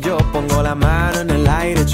yo 0.00 0.18
pongo 0.32 0.62
la 0.62 0.76
mano 0.76 1.20
en 1.20 1.30
el 1.30 1.46
aire, 1.48 1.84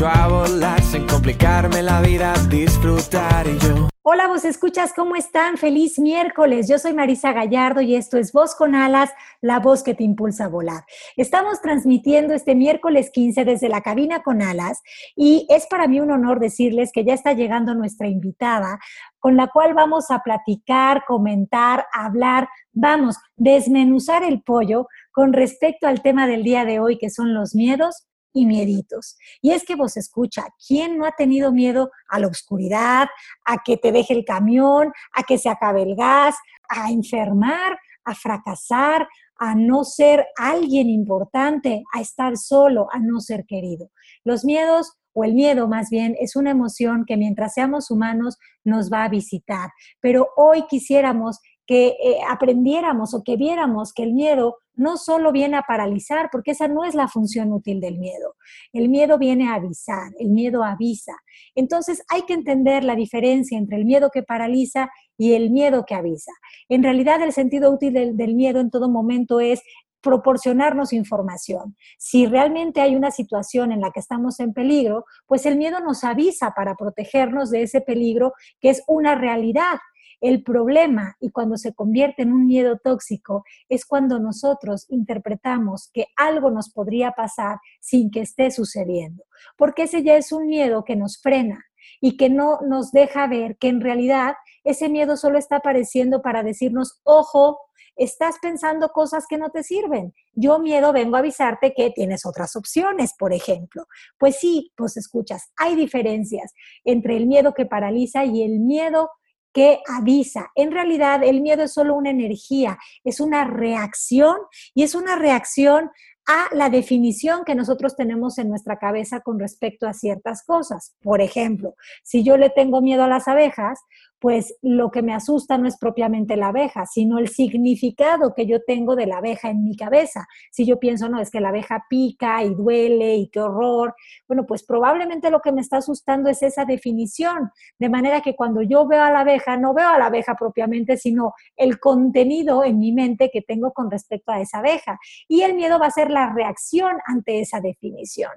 la 1.83 2.03
vida, 2.03 2.35
disfrutar 2.51 3.47
yo. 3.47 3.89
Hola, 4.03 4.27
vos 4.29 4.45
escuchas, 4.45 4.93
¿cómo 4.95 5.17
están? 5.17 5.57
Feliz 5.57 5.99
miércoles. 5.99 6.69
Yo 6.69 6.79
soy 6.79 6.93
Marisa 6.93 7.33
Gallardo 7.33 7.81
y 7.81 7.95
esto 7.95 8.19
es 8.19 8.33
Voz 8.33 8.55
con 8.55 8.75
Alas, 8.75 9.11
la 9.41 9.61
voz 9.61 9.83
que 9.83 9.95
te 9.95 10.05
impulsa 10.05 10.45
a 10.45 10.49
volar. 10.49 10.85
Estamos 11.17 11.61
transmitiendo 11.63 12.35
este 12.35 12.55
miércoles 12.55 13.11
15 13.11 13.45
desde 13.45 13.69
la 13.69 13.81
cabina 13.81 14.23
con 14.23 14.43
alas 14.43 14.83
y 15.17 15.47
es 15.51 15.67
para 15.67 15.89
mí 15.89 16.01
un 16.01 16.11
honor 16.11 16.41
decirles 16.41 16.91
que 16.93 17.05
ya 17.05 17.15
está 17.15 17.33
llegando 17.33 17.75
nuestra 17.75 18.09
invitada 18.09 18.79
con 19.21 19.37
la 19.37 19.49
cual 19.49 19.75
vamos 19.75 20.11
a 20.11 20.21
platicar, 20.21 21.05
comentar, 21.07 21.87
hablar, 21.93 22.49
vamos, 22.73 23.17
desmenuzar 23.37 24.23
el 24.23 24.43
pollo 24.43 24.87
con 25.19 25.33
respecto 25.33 25.89
al 25.89 26.01
tema 26.01 26.29
del 26.29 26.45
día 26.45 26.65
de 26.65 26.79
hoy 26.79 26.97
que 26.97 27.11
son 27.11 27.35
los 27.35 27.53
miedos 27.53 28.07
y 28.33 28.47
mieditos. 28.47 29.17
Y 29.43 29.51
es 29.51 29.65
que 29.65 29.75
vos 29.75 29.97
escucha, 29.97 30.45
¿quién 30.65 30.97
no 30.97 31.07
ha 31.07 31.11
tenido 31.11 31.51
miedo 31.51 31.91
a 32.09 32.21
la 32.21 32.29
oscuridad, 32.29 33.09
a 33.45 33.57
que 33.65 33.77
te 33.77 33.91
deje 33.91 34.15
el 34.15 34.25
camión, 34.25 34.93
a 35.13 35.25
que 35.25 35.37
se 35.37 35.49
acabe 35.49 35.83
el 35.83 35.97
gas, 35.97 36.37
a 36.69 36.93
enfermar, 36.93 37.81
a 38.05 38.15
fracasar, 38.15 39.09
a 39.41 39.57
no 39.57 39.83
ser 39.83 40.25
alguien 40.37 40.89
importante, 40.89 41.83
a 41.93 42.01
estar 42.01 42.37
solo, 42.37 42.87
a 42.93 43.01
no 43.01 43.19
ser 43.19 43.45
querido? 43.45 43.91
Los 44.23 44.45
miedos 44.45 44.93
o 45.15 45.25
el 45.25 45.35
miedo 45.35 45.67
más 45.67 45.91
bien, 45.91 46.15
es 46.21 46.37
una 46.37 46.53
emoción 46.53 47.05
que 47.05 47.17
mientras 47.17 47.55
seamos 47.55 47.91
humanos 47.91 48.39
nos 48.63 48.89
va 48.89 49.03
a 49.03 49.09
visitar. 49.09 49.71
Pero 50.01 50.29
hoy 50.37 50.65
quisiéramos 50.69 51.41
que 51.69 51.89
eh, 51.89 52.19
aprendiéramos 52.27 53.13
o 53.13 53.23
que 53.23 53.37
viéramos 53.37 53.93
que 53.93 54.03
el 54.03 54.15
miedo 54.15 54.57
no 54.75 54.97
solo 54.97 55.33
viene 55.33 55.59
a 55.59 55.63
paralizar, 55.63 56.31
porque 56.33 56.53
esa 56.53 56.67
no 56.67 56.83
es 56.85 56.95
la 56.95 57.09
función 57.09 57.53
útil 57.53 57.79
del 57.79 57.99
miedo. 57.99 58.37
El 58.73 58.89
miedo 58.89 59.19
viene 59.19 59.49
a 59.49 59.55
avisar, 59.55 60.13
el 60.19 60.31
miedo 60.31 60.65
avisa. 60.65 61.13
Entonces 61.55 62.03
hay 62.09 62.23
que 62.23 62.33
entender 62.33 62.85
la 62.85 62.97
diferencia 62.97 63.59
entre 63.59 63.77
el 63.77 63.85
miedo 63.85 64.09
que 64.11 64.23
paraliza 64.23 64.89
y 65.19 65.35
el 65.35 65.51
miedo 65.51 65.85
que 65.87 65.95
avisa. 65.95 66.33
En 66.71 66.83
realidad 66.83 67.21
el 67.21 67.35
sentido 67.35 67.71
útil 67.71 67.93
del, 67.93 68.17
del 68.17 68.35
miedo 68.35 68.61
en 68.61 68.71
todo 68.71 68.89
momento 68.89 69.39
es 69.39 69.61
proporcionarnos 70.01 70.93
información. 70.93 71.77
Si 71.99 72.27
realmente 72.27 72.81
hay 72.81 72.97
una 72.97 73.11
situación 73.11 73.73
en 73.73 73.81
la 73.81 73.91
que 73.91 74.01
estamos 74.01 74.41
en 74.41 74.53
peligro, 74.53 75.05
pues 75.27 75.45
el 75.45 75.57
miedo 75.57 75.81
nos 75.81 76.05
avisa 76.05 76.53
para 76.57 76.77
protegernos 76.77 77.51
de 77.51 77.63
ese 77.63 77.81
peligro 77.81 78.33
que 78.61 78.71
es 78.71 78.83
una 78.87 79.15
realidad. 79.15 79.79
El 80.21 80.43
problema, 80.43 81.17
y 81.21 81.31
cuando 81.31 81.57
se 81.57 81.75
convierte 81.75 82.23
en 82.23 82.33
un 82.33 82.47
miedo 82.47 82.79
tóxico, 82.83 83.45
es 83.69 83.87
cuando 83.87 84.19
nosotros 84.19 84.87
interpretamos 84.89 85.91
que 85.93 86.07
algo 86.17 86.51
nos 86.51 86.71
podría 86.71 87.13
pasar 87.13 87.59
sin 87.81 88.11
que 88.11 88.21
esté 88.21 88.51
sucediendo, 88.51 89.25
porque 89.57 89.85
ese 89.85 90.03
ya 90.03 90.17
es 90.17 90.33
un 90.33 90.47
miedo 90.47 90.85
que 90.85 90.97
nos 90.97 91.21
frena 91.21 91.65
y 92.01 92.17
que 92.17 92.31
no 92.31 92.59
nos 92.67 92.91
deja 92.91 93.27
ver 93.27 93.57
que 93.59 93.69
en 93.69 93.81
realidad 93.81 94.35
ese 94.65 94.89
miedo 94.89 95.17
solo 95.17 95.39
está 95.39 95.57
apareciendo 95.57 96.21
para 96.21 96.43
decirnos, 96.43 97.01
ojo, 97.05 97.59
estás 97.97 98.37
pensando 98.41 98.91
cosas 98.91 99.27
que 99.29 99.39
no 99.39 99.51
te 99.51 99.63
sirven. 99.63 100.15
Yo 100.33 100.59
miedo 100.59 100.93
vengo 100.93 101.17
a 101.17 101.21
avisarte 101.21 101.75
que 101.75 101.91
tienes 101.91 102.25
otras 102.27 102.55
opciones, 102.57 103.15
por 103.19 103.33
ejemplo. 103.33 103.87
Pues 104.19 104.37
sí, 104.37 104.73
pues 104.77 104.97
escuchas, 104.97 105.53
hay 105.57 105.75
diferencias 105.75 106.53
entre 106.85 107.17
el 107.17 107.27
miedo 107.27 107.55
que 107.55 107.67
paraliza 107.67 108.25
y 108.25 108.43
el 108.43 108.61
miedo 108.61 109.11
que 109.59 109.83
avisa. 109.89 110.53
En 110.55 110.71
realidad, 110.71 111.25
el 111.25 111.41
miedo 111.41 111.65
es 111.65 111.73
solo 111.73 111.97
una 111.97 112.11
energía, 112.11 112.79
es 113.03 113.19
una 113.19 113.43
reacción 113.43 114.37
y 114.73 114.85
es 114.85 114.95
una 114.95 115.17
reacción 115.17 115.91
a 116.29 116.47
la 116.55 116.71
definición 116.71 117.43
que 117.45 117.57
nosotros 117.57 117.97
tenemos 117.97 118.39
en 118.39 118.51
nuestra 118.51 118.79
cabeza 118.79 119.21
con 119.21 119.41
respecto 119.41 119.89
a 119.89 119.95
ciertas 119.95 120.45
cosas. 120.45 120.95
Por 121.03 121.21
ejemplo, 121.21 121.75
si 122.05 122.23
yo 122.23 122.37
le 122.37 122.51
tengo 122.51 122.81
miedo 122.81 123.03
a 123.03 123.09
las 123.09 123.27
abejas, 123.27 123.81
pues 124.21 124.57
lo 124.63 124.91
que 124.91 125.03
me 125.03 125.15
asusta 125.15 125.59
no 125.59 125.69
es 125.69 125.77
propiamente 125.79 126.37
la 126.37 126.49
abeja, 126.49 126.87
sino 126.87 127.19
el 127.19 127.29
significado 127.29 128.35
que 128.35 128.47
yo 128.47 128.63
tengo 128.65 128.97
de 128.97 129.07
la 129.07 129.19
abeja 129.19 129.51
en 129.51 129.63
mi 129.63 129.77
cabeza. 129.77 130.27
Si 130.51 130.67
yo 130.67 130.79
pienso, 130.79 131.09
no, 131.09 131.21
es 131.21 131.31
que 131.31 131.41
la 131.41 131.51
abeja 131.51 131.85
pica 131.89 132.43
y 132.43 132.55
duele 132.55 133.17
y 133.17 133.29
qué 133.29 133.41
horror, 133.41 133.95
bueno, 134.27 134.45
pues 134.47 134.65
probablemente 134.65 135.31
lo 135.31 135.41
que 135.41 135.53
me 135.53 135.61
está 135.61 135.79
asustando 135.79 136.29
es 136.29 136.43
esa 136.43 136.65
definición, 136.65 137.51
de 137.79 137.89
manera 137.89 138.21
que 138.21 138.35
cuando 138.35 138.63
yo 138.63 138.87
veo 138.87 139.03
a 139.03 139.11
la 139.11 139.21
abeja, 139.21 139.57
no 139.57 139.73
veo 139.73 139.89
a 139.89 139.99
la 139.99 140.07
abeja 140.07 140.35
propiamente, 140.35 140.97
sino 140.97 141.35
el 141.57 141.79
contenido 141.79 142.65
en 142.65 142.79
mi 142.79 142.93
mente 142.93 143.31
que 143.33 143.43
tengo 143.43 143.73
con 143.73 143.91
respecto 143.91 144.33
a 144.33 144.41
esa 144.41 144.59
abeja. 144.59 144.99
Y 145.29 145.43
el 145.43 145.55
miedo 145.55 145.79
va 145.79 145.87
a 145.87 145.91
ser 145.91 146.11
la 146.11 146.33
reacción 146.33 146.97
ante 147.07 147.41
esa 147.41 147.61
definición. 147.61 148.33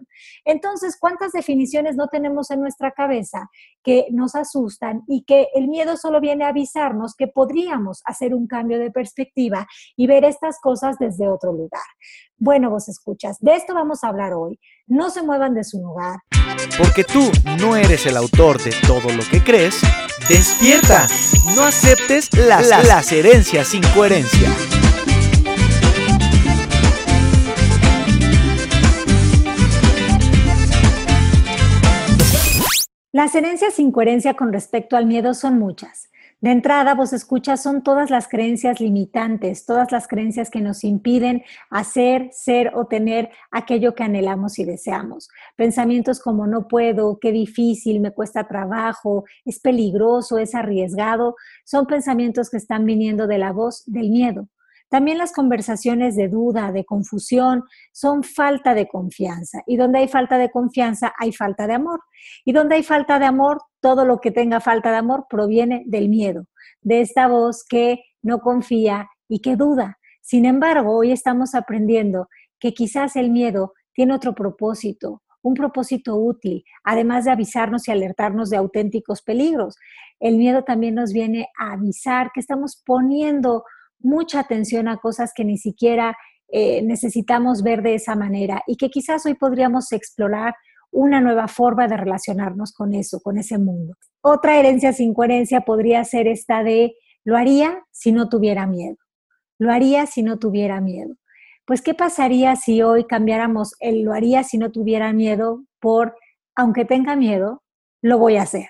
Entonces, 0.46 0.98
¿cuántas 1.00 1.32
definiciones 1.32 1.96
no 1.96 2.08
tenemos 2.08 2.52
en 2.52 2.62
nuestra 2.62 2.92
cabeza 2.92 3.50
que 3.84 4.08
nos 4.12 4.36
asustan 4.36 5.04
y 5.08 5.24
que 5.24 5.48
el 5.56 5.68
miedo 5.72 5.98
solo 5.98 6.22
viene 6.22 6.44
a 6.44 6.50
avisarnos 6.50 7.16
que 7.16 7.28
podríamos 7.28 8.02
hacer 8.06 8.36
un 8.36 8.46
cambio 8.46 8.78
de 8.78 8.92
perspectiva 8.92 9.68
y 9.96 10.06
ver 10.06 10.26
estas 10.26 10.60
cosas 10.60 10.98
desde 11.00 11.28
otro 11.28 11.52
lugar. 11.52 11.82
Bueno, 12.38 12.70
vos 12.70 12.90
escuchas, 12.90 13.38
de 13.40 13.56
esto 13.56 13.74
vamos 13.74 14.04
a 14.04 14.10
hablar 14.10 14.34
hoy. 14.34 14.60
No 14.86 15.10
se 15.10 15.24
muevan 15.24 15.54
de 15.54 15.64
su 15.64 15.80
lugar. 15.82 16.20
Porque 16.78 17.04
tú 17.04 17.32
no 17.60 17.76
eres 17.76 18.06
el 18.06 18.18
autor 18.18 18.62
de 18.62 18.74
todo 18.86 19.10
lo 19.16 19.24
que 19.32 19.44
crees, 19.44 19.80
despierta. 20.28 21.08
No 21.56 21.64
aceptes 21.64 22.36
las, 22.38 22.68
las 22.68 23.12
herencias 23.12 23.70
sin 23.70 23.84
coherencia. 23.94 24.50
Las 33.22 33.36
herencias 33.36 33.76
sin 33.76 33.92
coherencia 33.92 34.34
con 34.34 34.52
respecto 34.52 34.98
al 34.98 35.06
miedo 35.06 35.36
son 35.36 35.60
muchas. 35.60 36.10
De 36.40 36.50
entrada, 36.50 36.96
vos 36.96 37.14
escuchas, 37.14 37.62
son 37.62 37.84
todas 37.84 38.10
las 38.10 38.28
creencias 38.28 38.80
limitantes, 38.80 39.68
todas 39.68 39.92
las 39.92 40.08
creencias 40.08 40.50
que 40.50 40.60
nos 40.60 40.84
impiden 40.84 41.44
hacer, 41.70 42.30
ser 42.32 42.72
o 42.74 42.88
tener 42.88 43.30
aquello 43.52 43.94
que 43.94 44.02
anhelamos 44.02 44.58
y 44.58 44.64
deseamos. 44.64 45.30
Pensamientos 45.56 46.20
como 46.20 46.48
no 46.48 46.68
puedo, 46.68 47.20
qué 47.22 47.32
difícil, 47.32 48.00
me 48.00 48.10
cuesta 48.10 48.48
trabajo, 48.48 49.26
es 49.46 49.60
peligroso, 49.60 50.40
es 50.40 50.56
arriesgado, 50.56 51.36
son 51.64 51.86
pensamientos 51.86 52.50
que 52.50 52.58
están 52.58 52.88
viniendo 52.88 53.28
de 53.28 53.38
la 53.38 53.52
voz 53.52 53.84
del 53.86 54.10
miedo. 54.10 54.48
También 54.92 55.18
las 55.18 55.32
conversaciones 55.32 56.18
de 56.18 56.28
duda, 56.28 56.74
de 56.74 56.84
confusión, 56.84 57.64
son 57.94 58.24
falta 58.24 58.74
de 58.74 58.90
confianza. 58.90 59.62
Y 59.66 59.78
donde 59.78 60.00
hay 60.00 60.10
falta 60.10 60.38
de 60.38 60.52
confianza, 60.52 61.14
hay 61.18 61.32
falta 61.32 61.66
de 61.66 61.76
amor. 61.76 62.02
Y 62.44 62.52
donde 62.52 62.76
hay 62.76 62.84
falta 62.84 63.18
de 63.18 63.26
amor, 63.26 63.62
todo 63.80 64.04
lo 64.04 64.20
que 64.20 64.32
tenga 64.32 64.60
falta 64.60 64.92
de 64.92 64.98
amor 64.98 65.28
proviene 65.30 65.84
del 65.86 66.10
miedo, 66.10 66.44
de 66.82 67.00
esta 67.00 67.30
voz 67.30 67.64
que 67.64 68.02
no 68.22 68.40
confía 68.40 69.08
y 69.30 69.40
que 69.40 69.56
duda. 69.56 69.98
Sin 70.22 70.44
embargo, 70.44 70.98
hoy 70.98 71.14
estamos 71.14 71.56
aprendiendo 71.56 72.28
que 72.60 72.74
quizás 72.74 73.16
el 73.16 73.32
miedo 73.32 73.72
tiene 73.94 74.14
otro 74.14 74.36
propósito, 74.36 75.24
un 75.42 75.54
propósito 75.54 76.18
útil, 76.18 76.66
además 76.84 77.24
de 77.24 77.32
avisarnos 77.32 77.88
y 77.88 77.92
alertarnos 77.92 78.50
de 78.50 78.58
auténticos 78.58 79.22
peligros. 79.22 79.78
El 80.20 80.36
miedo 80.36 80.66
también 80.66 80.96
nos 80.96 81.14
viene 81.14 81.48
a 81.58 81.72
avisar 81.72 82.32
que 82.34 82.42
estamos 82.42 82.84
poniendo 82.86 83.64
mucha 84.04 84.40
atención 84.40 84.88
a 84.88 84.98
cosas 84.98 85.32
que 85.36 85.46
ni 85.46 85.58
siquiera 85.58 86.18
eh, 86.50 86.82
necesitamos 86.82 87.64
ver 87.64 87.82
de 87.82 87.96
esa 87.96 88.16
manera 88.16 88.62
y 88.68 88.76
que 88.76 88.90
quizás 88.90 89.26
hoy 89.26 89.36
podríamos 89.36 89.92
explorar 89.92 90.54
una 90.92 91.22
nueva 91.22 91.48
forma 91.48 91.88
de 91.88 91.98
relacionarnos 91.98 92.74
con 92.74 92.94
eso, 92.94 93.22
con 93.22 93.38
ese 93.38 93.58
mundo. 93.58 93.96
Otra 94.22 94.60
herencia 94.60 94.92
sin 94.92 95.14
coherencia 95.14 95.62
podría 95.62 96.04
ser 96.04 96.28
esta 96.28 96.64
de 96.64 96.94
lo 97.24 97.38
haría 97.38 97.84
si 97.92 98.12
no 98.12 98.28
tuviera 98.30 98.68
miedo. 98.68 98.98
Lo 99.58 99.72
haría 99.72 100.06
si 100.08 100.24
no 100.24 100.40
tuviera 100.40 100.82
miedo. 100.82 101.16
Pues, 101.66 101.82
¿qué 101.82 101.94
pasaría 101.94 102.56
si 102.56 102.82
hoy 102.82 103.06
cambiáramos 103.06 103.76
el 103.80 104.02
lo 104.02 104.14
haría 104.14 104.44
si 104.44 104.58
no 104.58 104.72
tuviera 104.72 105.14
miedo 105.14 105.64
por, 105.80 106.16
aunque 106.56 106.84
tenga 106.84 107.16
miedo, 107.16 107.64
lo 108.02 108.18
voy 108.18 108.36
a 108.36 108.42
hacer? 108.42 108.68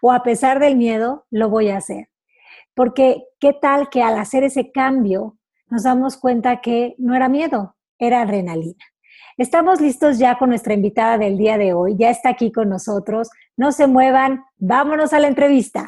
O 0.00 0.12
a 0.12 0.22
pesar 0.22 0.60
del 0.60 0.76
miedo, 0.76 1.26
lo 1.30 1.48
voy 1.48 1.70
a 1.70 1.78
hacer. 1.78 2.08
Porque 2.76 3.24
qué 3.40 3.54
tal 3.54 3.88
que 3.88 4.02
al 4.02 4.18
hacer 4.18 4.44
ese 4.44 4.70
cambio 4.70 5.38
nos 5.70 5.84
damos 5.84 6.18
cuenta 6.18 6.60
que 6.60 6.94
no 6.98 7.14
era 7.16 7.30
miedo, 7.30 7.74
era 7.98 8.20
adrenalina. 8.20 8.84
Estamos 9.38 9.80
listos 9.80 10.18
ya 10.18 10.36
con 10.36 10.50
nuestra 10.50 10.74
invitada 10.74 11.16
del 11.16 11.38
día 11.38 11.56
de 11.56 11.72
hoy. 11.72 11.96
Ya 11.98 12.10
está 12.10 12.28
aquí 12.28 12.52
con 12.52 12.68
nosotros. 12.68 13.30
No 13.56 13.72
se 13.72 13.86
muevan. 13.86 14.44
Vámonos 14.58 15.14
a 15.14 15.20
la 15.20 15.28
entrevista. 15.28 15.84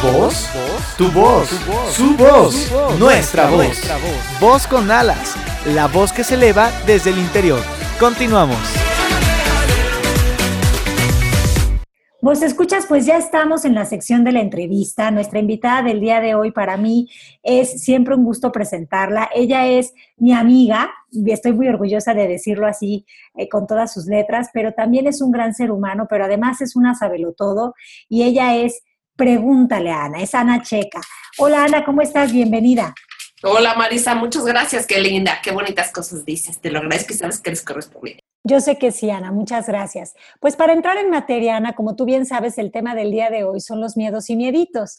¿Voz? 0.00 0.48
Tu 0.96 1.10
voz, 1.10 1.48
su 1.90 2.16
voz, 2.16 2.72
nuestra 3.00 3.50
voz. 3.50 3.80
Voz 4.40 4.66
con 4.68 4.90
alas, 4.92 5.34
la 5.66 5.88
voz 5.88 6.12
que 6.12 6.22
se 6.22 6.34
eleva 6.34 6.70
desde 6.86 7.10
el 7.10 7.18
interior. 7.18 7.60
Continuamos. 7.98 8.87
Vos 12.20 12.42
escuchas, 12.42 12.86
pues 12.86 13.06
ya 13.06 13.16
estamos 13.16 13.64
en 13.64 13.76
la 13.76 13.84
sección 13.84 14.24
de 14.24 14.32
la 14.32 14.40
entrevista. 14.40 15.12
Nuestra 15.12 15.38
invitada 15.38 15.82
del 15.82 16.00
día 16.00 16.20
de 16.20 16.34
hoy 16.34 16.50
para 16.50 16.76
mí 16.76 17.08
es 17.44 17.80
siempre 17.80 18.16
un 18.16 18.24
gusto 18.24 18.50
presentarla. 18.50 19.30
Ella 19.32 19.68
es 19.68 19.94
mi 20.16 20.32
amiga 20.32 20.90
y 21.12 21.30
estoy 21.30 21.52
muy 21.52 21.68
orgullosa 21.68 22.14
de 22.14 22.26
decirlo 22.26 22.66
así 22.66 23.06
eh, 23.36 23.48
con 23.48 23.68
todas 23.68 23.92
sus 23.92 24.06
letras, 24.06 24.48
pero 24.52 24.72
también 24.72 25.06
es 25.06 25.22
un 25.22 25.30
gran 25.30 25.54
ser 25.54 25.70
humano, 25.70 26.08
pero 26.10 26.24
además 26.24 26.60
es 26.60 26.74
una 26.74 26.96
sabelotodo 26.96 27.74
y 28.08 28.24
ella 28.24 28.56
es 28.56 28.82
Pregúntale 29.14 29.90
a 29.90 30.04
Ana, 30.04 30.20
es 30.20 30.32
Ana 30.34 30.62
Checa. 30.62 31.00
Hola 31.38 31.64
Ana, 31.64 31.84
¿cómo 31.84 32.02
estás? 32.02 32.32
Bienvenida. 32.32 32.94
Hola 33.42 33.74
Marisa, 33.74 34.16
muchas 34.16 34.44
gracias, 34.44 34.86
qué 34.86 35.00
linda, 35.00 35.40
qué 35.42 35.52
bonitas 35.52 35.92
cosas 35.92 36.24
dices. 36.24 36.60
Te 36.60 36.70
lo 36.70 36.80
agradezco 36.80 37.14
y 37.14 37.16
sabes 37.16 37.40
que 37.40 37.50
eres 37.50 37.62
correspondiente. 37.62 38.27
Yo 38.44 38.60
sé 38.60 38.78
que 38.78 38.92
sí, 38.92 39.10
Ana, 39.10 39.32
muchas 39.32 39.66
gracias. 39.66 40.14
Pues 40.40 40.56
para 40.56 40.72
entrar 40.72 40.96
en 40.96 41.10
materia, 41.10 41.56
Ana, 41.56 41.74
como 41.74 41.96
tú 41.96 42.04
bien 42.04 42.24
sabes, 42.24 42.56
el 42.56 42.70
tema 42.70 42.94
del 42.94 43.10
día 43.10 43.30
de 43.30 43.44
hoy 43.44 43.60
son 43.60 43.80
los 43.80 43.96
miedos 43.96 44.30
y 44.30 44.36
mieditos. 44.36 44.98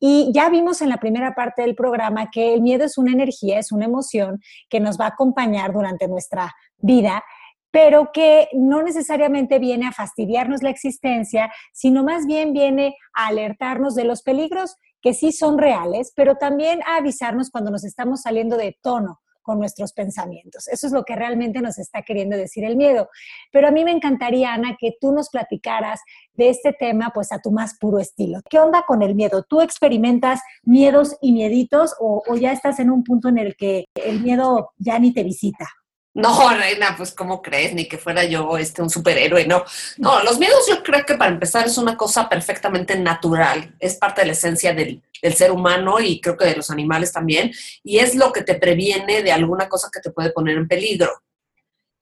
Y 0.00 0.30
ya 0.34 0.48
vimos 0.48 0.82
en 0.82 0.88
la 0.88 0.96
primera 0.96 1.34
parte 1.34 1.62
del 1.62 1.74
programa 1.74 2.30
que 2.30 2.52
el 2.52 2.62
miedo 2.62 2.84
es 2.84 2.98
una 2.98 3.12
energía, 3.12 3.58
es 3.58 3.70
una 3.70 3.84
emoción 3.84 4.40
que 4.68 4.80
nos 4.80 4.98
va 4.98 5.04
a 5.04 5.08
acompañar 5.10 5.72
durante 5.72 6.08
nuestra 6.08 6.52
vida, 6.78 7.22
pero 7.70 8.10
que 8.12 8.48
no 8.52 8.82
necesariamente 8.82 9.58
viene 9.60 9.86
a 9.86 9.92
fastidiarnos 9.92 10.62
la 10.62 10.70
existencia, 10.70 11.52
sino 11.72 12.02
más 12.02 12.26
bien 12.26 12.52
viene 12.52 12.96
a 13.14 13.28
alertarnos 13.28 13.94
de 13.94 14.04
los 14.04 14.22
peligros 14.22 14.76
que 15.00 15.14
sí 15.14 15.32
son 15.32 15.58
reales, 15.58 16.12
pero 16.14 16.34
también 16.34 16.80
a 16.82 16.96
avisarnos 16.96 17.50
cuando 17.50 17.70
nos 17.70 17.84
estamos 17.84 18.22
saliendo 18.22 18.56
de 18.56 18.76
tono 18.82 19.20
con 19.42 19.58
nuestros 19.58 19.92
pensamientos. 19.92 20.68
Eso 20.68 20.86
es 20.86 20.92
lo 20.92 21.04
que 21.04 21.16
realmente 21.16 21.60
nos 21.60 21.78
está 21.78 22.02
queriendo 22.02 22.36
decir 22.36 22.64
el 22.64 22.76
miedo. 22.76 23.08
Pero 23.52 23.68
a 23.68 23.70
mí 23.70 23.84
me 23.84 23.90
encantaría, 23.90 24.54
Ana, 24.54 24.76
que 24.78 24.96
tú 25.00 25.12
nos 25.12 25.30
platicaras 25.30 26.00
de 26.34 26.48
este 26.48 26.72
tema, 26.72 27.10
pues 27.14 27.32
a 27.32 27.40
tu 27.40 27.50
más 27.50 27.76
puro 27.78 27.98
estilo. 27.98 28.40
¿Qué 28.48 28.58
onda 28.58 28.84
con 28.86 29.02
el 29.02 29.14
miedo? 29.14 29.44
¿Tú 29.48 29.60
experimentas 29.60 30.40
miedos 30.62 31.16
y 31.20 31.32
mieditos 31.32 31.94
o, 31.98 32.22
ya 32.36 32.52
estás 32.52 32.78
en 32.78 32.90
un 32.90 33.04
punto 33.04 33.28
en 33.28 33.38
el 33.38 33.56
que 33.56 33.84
el 33.94 34.20
miedo 34.20 34.70
ya 34.78 34.98
ni 34.98 35.12
te 35.12 35.22
visita? 35.22 35.68
No, 36.12 36.50
Reina, 36.50 36.94
pues 36.96 37.12
¿cómo 37.12 37.40
crees? 37.40 37.72
Ni 37.72 37.86
que 37.86 37.96
fuera 37.96 38.24
yo 38.24 38.58
este, 38.58 38.82
un 38.82 38.90
superhéroe, 38.90 39.46
no. 39.46 39.64
No, 39.98 40.22
los 40.24 40.38
miedos 40.38 40.66
yo 40.68 40.82
creo 40.82 41.04
que 41.06 41.14
para 41.14 41.30
empezar 41.30 41.66
es 41.66 41.78
una 41.78 41.96
cosa 41.96 42.28
perfectamente 42.28 42.98
natural, 42.98 43.74
es 43.78 43.94
parte 43.96 44.22
de 44.22 44.28
la 44.28 44.32
esencia 44.32 44.74
del, 44.74 45.02
del, 45.22 45.34
ser 45.34 45.52
humano 45.52 46.00
y 46.00 46.20
creo 46.20 46.36
que 46.36 46.46
de 46.46 46.56
los 46.56 46.70
animales 46.70 47.12
también, 47.12 47.52
y 47.82 47.98
es 47.98 48.14
lo 48.14 48.32
que 48.32 48.42
te 48.42 48.54
previene 48.54 49.22
de 49.22 49.32
alguna 49.32 49.68
cosa 49.68 49.90
que 49.92 50.00
te 50.00 50.10
puede 50.10 50.30
poner 50.30 50.56
en 50.56 50.68
peligro. 50.68 51.10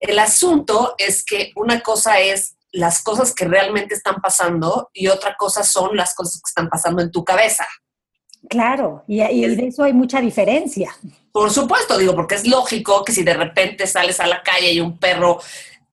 El 0.01 0.19
asunto 0.19 0.95
es 0.99 1.25
que 1.25 1.53
una 1.57 1.81
cosa 1.81 2.21
es 2.21 2.57
las 2.71 3.03
cosas 3.03 3.35
que 3.35 3.45
realmente 3.45 3.95
están 3.95 4.17
pasando 4.17 4.91
y 4.93 5.09
otra 5.09 5.35
cosa 5.37 5.63
son 5.65 5.97
las 5.97 6.15
cosas 6.15 6.41
que 6.43 6.49
están 6.49 6.69
pasando 6.69 7.03
en 7.03 7.11
tu 7.11 7.25
cabeza. 7.25 7.67
Claro, 8.49 9.05
y, 9.09 9.23
y 9.23 9.47
de 9.57 9.67
eso 9.67 9.83
hay 9.83 9.93
mucha 9.93 10.21
diferencia. 10.21 10.95
Por 11.33 11.51
supuesto, 11.51 11.99
digo, 11.99 12.15
porque 12.15 12.37
es 12.37 12.47
lógico 12.47 13.05
que 13.05 13.13
si 13.13 13.23
de 13.23 13.35
repente 13.35 13.87
sales 13.87 14.21
a 14.21 14.27
la 14.27 14.43
calle 14.43 14.73
y 14.73 14.81
un 14.81 14.99
perro 14.99 15.41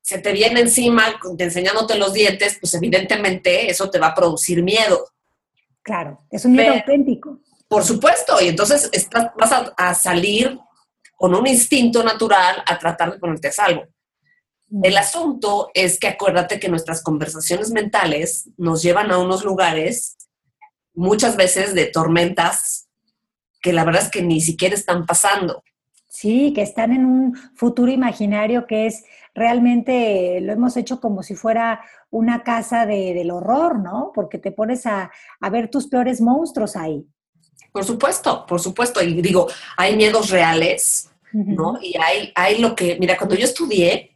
se 0.06 0.19
te 0.19 0.31
viene 0.33 0.60
encima 0.60 1.19
enseñándote 1.39 1.98
los 1.98 2.13
dientes, 2.13 2.57
pues 2.62 2.75
evidentemente 2.75 3.72
eso 3.72 3.89
te 3.89 3.98
va 3.98 4.07
a 4.07 4.13
producir 4.13 4.62
miedo. 4.62 5.04
Claro, 5.86 6.26
es 6.32 6.44
un 6.46 6.54
miedo 6.54 6.74
auténtico. 6.74 7.42
Por 7.68 7.84
supuesto, 7.84 8.42
y 8.42 8.48
entonces 8.48 8.90
estás, 8.92 9.28
vas 9.38 9.52
a, 9.52 9.72
a, 9.78 9.94
salir 9.94 10.60
con 11.16 11.36
un 11.36 11.46
instinto 11.46 12.04
natural 12.04 12.64
a 12.66 12.80
tratar 12.80 13.14
de 13.14 13.20
ponerte 13.20 13.50
a 13.50 13.52
salvo. 13.52 13.84
Mm. 14.68 14.84
El 14.84 14.98
asunto 14.98 15.70
es 15.76 16.00
que 16.00 16.08
acuérdate 16.08 16.60
que 16.60 16.70
nuestras 16.70 17.04
conversaciones 17.04 17.70
mentales 17.70 18.50
nos 18.58 18.82
llevan 18.82 19.12
a 19.12 19.20
unos 19.20 19.46
lugares 19.46 20.18
muchas 20.96 21.36
veces 21.36 21.76
de 21.76 21.86
tormentas 21.86 22.90
que 23.62 23.72
la 23.72 23.84
verdad 23.84 24.02
es 24.02 24.10
que 24.10 24.24
ni 24.24 24.42
siquiera 24.42 24.74
están 24.74 25.06
pasando. 25.06 25.64
Sí, 26.10 26.52
que 26.52 26.64
están 26.64 26.94
en 26.94 27.06
un 27.06 27.36
futuro 27.56 27.92
imaginario 27.92 28.66
que 28.66 28.88
es 28.88 29.04
realmente, 29.36 30.40
lo 30.42 30.54
hemos 30.54 30.78
hecho 30.78 31.00
como 31.02 31.22
si 31.22 31.36
fuera 31.36 31.84
una 32.10 32.42
casa 32.44 32.86
de, 32.86 33.14
del 33.14 33.32
horror, 33.32 33.80
¿no? 33.80 34.12
Porque 34.16 34.38
te 34.38 34.52
pones 34.52 34.86
a, 34.86 35.12
a 35.42 35.50
ver 35.50 35.70
tus 35.70 35.88
peores 35.88 36.22
monstruos 36.22 36.76
ahí. 36.76 37.06
Por 37.72 37.84
supuesto, 37.84 38.46
por 38.46 38.62
supuesto. 38.62 39.04
Y 39.04 39.22
digo, 39.22 39.48
hay 39.76 39.98
miedos 39.98 40.30
reales, 40.30 41.10
¿no? 41.34 41.78
Y 41.82 41.98
hay, 41.98 42.32
hay 42.34 42.60
lo 42.60 42.74
que, 42.74 42.98
mira, 42.98 43.18
cuando 43.18 43.36
yo 43.36 43.44
estudié, 43.44 44.16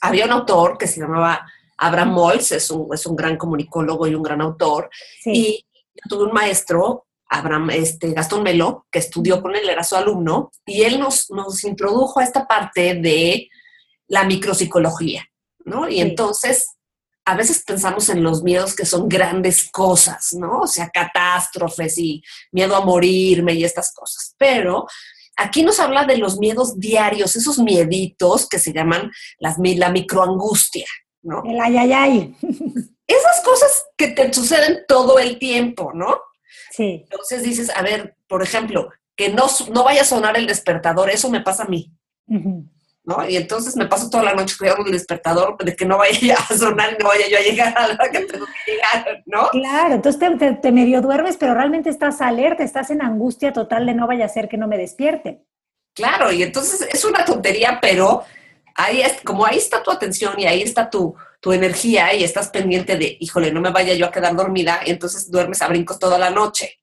había 0.00 0.24
un 0.24 0.30
autor 0.30 0.78
que 0.78 0.86
se 0.86 1.00
llamaba 1.00 1.44
Abraham 1.76 2.12
Moltz, 2.12 2.52
es 2.52 2.70
un, 2.70 2.86
es 2.94 3.04
un 3.06 3.16
gran 3.16 3.36
comunicólogo 3.36 4.06
y 4.06 4.14
un 4.14 4.22
gran 4.22 4.40
autor, 4.40 4.88
sí. 5.20 5.32
y 5.32 5.66
yo 5.94 6.02
tuve 6.08 6.26
un 6.26 6.32
maestro, 6.32 7.06
Abraham, 7.28 7.70
este, 7.70 8.12
Gastón 8.12 8.44
Melo, 8.44 8.86
que 8.90 9.00
estudió 9.00 9.42
con 9.42 9.56
él, 9.56 9.68
era 9.68 9.82
su 9.82 9.96
alumno, 9.96 10.52
y 10.64 10.82
él 10.82 11.00
nos, 11.00 11.30
nos 11.30 11.64
introdujo 11.64 12.20
a 12.20 12.24
esta 12.24 12.46
parte 12.46 12.94
de 12.94 13.48
la 14.08 14.24
micropsicología, 14.24 15.24
¿no? 15.64 15.88
Y 15.88 15.94
sí. 15.94 16.00
entonces, 16.00 16.66
a 17.24 17.36
veces 17.36 17.62
pensamos 17.64 18.08
en 18.08 18.22
los 18.22 18.42
miedos 18.42 18.74
que 18.74 18.86
son 18.86 19.06
grandes 19.08 19.70
cosas, 19.70 20.32
¿no? 20.32 20.60
O 20.60 20.66
sea, 20.66 20.88
catástrofes 20.88 21.98
y 21.98 22.22
miedo 22.52 22.74
a 22.74 22.84
morirme 22.84 23.52
y 23.52 23.64
estas 23.64 23.92
cosas. 23.92 24.34
Pero 24.38 24.86
aquí 25.36 25.62
nos 25.62 25.78
habla 25.78 26.06
de 26.06 26.16
los 26.16 26.38
miedos 26.38 26.80
diarios, 26.80 27.36
esos 27.36 27.58
mieditos 27.58 28.48
que 28.48 28.58
se 28.58 28.72
llaman 28.72 29.10
las, 29.38 29.56
la 29.58 29.90
microangustia, 29.90 30.86
¿no? 31.22 31.42
El 31.44 31.60
ayayay. 31.60 32.34
esas 33.06 33.40
cosas 33.44 33.84
que 33.96 34.08
te 34.08 34.32
suceden 34.32 34.84
todo 34.88 35.18
el 35.18 35.38
tiempo, 35.38 35.92
¿no? 35.92 36.18
Sí. 36.70 37.02
Entonces 37.04 37.42
dices, 37.42 37.70
a 37.76 37.82
ver, 37.82 38.16
por 38.26 38.42
ejemplo, 38.42 38.90
que 39.16 39.28
no, 39.28 39.46
no 39.72 39.84
vaya 39.84 40.00
a 40.00 40.06
sonar 40.06 40.38
el 40.38 40.46
despertador, 40.46 41.10
eso 41.10 41.28
me 41.28 41.42
pasa 41.42 41.64
a 41.64 41.68
mí. 41.68 41.92
Uh 42.26 42.36
-huh. 42.36 42.68
¿No? 43.08 43.26
Y 43.26 43.38
entonces 43.38 43.74
me 43.74 43.86
paso 43.86 44.10
toda 44.10 44.22
la 44.22 44.34
noche 44.34 44.54
cuidando 44.58 44.84
el 44.84 44.92
despertador 44.92 45.56
de 45.56 45.74
que 45.74 45.86
no 45.86 45.96
vaya 45.96 46.36
a 46.50 46.54
sonar 46.54 46.92
y 46.92 47.02
no 47.02 47.08
vaya 47.08 47.26
yo 47.26 47.38
a 47.38 47.40
llegar 47.40 47.78
a 47.78 47.88
la 47.88 47.94
hora 47.94 48.10
que 48.10 48.20
tengo 48.20 48.44
que 48.44 48.72
llegar, 48.72 49.22
¿no? 49.24 49.48
Claro, 49.48 49.94
entonces 49.94 50.20
te, 50.20 50.36
te, 50.36 50.52
te, 50.56 50.72
medio 50.72 51.00
duermes, 51.00 51.38
pero 51.38 51.54
realmente 51.54 51.88
estás 51.88 52.20
alerta, 52.20 52.62
estás 52.62 52.90
en 52.90 53.00
angustia 53.00 53.54
total 53.54 53.86
de 53.86 53.94
no 53.94 54.06
vaya 54.06 54.26
a 54.26 54.28
ser 54.28 54.46
que 54.46 54.58
no 54.58 54.68
me 54.68 54.76
despierte. 54.76 55.42
Claro, 55.94 56.30
y 56.30 56.42
entonces 56.42 56.86
es 56.92 57.02
una 57.06 57.24
tontería, 57.24 57.78
pero 57.80 58.24
ahí 58.74 59.00
es, 59.00 59.22
como 59.22 59.46
ahí 59.46 59.56
está 59.56 59.82
tu 59.82 59.90
atención 59.90 60.34
y 60.38 60.44
ahí 60.44 60.60
está 60.60 60.90
tu, 60.90 61.16
tu 61.40 61.54
energía 61.54 62.12
y 62.12 62.24
estás 62.24 62.48
pendiente 62.50 62.98
de, 62.98 63.16
híjole, 63.20 63.52
no 63.52 63.62
me 63.62 63.70
vaya 63.70 63.94
yo 63.94 64.04
a 64.04 64.12
quedar 64.12 64.36
dormida, 64.36 64.80
y 64.84 64.90
entonces 64.90 65.30
duermes 65.30 65.62
a 65.62 65.68
brincos 65.68 65.98
toda 65.98 66.18
la 66.18 66.28
noche. 66.28 66.78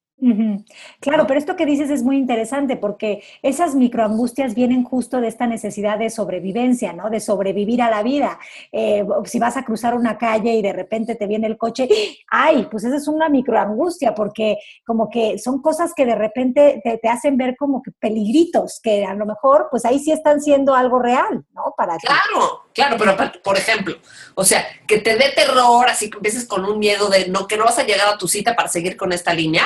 Claro, 1.02 1.28
pero 1.28 1.40
esto 1.40 1.56
que 1.56 1.66
dices 1.66 1.90
es 1.90 2.02
muy 2.02 2.18
interesante 2.18 2.78
porque 2.78 3.22
esas 3.42 3.76
microangustias 3.76 4.56
vienen 4.56 4.84
justo 4.84 5.20
de 5.20 5.28
esta 5.28 5.46
necesidad 5.46 6.00
de 6.00 6.10
sobrevivencia, 6.10 6.94
¿no? 6.94 7.10
De 7.10 7.20
sobrevivir 7.20 7.82
a 7.82 7.90
la 7.90 8.02
vida. 8.02 8.40
Eh, 8.72 9.06
si 9.26 9.40
vas 9.40 9.58
a 9.58 9.66
cruzar 9.66 9.94
una 9.94 10.18
calle 10.18 10.54
y 10.54 10.62
de 10.62 10.72
repente 10.74 11.16
te 11.16 11.28
viene 11.28 11.48
el 11.48 11.58
coche, 11.58 11.90
¡ay! 12.30 12.68
Pues 12.72 12.86
esa 12.86 12.96
es 12.96 13.08
una 13.08 13.28
microangustia 13.28 14.16
porque 14.16 14.58
como 14.86 15.10
que 15.10 15.38
son 15.38 15.62
cosas 15.62 15.94
que 15.94 16.06
de 16.06 16.16
repente 16.16 16.82
te, 16.84 16.98
te, 16.98 17.10
hacen 17.10 17.38
ver 17.38 17.56
como 17.58 17.84
que 17.84 17.92
peligritos, 17.92 18.80
que 18.82 19.06
a 19.06 19.14
lo 19.14 19.26
mejor 19.26 19.68
pues 19.70 19.86
ahí 19.86 20.00
sí 20.00 20.12
están 20.12 20.42
siendo 20.42 20.74
algo 20.74 21.00
real, 21.00 21.46
¿no? 21.54 21.74
Para 21.76 21.98
claro, 21.98 22.64
ti. 22.64 22.82
claro, 22.82 22.96
pero 22.98 23.16
por 23.44 23.58
ejemplo, 23.58 23.96
o 24.34 24.44
sea, 24.46 24.66
que 24.88 25.00
te 25.00 25.16
dé 25.16 25.34
terror, 25.36 25.88
así 25.90 26.10
que 26.10 26.18
empieces 26.18 26.46
con 26.46 26.66
un 26.66 26.80
miedo 26.80 27.10
de 27.10 27.28
no, 27.28 27.48
que 27.48 27.58
no 27.58 27.66
vas 27.66 27.80
a 27.80 27.84
llegar 27.84 28.08
a 28.08 28.18
tu 28.18 28.28
cita 28.28 28.56
para 28.56 28.70
seguir 28.70 28.98
con 28.98 29.12
esta 29.12 29.34
línea, 29.34 29.66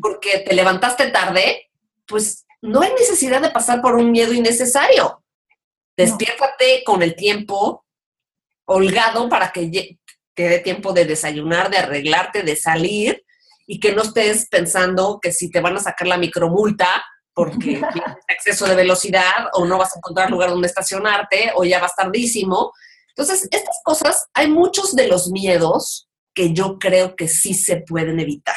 porque 0.00 0.40
te 0.40 0.54
levantaste 0.54 1.10
tarde, 1.10 1.70
pues 2.06 2.44
no 2.60 2.82
hay 2.82 2.92
necesidad 2.92 3.40
de 3.40 3.50
pasar 3.50 3.80
por 3.80 3.94
un 3.94 4.10
miedo 4.10 4.32
innecesario. 4.32 5.22
Despiértate 5.96 6.78
no. 6.78 6.84
con 6.92 7.02
el 7.02 7.16
tiempo 7.16 7.84
holgado 8.66 9.28
para 9.28 9.50
que 9.50 9.98
te 10.34 10.48
dé 10.48 10.58
tiempo 10.60 10.92
de 10.92 11.04
desayunar, 11.04 11.70
de 11.70 11.78
arreglarte, 11.78 12.42
de 12.42 12.56
salir 12.56 13.24
y 13.66 13.80
que 13.80 13.92
no 13.92 14.02
estés 14.02 14.48
pensando 14.48 15.18
que 15.20 15.32
si 15.32 15.50
te 15.50 15.60
van 15.60 15.76
a 15.76 15.80
sacar 15.80 16.08
la 16.08 16.16
micromulta 16.16 17.04
porque 17.34 17.58
tienes 17.92 18.16
exceso 18.28 18.66
de 18.66 18.76
velocidad 18.76 19.46
o 19.54 19.64
no 19.64 19.78
vas 19.78 19.94
a 19.94 19.98
encontrar 19.98 20.30
lugar 20.30 20.50
donde 20.50 20.68
estacionarte 20.68 21.52
o 21.54 21.64
ya 21.64 21.80
vas 21.80 21.94
tardísimo. 21.94 22.72
Entonces, 23.08 23.48
estas 23.50 23.76
cosas, 23.84 24.26
hay 24.34 24.48
muchos 24.48 24.94
de 24.94 25.08
los 25.08 25.30
miedos 25.30 26.08
que 26.34 26.52
yo 26.54 26.78
creo 26.78 27.14
que 27.14 27.28
sí 27.28 27.54
se 27.54 27.76
pueden 27.76 28.20
evitar. 28.20 28.56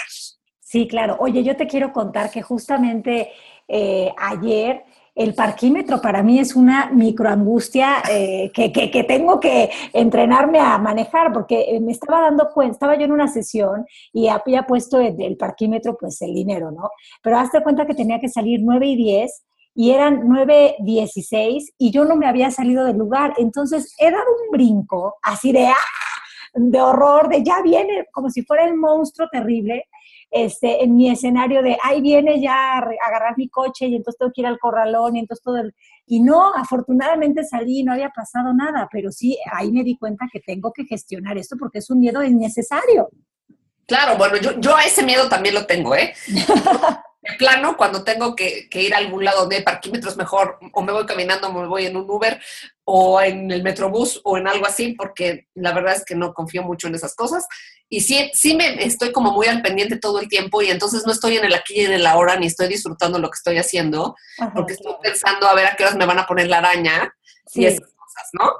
Sí, 0.66 0.88
claro. 0.88 1.16
Oye, 1.20 1.44
yo 1.44 1.56
te 1.56 1.68
quiero 1.68 1.94
contar 1.94 2.32
que 2.32 2.42
justamente 2.42 3.30
eh, 3.68 4.12
ayer, 4.18 4.84
el 5.14 5.36
parquímetro 5.36 6.02
para 6.02 6.24
mí 6.24 6.40
es 6.40 6.56
una 6.56 6.90
microangustia 6.92 8.02
eh, 8.10 8.52
que, 8.52 8.72
que, 8.72 9.04
tengo 9.04 9.40
que 9.40 9.70
entrenarme 9.94 10.60
a 10.60 10.80
manejar, 10.80 11.32
porque 11.32 11.80
me 11.84 11.92
estaba 11.92 12.22
dando 12.22 12.50
cuenta, 12.52 12.74
estaba 12.74 12.98
yo 12.98 13.06
en 13.06 13.12
una 13.12 13.28
sesión 13.28 13.86
y 14.12 14.28
había 14.28 14.64
puesto 14.64 15.00
el, 15.00 15.38
parquímetro, 15.38 15.96
pues 16.00 16.20
el 16.24 16.34
dinero, 16.34 16.72
¿no? 16.72 16.90
Pero 17.22 17.38
hazte 17.38 17.62
cuenta 17.62 17.86
que 17.86 17.94
tenía 17.94 18.20
que 18.20 18.28
salir 18.28 18.60
9 18.64 18.88
y 18.88 18.96
10 18.96 19.44
y 19.76 19.92
eran 19.92 20.24
9.16 20.24 21.76
y 21.78 21.92
yo 21.92 22.06
no 22.06 22.16
me 22.16 22.26
había 22.26 22.50
salido 22.50 22.86
del 22.86 22.98
lugar. 22.98 23.36
Entonces 23.38 23.94
he 24.00 24.10
dado 24.10 24.26
un 24.44 24.50
brinco 24.52 25.14
así 25.22 25.52
de, 25.52 25.68
¡ah! 25.68 25.76
de 26.56 26.82
horror, 26.82 27.30
de 27.30 27.44
ya 27.44 27.62
viene, 27.62 28.08
como 28.12 28.32
si 28.32 28.42
fuera 28.42 28.66
el 28.66 28.76
monstruo 28.76 29.28
terrible, 29.32 29.86
este, 30.32 30.84
en 30.84 30.96
mi 30.96 31.10
escenario 31.10 31.62
de, 31.62 31.78
ahí 31.84 32.02
viene 32.02 32.42
ya 32.42 32.74
a 32.74 32.78
agarrar 33.08 33.36
mi 33.38 33.50
coche 33.50 33.88
y 33.88 33.96
entonces 33.96 34.20
tengo 34.20 34.32
que 34.34 34.42
ir 34.42 34.48
al 34.48 34.60
corralón 34.60 35.16
y 35.16 35.20
entonces 35.20 35.44
todo 35.44 35.58
el... 35.58 35.74
Y 36.08 36.20
no, 36.20 36.54
afortunadamente 36.54 37.44
salí, 37.44 37.84
no 37.84 37.94
había 37.94 38.10
pasado 38.10 38.54
nada, 38.54 38.88
pero 38.92 39.12
sí, 39.12 39.38
ahí 39.52 39.72
me 39.72 39.84
di 39.84 39.98
cuenta 39.98 40.28
que 40.32 40.40
tengo 40.40 40.72
que 40.72 40.86
gestionar 40.86 41.38
esto 41.38 41.56
porque 41.58 41.80
es 41.80 41.90
un 41.90 42.00
miedo 42.00 42.24
innecesario. 42.24 43.10
Claro, 43.88 44.18
bueno, 44.18 44.38
yo, 44.38 44.60
yo 44.60 44.76
a 44.76 44.84
ese 44.84 45.04
miedo 45.04 45.30
también 45.30 45.56
lo 45.56 45.66
tengo, 45.66 45.96
¿eh? 45.96 46.14
de 47.26 47.38
plano, 47.38 47.76
cuando 47.76 48.04
tengo 48.04 48.36
que, 48.36 48.68
ir 48.72 48.94
a 48.94 48.98
algún 48.98 49.26
lado 49.26 49.42
donde 49.42 49.58
hay 49.58 49.64
parquímetros, 49.64 50.16
mejor 50.16 50.60
o 50.74 50.82
me 50.82 50.92
voy 50.92 51.06
caminando, 51.06 51.48
o 51.48 51.54
me 51.54 51.68
voy 51.68 51.86
en 51.86 51.98
un 51.98 52.10
Uber 52.10 52.40
o 52.84 53.20
en 53.20 53.52
el 53.52 53.64
Metrobús 53.64 54.22
o 54.24 54.38
en 54.38 54.48
algo 54.48 54.66
así, 54.66 54.94
porque 54.94 55.48
la 55.56 55.74
verdad 55.74 55.96
es 55.96 56.06
que 56.06 56.16
no 56.16 56.34
confío 56.34 56.64
mucho 56.64 56.88
en 56.88 56.96
esas 56.96 57.16
cosas. 57.16 57.48
Y 57.90 58.02
sí, 58.02 58.32
sí 58.34 58.56
me 58.56 58.84
estoy 58.84 59.12
como 59.12 59.32
muy 59.32 59.48
al 59.48 59.62
pendiente 59.62 59.98
todo 59.98 60.20
el 60.20 60.28
tiempo 60.28 60.62
y 60.62 60.70
entonces 60.70 61.04
no 61.06 61.12
estoy 61.12 61.38
en 61.38 61.46
el 61.46 61.54
aquí 61.54 61.82
y 61.82 61.86
en 61.86 61.94
el 61.94 62.08
ahora, 62.08 62.36
ni 62.36 62.48
estoy 62.48 62.68
disfrutando 62.68 63.20
lo 63.20 63.30
que 63.30 63.36
estoy 63.36 63.58
haciendo, 63.58 64.16
porque 64.56 64.74
estoy 64.74 64.94
pensando 65.02 65.48
a 65.48 65.54
ver 65.54 65.68
a 65.68 65.76
qué 65.76 65.84
horas 65.84 65.96
me 65.96 66.06
van 66.06 66.20
a 66.20 66.26
poner 66.26 66.48
la 66.48 66.58
araña 66.58 67.14
y 67.54 67.66
esas 67.66 67.82
cosas, 67.82 68.30
¿no? 68.34 68.52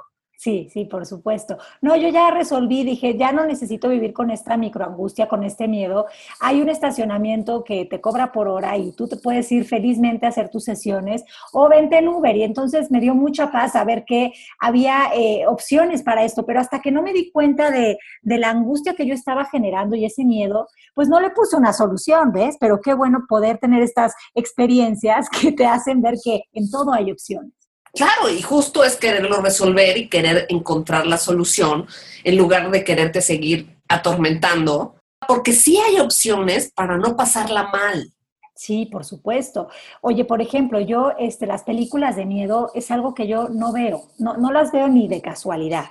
Sí, 0.46 0.68
sí, 0.72 0.84
por 0.84 1.04
supuesto. 1.06 1.58
No, 1.82 1.96
yo 1.96 2.08
ya 2.08 2.30
resolví, 2.30 2.84
dije, 2.84 3.16
ya 3.16 3.32
no 3.32 3.44
necesito 3.44 3.88
vivir 3.88 4.12
con 4.12 4.30
esta 4.30 4.56
microangustia, 4.56 5.26
con 5.26 5.42
este 5.42 5.66
miedo. 5.66 6.06
Hay 6.38 6.62
un 6.62 6.68
estacionamiento 6.68 7.64
que 7.64 7.84
te 7.84 8.00
cobra 8.00 8.30
por 8.30 8.46
hora 8.46 8.76
y 8.76 8.92
tú 8.92 9.08
te 9.08 9.16
puedes 9.16 9.50
ir 9.50 9.64
felizmente 9.64 10.24
a 10.24 10.28
hacer 10.28 10.48
tus 10.48 10.62
sesiones 10.62 11.24
o 11.52 11.68
vente 11.68 11.98
en 11.98 12.06
Uber. 12.06 12.36
Y 12.36 12.44
entonces 12.44 12.92
me 12.92 13.00
dio 13.00 13.16
mucha 13.16 13.50
paz 13.50 13.72
saber 13.72 14.04
que 14.04 14.34
había 14.60 15.10
eh, 15.16 15.48
opciones 15.48 16.04
para 16.04 16.22
esto, 16.22 16.46
pero 16.46 16.60
hasta 16.60 16.80
que 16.80 16.92
no 16.92 17.02
me 17.02 17.12
di 17.12 17.32
cuenta 17.32 17.72
de, 17.72 17.98
de 18.22 18.38
la 18.38 18.50
angustia 18.50 18.94
que 18.94 19.04
yo 19.04 19.14
estaba 19.14 19.46
generando 19.46 19.96
y 19.96 20.04
ese 20.04 20.24
miedo, 20.24 20.68
pues 20.94 21.08
no 21.08 21.18
le 21.18 21.30
puse 21.30 21.56
una 21.56 21.72
solución, 21.72 22.30
¿ves? 22.30 22.56
Pero 22.60 22.80
qué 22.80 22.94
bueno 22.94 23.24
poder 23.28 23.58
tener 23.58 23.82
estas 23.82 24.14
experiencias 24.32 25.28
que 25.40 25.50
te 25.50 25.66
hacen 25.66 26.00
ver 26.02 26.14
que 26.22 26.44
en 26.52 26.70
todo 26.70 26.92
hay 26.92 27.10
opciones. 27.10 27.65
Claro, 27.96 28.28
y 28.28 28.42
justo 28.42 28.84
es 28.84 28.96
quererlo 28.96 29.40
resolver 29.40 29.96
y 29.96 30.08
querer 30.08 30.46
encontrar 30.50 31.06
la 31.06 31.16
solución 31.16 31.86
en 32.24 32.36
lugar 32.36 32.70
de 32.70 32.84
quererte 32.84 33.22
seguir 33.22 33.78
atormentando, 33.88 34.96
porque 35.26 35.54
sí 35.54 35.78
hay 35.78 35.98
opciones 35.98 36.70
para 36.74 36.98
no 36.98 37.16
pasarla 37.16 37.68
mal. 37.68 38.12
Sí, 38.54 38.84
por 38.86 39.06
supuesto. 39.06 39.68
Oye, 40.02 40.26
por 40.26 40.42
ejemplo, 40.42 40.78
yo, 40.78 41.12
este, 41.18 41.46
las 41.46 41.62
películas 41.62 42.16
de 42.16 42.26
miedo 42.26 42.70
es 42.74 42.90
algo 42.90 43.14
que 43.14 43.26
yo 43.26 43.48
no 43.48 43.72
veo, 43.72 44.02
no, 44.18 44.36
no 44.36 44.52
las 44.52 44.72
veo 44.72 44.88
ni 44.88 45.08
de 45.08 45.22
casualidad. 45.22 45.86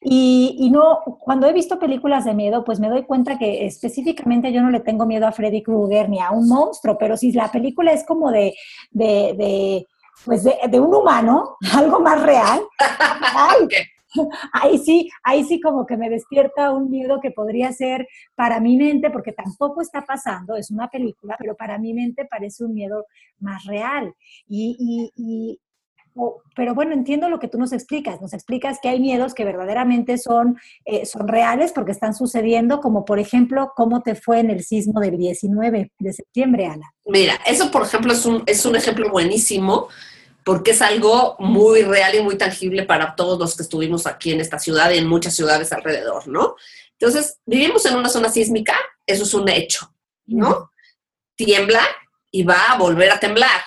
Y, 0.00 0.56
y, 0.58 0.70
no, 0.70 1.00
cuando 1.20 1.46
he 1.46 1.52
visto 1.52 1.78
películas 1.78 2.24
de 2.24 2.34
miedo, 2.34 2.64
pues 2.64 2.80
me 2.80 2.88
doy 2.88 3.04
cuenta 3.04 3.38
que 3.38 3.66
específicamente 3.66 4.52
yo 4.52 4.62
no 4.62 4.70
le 4.70 4.80
tengo 4.80 5.06
miedo 5.06 5.26
a 5.26 5.32
Freddy 5.32 5.62
Krueger 5.62 6.08
ni 6.08 6.18
a 6.18 6.30
un 6.32 6.48
monstruo, 6.48 6.96
pero 6.98 7.16
si 7.16 7.30
la 7.32 7.52
película 7.52 7.92
es 7.92 8.04
como 8.04 8.30
de, 8.30 8.54
de, 8.90 9.34
de 9.36 9.86
pues 10.24 10.44
de, 10.44 10.80
un 10.80 10.94
humano, 10.94 11.56
algo 11.74 12.00
más 12.00 12.22
real, 12.22 12.62
ahí 14.52 14.78
sí, 14.78 15.10
ahí 15.22 15.44
sí 15.44 15.60
como 15.60 15.86
que 15.86 15.96
me 15.96 16.10
despierta 16.10 16.70
un 16.70 16.90
miedo 16.90 17.20
que 17.20 17.30
podría 17.30 17.72
ser 17.72 18.06
para 18.34 18.60
mi 18.60 18.76
mente, 18.76 19.10
porque 19.10 19.32
tampoco 19.32 19.80
está 19.80 20.04
pasando, 20.04 20.56
es 20.56 20.70
una 20.70 20.88
película, 20.88 21.36
pero 21.38 21.56
para 21.56 21.78
mi 21.78 21.94
mente 21.94 22.26
parece 22.26 22.64
un 22.64 22.74
miedo 22.74 23.06
más 23.40 23.64
real. 23.64 24.14
Y, 24.46 25.12
y, 25.16 25.58
pero 26.54 26.74
bueno, 26.74 26.92
entiendo 26.92 27.28
lo 27.28 27.38
que 27.38 27.48
tú 27.48 27.58
nos 27.58 27.72
explicas. 27.72 28.20
Nos 28.20 28.34
explicas 28.34 28.78
que 28.82 28.88
hay 28.88 29.00
miedos 29.00 29.34
que 29.34 29.44
verdaderamente 29.44 30.18
son, 30.18 30.58
eh, 30.84 31.06
son 31.06 31.26
reales 31.26 31.72
porque 31.72 31.92
están 31.92 32.14
sucediendo, 32.14 32.80
como 32.80 33.04
por 33.04 33.18
ejemplo, 33.18 33.72
cómo 33.74 34.02
te 34.02 34.14
fue 34.14 34.40
en 34.40 34.50
el 34.50 34.62
sismo 34.62 35.00
del 35.00 35.16
19 35.16 35.90
de 35.98 36.12
septiembre, 36.12 36.66
Ana. 36.66 36.92
Mira, 37.06 37.34
eso 37.46 37.70
por 37.70 37.82
ejemplo 37.82 38.12
es 38.12 38.26
un, 38.26 38.42
es 38.46 38.64
un 38.66 38.76
ejemplo 38.76 39.10
buenísimo 39.10 39.88
porque 40.44 40.72
es 40.72 40.82
algo 40.82 41.36
muy 41.38 41.82
real 41.82 42.14
y 42.14 42.22
muy 42.22 42.36
tangible 42.36 42.84
para 42.84 43.14
todos 43.14 43.38
los 43.38 43.56
que 43.56 43.62
estuvimos 43.62 44.06
aquí 44.06 44.32
en 44.32 44.40
esta 44.40 44.58
ciudad 44.58 44.90
y 44.90 44.98
en 44.98 45.06
muchas 45.06 45.34
ciudades 45.34 45.72
alrededor, 45.72 46.26
¿no? 46.28 46.56
Entonces, 46.98 47.38
vivimos 47.46 47.84
en 47.86 47.96
una 47.96 48.08
zona 48.08 48.28
sísmica, 48.28 48.76
eso 49.06 49.24
es 49.24 49.34
un 49.34 49.48
hecho, 49.48 49.92
¿no? 50.26 50.70
Tiembla 51.36 51.82
y 52.30 52.42
va 52.44 52.72
a 52.72 52.78
volver 52.78 53.10
a 53.10 53.20
temblar. 53.20 53.60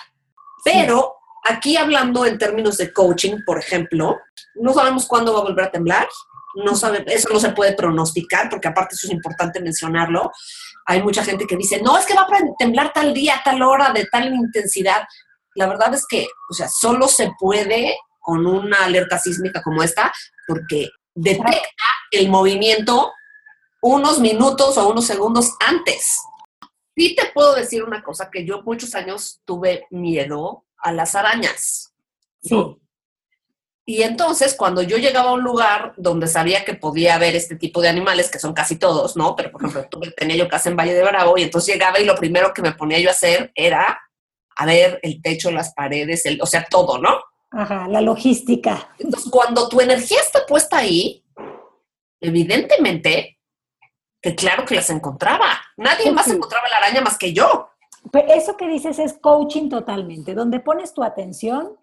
Pero 0.64 1.14
aquí 1.44 1.76
hablando 1.76 2.26
en 2.26 2.38
términos 2.38 2.76
de 2.76 2.92
coaching, 2.92 3.38
por 3.46 3.58
ejemplo, 3.58 4.18
no 4.54 4.72
sabemos 4.72 5.06
cuándo 5.06 5.32
va 5.32 5.40
a 5.40 5.44
volver 5.44 5.66
a 5.66 5.70
temblar, 5.70 6.08
no 6.56 6.74
sabe, 6.74 7.04
eso 7.08 7.28
no 7.30 7.38
se 7.38 7.50
puede 7.50 7.74
pronosticar, 7.74 8.48
porque 8.48 8.68
aparte 8.68 8.94
eso 8.94 9.06
es 9.06 9.12
importante 9.12 9.60
mencionarlo. 9.60 10.32
Hay 10.86 11.02
mucha 11.02 11.22
gente 11.22 11.46
que 11.46 11.56
dice, 11.56 11.80
no, 11.82 11.98
es 11.98 12.06
que 12.06 12.14
va 12.14 12.22
a 12.22 12.56
temblar 12.58 12.92
tal 12.92 13.12
día, 13.12 13.40
tal 13.44 13.62
hora, 13.62 13.92
de 13.92 14.06
tal 14.06 14.32
intensidad 14.34 15.02
la 15.56 15.66
verdad 15.66 15.94
es 15.94 16.06
que, 16.06 16.28
o 16.50 16.54
sea, 16.54 16.68
solo 16.68 17.08
se 17.08 17.32
puede 17.38 17.96
con 18.20 18.46
una 18.46 18.84
alerta 18.84 19.18
sísmica 19.18 19.62
como 19.62 19.82
esta, 19.82 20.12
porque 20.46 20.90
detecta 21.14 21.62
el 22.10 22.28
movimiento 22.28 23.12
unos 23.80 24.20
minutos 24.20 24.76
o 24.78 24.88
unos 24.88 25.06
segundos 25.06 25.52
antes. 25.66 26.20
Sí 26.96 27.14
te 27.14 27.26
puedo 27.32 27.54
decir 27.54 27.84
una 27.84 28.02
cosa, 28.02 28.30
que 28.30 28.44
yo 28.44 28.62
muchos 28.62 28.94
años 28.94 29.40
tuve 29.44 29.86
miedo 29.90 30.64
a 30.78 30.92
las 30.92 31.14
arañas. 31.14 31.92
Sí. 32.42 32.56
Y 33.88 34.02
entonces, 34.02 34.54
cuando 34.54 34.82
yo 34.82 34.96
llegaba 34.96 35.30
a 35.30 35.34
un 35.34 35.44
lugar 35.44 35.94
donde 35.96 36.26
sabía 36.26 36.64
que 36.64 36.74
podía 36.74 37.14
haber 37.14 37.36
este 37.36 37.54
tipo 37.54 37.80
de 37.80 37.88
animales, 37.88 38.28
que 38.28 38.40
son 38.40 38.52
casi 38.52 38.76
todos, 38.76 39.16
¿no? 39.16 39.36
Pero, 39.36 39.52
por 39.52 39.64
ejemplo, 39.64 40.00
tenía 40.16 40.36
yo 40.36 40.48
casa 40.48 40.68
en 40.68 40.76
Valle 40.76 40.94
de 40.94 41.04
Bravo, 41.04 41.38
y 41.38 41.44
entonces 41.44 41.72
llegaba 41.72 42.00
y 42.00 42.04
lo 42.04 42.16
primero 42.16 42.52
que 42.52 42.62
me 42.62 42.72
ponía 42.72 42.98
yo 42.98 43.08
a 43.08 43.12
hacer 43.12 43.52
era 43.54 44.00
a 44.56 44.66
ver 44.66 44.98
el 45.02 45.22
techo, 45.22 45.50
las 45.50 45.72
paredes, 45.74 46.26
el, 46.26 46.40
o 46.40 46.46
sea, 46.46 46.66
todo, 46.68 46.98
¿no? 46.98 47.20
Ajá, 47.50 47.86
la 47.88 48.00
logística. 48.00 48.90
Entonces, 48.98 49.30
cuando 49.30 49.68
tu 49.68 49.80
energía 49.80 50.18
está 50.20 50.44
puesta 50.46 50.78
ahí, 50.78 51.24
evidentemente, 52.20 53.38
que 54.20 54.34
claro 54.34 54.64
que 54.64 54.74
las 54.74 54.90
encontraba. 54.90 55.60
Nadie 55.76 56.10
más 56.10 56.28
encontraba 56.28 56.66
la 56.68 56.78
araña 56.78 57.00
más 57.00 57.16
que 57.16 57.32
yo. 57.32 57.70
Pero 58.10 58.32
eso 58.32 58.56
que 58.56 58.66
dices 58.68 58.98
es 58.98 59.14
coaching 59.14 59.68
totalmente, 59.68 60.34
donde 60.34 60.60
pones 60.60 60.94
tu 60.94 61.02
atención, 61.02 61.76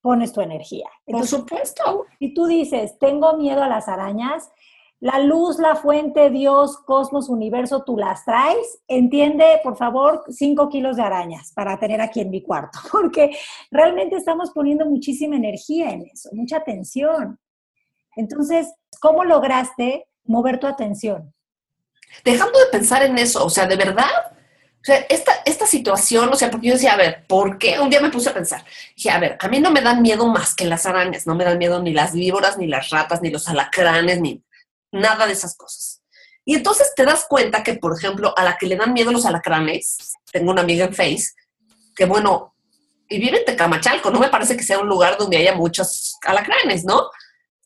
pones 0.00 0.32
tu 0.32 0.40
energía. 0.40 0.88
Por 1.04 1.26
supuesto. 1.26 2.06
Si 2.18 2.34
tú 2.34 2.46
dices, 2.46 2.98
tengo 2.98 3.36
miedo 3.36 3.62
a 3.62 3.68
las 3.68 3.88
arañas, 3.88 4.50
la 5.00 5.18
luz, 5.18 5.58
la 5.58 5.76
fuente, 5.76 6.30
Dios, 6.30 6.78
cosmos, 6.78 7.28
universo, 7.28 7.84
tú 7.84 7.96
las 7.96 8.24
traes. 8.24 8.80
Entiende, 8.88 9.60
por 9.62 9.76
favor, 9.76 10.24
cinco 10.28 10.68
kilos 10.68 10.96
de 10.96 11.02
arañas 11.02 11.52
para 11.52 11.78
tener 11.78 12.00
aquí 12.00 12.20
en 12.20 12.30
mi 12.30 12.42
cuarto, 12.42 12.78
porque 12.92 13.36
realmente 13.70 14.16
estamos 14.16 14.50
poniendo 14.50 14.86
muchísima 14.86 15.36
energía 15.36 15.90
en 15.90 16.06
eso, 16.12 16.30
mucha 16.32 16.58
atención. 16.58 17.38
Entonces, 18.16 18.72
¿cómo 19.00 19.24
lograste 19.24 20.08
mover 20.24 20.58
tu 20.58 20.66
atención? 20.66 21.34
Dejando 22.24 22.58
de 22.58 22.66
pensar 22.66 23.02
en 23.02 23.18
eso, 23.18 23.44
o 23.44 23.50
sea, 23.50 23.66
de 23.66 23.76
verdad, 23.76 24.32
o 24.80 24.84
sea, 24.86 25.04
esta, 25.08 25.32
esta 25.44 25.66
situación, 25.66 26.30
o 26.32 26.36
sea, 26.36 26.50
porque 26.50 26.68
yo 26.68 26.74
decía, 26.74 26.94
a 26.94 26.96
ver, 26.96 27.26
¿por 27.26 27.58
qué? 27.58 27.78
Un 27.80 27.90
día 27.90 28.00
me 28.00 28.10
puse 28.10 28.30
a 28.30 28.34
pensar, 28.34 28.64
dije, 28.96 29.10
a 29.10 29.18
ver, 29.18 29.36
a 29.40 29.48
mí 29.48 29.60
no 29.60 29.70
me 29.70 29.82
dan 29.82 30.00
miedo 30.00 30.26
más 30.28 30.54
que 30.54 30.64
las 30.64 30.86
arañas, 30.86 31.26
no 31.26 31.34
me 31.34 31.44
dan 31.44 31.58
miedo 31.58 31.82
ni 31.82 31.92
las 31.92 32.12
víboras, 32.12 32.56
ni 32.56 32.68
las 32.68 32.88
ratas, 32.90 33.20
ni 33.20 33.30
los 33.30 33.48
alacranes, 33.48 34.20
ni 34.20 34.45
nada 34.92 35.26
de 35.26 35.32
esas 35.32 35.56
cosas. 35.56 36.02
Y 36.44 36.54
entonces 36.54 36.92
te 36.94 37.04
das 37.04 37.26
cuenta 37.28 37.62
que, 37.62 37.74
por 37.74 37.96
ejemplo, 37.96 38.32
a 38.36 38.44
la 38.44 38.56
que 38.56 38.66
le 38.66 38.76
dan 38.76 38.92
miedo 38.92 39.10
los 39.10 39.26
alacranes, 39.26 40.14
tengo 40.30 40.52
una 40.52 40.62
amiga 40.62 40.84
en 40.84 40.94
Face, 40.94 41.32
que 41.94 42.04
bueno, 42.04 42.54
y 43.08 43.18
vive 43.18 43.38
en 43.38 43.44
Tecamachalco, 43.44 44.10
no 44.10 44.20
me 44.20 44.28
parece 44.28 44.56
que 44.56 44.62
sea 44.62 44.78
un 44.78 44.88
lugar 44.88 45.16
donde 45.18 45.36
haya 45.36 45.54
muchos 45.54 46.16
alacranes, 46.24 46.84
¿no? 46.84 47.10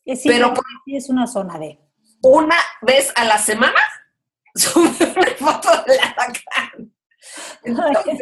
Sí, 0.05 0.21
Pero 0.25 0.53
es 0.87 1.09
una 1.09 1.27
zona 1.27 1.59
de... 1.59 1.79
Una 2.23 2.57
vez 2.81 3.11
a 3.15 3.25
la 3.25 3.37
semana 3.37 3.79
sube 4.55 5.13
una 5.15 5.35
foto 5.35 5.83
del 5.85 5.99
alacrán. 5.99 6.93
Entonces, 7.63 8.19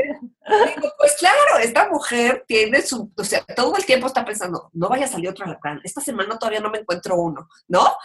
digo, 0.76 0.94
pues 0.98 1.16
claro, 1.18 1.58
esta 1.62 1.90
mujer 1.90 2.44
tiene 2.48 2.82
su, 2.82 3.12
o 3.16 3.24
sea, 3.24 3.44
todo 3.56 3.76
el 3.78 3.86
tiempo 3.86 4.08
está 4.08 4.26
pensando, 4.26 4.70
no 4.74 4.90
vaya 4.90 5.06
a 5.06 5.10
salir 5.10 5.30
otro 5.30 5.46
alacrán, 5.46 5.80
esta 5.84 6.02
semana 6.02 6.38
todavía 6.38 6.60
no 6.60 6.70
me 6.70 6.80
encuentro 6.80 7.16
uno, 7.16 7.48
¿no? 7.68 7.96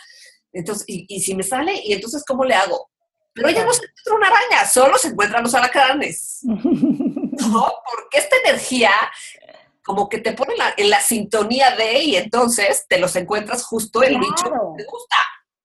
Entonces, 0.54 0.84
y, 0.88 1.20
si 1.20 1.34
me 1.34 1.42
sale, 1.42 1.74
y 1.84 1.92
entonces, 1.92 2.24
¿cómo 2.26 2.44
le 2.44 2.54
hago? 2.54 2.90
Pero 3.34 3.48
ella 3.48 3.64
no 3.64 3.72
se 3.72 3.84
encuentra 3.84 4.14
una 4.14 4.26
araña, 4.28 4.66
solo 4.66 4.96
se 4.96 5.08
encuentran 5.08 5.42
los 5.42 5.54
alacranes. 5.54 6.40
¿no? 6.44 7.72
Porque 7.84 8.18
esta 8.18 8.36
energía 8.44 8.90
como 9.84 10.08
que 10.08 10.18
te 10.18 10.32
pone 10.32 10.54
en 10.78 10.90
la 10.90 11.00
sintonía 11.00 11.76
de 11.76 12.00
y 12.00 12.16
entonces 12.16 12.86
te 12.88 12.98
los 12.98 13.14
encuentras 13.16 13.64
justo 13.64 14.02
el 14.02 14.18
bicho 14.18 14.44
que 14.44 14.82
te 14.82 14.84
gusta. 14.84 15.16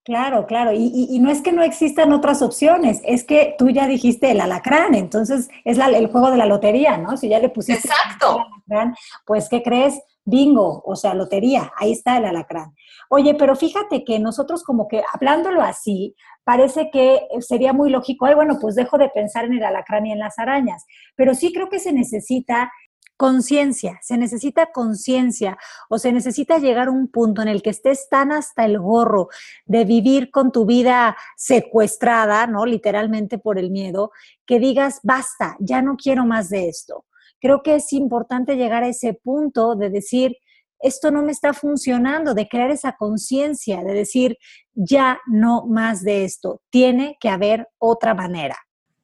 Claro, 0.03 0.45
claro. 0.45 0.71
Y, 0.73 1.19
no 1.19 1.29
es 1.29 1.41
que 1.41 1.51
no 1.51 1.61
existan 1.61 2.11
otras 2.13 2.41
opciones, 2.41 2.99
es 3.05 3.23
que 3.23 3.55
tú 3.57 3.69
ya 3.69 3.87
dijiste 3.87 4.31
el 4.31 4.41
alacrán, 4.41 4.95
entonces 4.95 5.49
es 5.63 5.77
el 5.77 6.07
juego 6.07 6.31
de 6.31 6.37
la 6.37 6.47
lotería, 6.47 6.97
¿no? 6.97 7.15
Si 7.15 7.29
ya 7.29 7.39
le 7.39 7.49
pusiste 7.49 7.87
Exacto. 7.87 8.37
el 8.37 8.53
alacrán, 8.53 8.95
pues 9.25 9.47
¿qué 9.49 9.61
crees? 9.61 10.01
Bingo, 10.25 10.81
o 10.85 10.95
sea, 10.95 11.13
lotería, 11.13 11.71
ahí 11.77 11.91
está 11.91 12.17
el 12.17 12.25
alacrán. 12.25 12.75
Oye, 13.11 13.33
pero 13.33 13.55
fíjate 13.55 14.05
que 14.05 14.19
nosotros 14.19 14.63
como 14.63 14.87
que 14.87 15.01
hablándolo 15.11 15.63
así, 15.63 16.15
parece 16.43 16.91
que 16.91 17.21
sería 17.39 17.73
muy 17.73 17.89
lógico, 17.89 18.27
ay, 18.27 18.35
bueno, 18.35 18.59
pues 18.61 18.75
dejo 18.75 18.99
de 18.99 19.09
pensar 19.09 19.45
en 19.45 19.53
el 19.53 19.63
alacrán 19.63 20.05
y 20.05 20.11
en 20.11 20.19
las 20.19 20.37
arañas, 20.37 20.85
pero 21.15 21.33
sí 21.33 21.51
creo 21.51 21.69
que 21.69 21.79
se 21.79 21.91
necesita 21.91 22.71
conciencia, 23.17 23.99
se 24.01 24.17
necesita 24.17 24.71
conciencia 24.71 25.57
o 25.89 25.97
se 25.97 26.13
necesita 26.13 26.59
llegar 26.59 26.87
a 26.87 26.91
un 26.91 27.09
punto 27.09 27.41
en 27.41 27.49
el 27.49 27.61
que 27.61 27.71
estés 27.71 28.07
tan 28.09 28.31
hasta 28.31 28.63
el 28.63 28.79
gorro 28.79 29.27
de 29.65 29.83
vivir 29.85 30.31
con 30.31 30.51
tu 30.53 30.65
vida 30.65 31.17
secuestrada, 31.35 32.47
¿no? 32.47 32.65
Literalmente 32.65 33.37
por 33.37 33.59
el 33.59 33.71
miedo, 33.71 34.11
que 34.45 34.59
digas, 34.59 34.99
basta, 35.03 35.57
ya 35.59 35.81
no 35.81 35.97
quiero 35.97 36.25
más 36.25 36.49
de 36.49 36.69
esto. 36.69 37.05
Creo 37.41 37.61
que 37.61 37.75
es 37.75 37.91
importante 37.91 38.55
llegar 38.55 38.83
a 38.83 38.87
ese 38.87 39.13
punto 39.15 39.75
de 39.75 39.89
decir, 39.89 40.37
esto 40.81 41.11
no 41.11 41.21
me 41.21 41.31
está 41.31 41.53
funcionando, 41.53 42.33
de 42.33 42.47
crear 42.47 42.71
esa 42.71 42.93
conciencia, 42.93 43.83
de 43.83 43.93
decir, 43.93 44.37
ya 44.73 45.19
no 45.27 45.65
más 45.65 46.03
de 46.03 46.23
esto, 46.23 46.61
tiene 46.69 47.17
que 47.19 47.29
haber 47.29 47.67
otra 47.77 48.13
manera. 48.13 48.57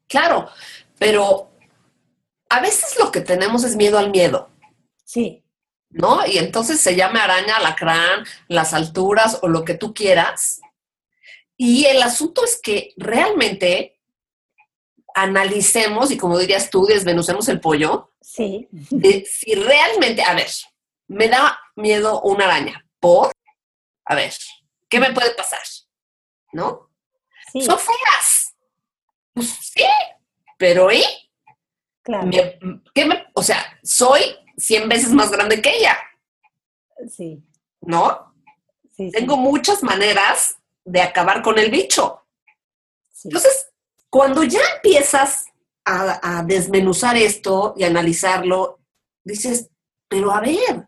Claro, 0.08 0.48
pero 0.98 1.52
a 2.50 2.62
veces 2.62 2.98
lo 3.00 3.12
que 3.12 3.22
tenemos 3.22 3.64
es 3.64 3.76
miedo 3.76 3.98
al 3.98 4.12
miedo. 4.12 4.50
Sí. 5.04 5.44
¿No? 5.90 6.26
Y 6.26 6.38
entonces 6.38 6.80
se 6.80 6.96
llama 6.96 7.24
araña, 7.24 7.58
alacrán, 7.58 8.26
las 8.48 8.74
alturas 8.74 9.40
o 9.42 9.48
lo 9.48 9.64
que 9.64 9.76
tú 9.76 9.94
quieras. 9.94 10.62
Y 11.58 11.86
el 11.86 12.02
asunto 12.02 12.44
es 12.44 12.60
que 12.62 12.94
realmente 12.98 14.00
analicemos 15.14 16.12
y 16.12 16.18
como 16.18 16.38
dirías 16.38 16.70
tú, 16.70 16.86
desmenucemos 16.86 17.48
el 17.48 17.62
pollo. 17.62 18.12
Sí. 18.22 18.68
si 19.26 19.56
realmente, 19.56 20.22
a 20.22 20.34
ver, 20.34 20.50
me 21.08 21.28
da 21.28 21.60
miedo 21.76 22.22
una 22.22 22.46
araña. 22.46 22.86
¿Por? 23.00 23.32
A 24.06 24.16
ver, 24.16 24.34
¿qué 24.90 25.00
me 25.00 25.14
puede 25.14 25.34
pasar? 25.36 25.62
¿No? 26.52 26.92
Sí. 27.52 27.62
Son 27.62 27.78
feas. 27.78 28.56
Pues 29.34 29.50
sí, 29.50 29.84
pero 30.58 30.92
¿y? 30.92 31.04
Claro. 32.02 32.30
o 33.34 33.44
sea, 33.44 33.80
soy 33.84 34.22
100 34.58 34.88
veces 34.90 35.12
más 35.12 35.32
grande 35.32 35.62
que 35.62 35.76
ella. 35.76 35.98
Sí. 37.10 37.44
¿No? 37.82 38.34
Sí, 38.96 39.12
Tengo 39.12 39.38
muchas 39.38 39.84
maneras 39.84 40.58
de 40.86 41.02
acabar 41.02 41.42
con 41.42 41.58
el 41.58 41.72
bicho. 41.72 42.26
Entonces, 43.24 43.72
cuando 44.10 44.44
ya 44.44 44.62
empiezas 44.76 45.46
a, 45.84 46.38
a, 46.40 46.44
desmenuzar 46.44 47.18
esto 47.18 47.74
y 47.76 47.84
analizarlo, 47.84 48.80
dices, 49.24 49.70
pero 50.08 50.32
a 50.32 50.42
ver, 50.42 50.88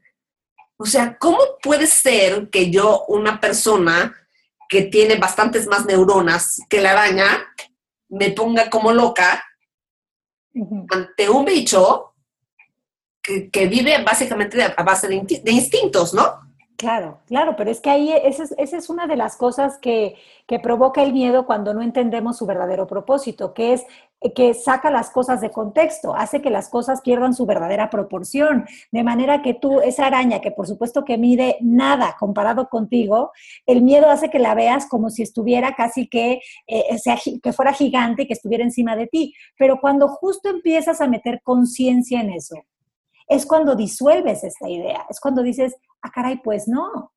o 0.78 0.86
sea, 0.86 1.18
¿cómo 1.18 1.40
puede 1.62 1.88
ser 1.88 2.50
que 2.50 2.70
yo, 2.70 3.06
una 3.08 3.42
persona 3.42 4.16
que 4.70 4.84
tiene 4.84 5.16
bastantes 5.16 5.68
más 5.68 5.86
neuronas 5.86 6.62
que 6.70 6.82
la 6.82 6.92
araña, 6.92 7.48
me 8.10 8.32
ponga 8.32 8.70
como 8.70 8.92
loca 8.92 9.44
ante 10.90 11.30
un 11.30 11.46
bicho 11.46 12.14
que, 13.22 13.68
vive 13.68 14.02
básicamente 14.04 14.62
a 14.64 14.84
base 14.84 15.08
de, 15.08 15.52
instintos, 15.52 16.14
¿no? 16.14 16.47
Claro, 16.78 17.22
claro, 17.26 17.56
pero 17.58 17.72
es 17.72 17.82
que 17.82 17.90
ahí 17.90 18.12
esa 18.12 18.44
es, 18.78 18.90
una 18.92 19.08
de 19.08 19.16
las 19.16 19.36
cosas 19.36 19.80
que, 19.80 20.16
que, 20.46 20.60
provoca 20.60 21.02
el 21.02 21.12
miedo 21.12 21.48
cuando 21.48 21.74
no 21.74 21.82
entendemos 21.82 22.38
su 22.38 22.46
verdadero 22.46 22.86
propósito, 22.86 23.56
que 23.56 23.74
es 23.74 23.84
que 24.36 24.54
saca 24.54 24.92
las 24.92 25.10
cosas 25.10 25.42
de 25.42 25.50
contexto, 25.50 26.14
hace 26.16 26.40
que 26.40 26.52
las 26.52 26.70
cosas 26.70 27.02
pierdan 27.02 27.34
su 27.34 27.48
verdadera 27.48 27.90
proporción, 27.90 28.68
de 28.92 29.04
manera 29.04 29.42
que 29.42 29.56
tú, 29.56 29.80
esa 29.82 30.06
araña 30.06 30.40
que 30.40 30.52
por 30.52 30.68
supuesto 30.68 31.04
que 31.04 31.18
mide 31.18 31.58
nada 31.62 32.16
comparado 32.20 32.70
contigo, 32.70 33.32
el 33.66 33.82
miedo 33.82 34.12
hace 34.12 34.30
que 34.30 34.38
la 34.38 34.54
veas 34.54 34.86
como 34.88 35.10
si 35.10 35.24
estuviera 35.24 35.74
casi 35.74 36.08
que, 36.08 36.42
eh, 36.68 36.98
sea, 37.00 37.18
que 37.42 37.54
fuera 37.54 37.74
gigante 37.74 38.24
y 38.24 38.28
que 38.28 38.34
estuviera 38.34 38.64
encima 38.64 38.96
de 38.96 39.08
ti, 39.08 39.34
pero 39.58 39.80
cuando 39.82 40.08
justo 40.10 40.48
empiezas 40.48 41.02
a 41.02 41.08
meter 41.08 41.42
conciencia 41.44 42.22
en 42.22 42.30
eso, 42.30 42.56
es 43.28 43.46
cuando 43.46 43.76
disuelves 43.76 44.44
esta 44.44 44.70
idea, 44.70 45.06
es 45.10 45.20
cuando 45.20 45.42
dices, 45.44 45.76
ah, 46.02 46.12
caray, 46.12 46.42
pues 46.44 46.68
no. 46.68 47.12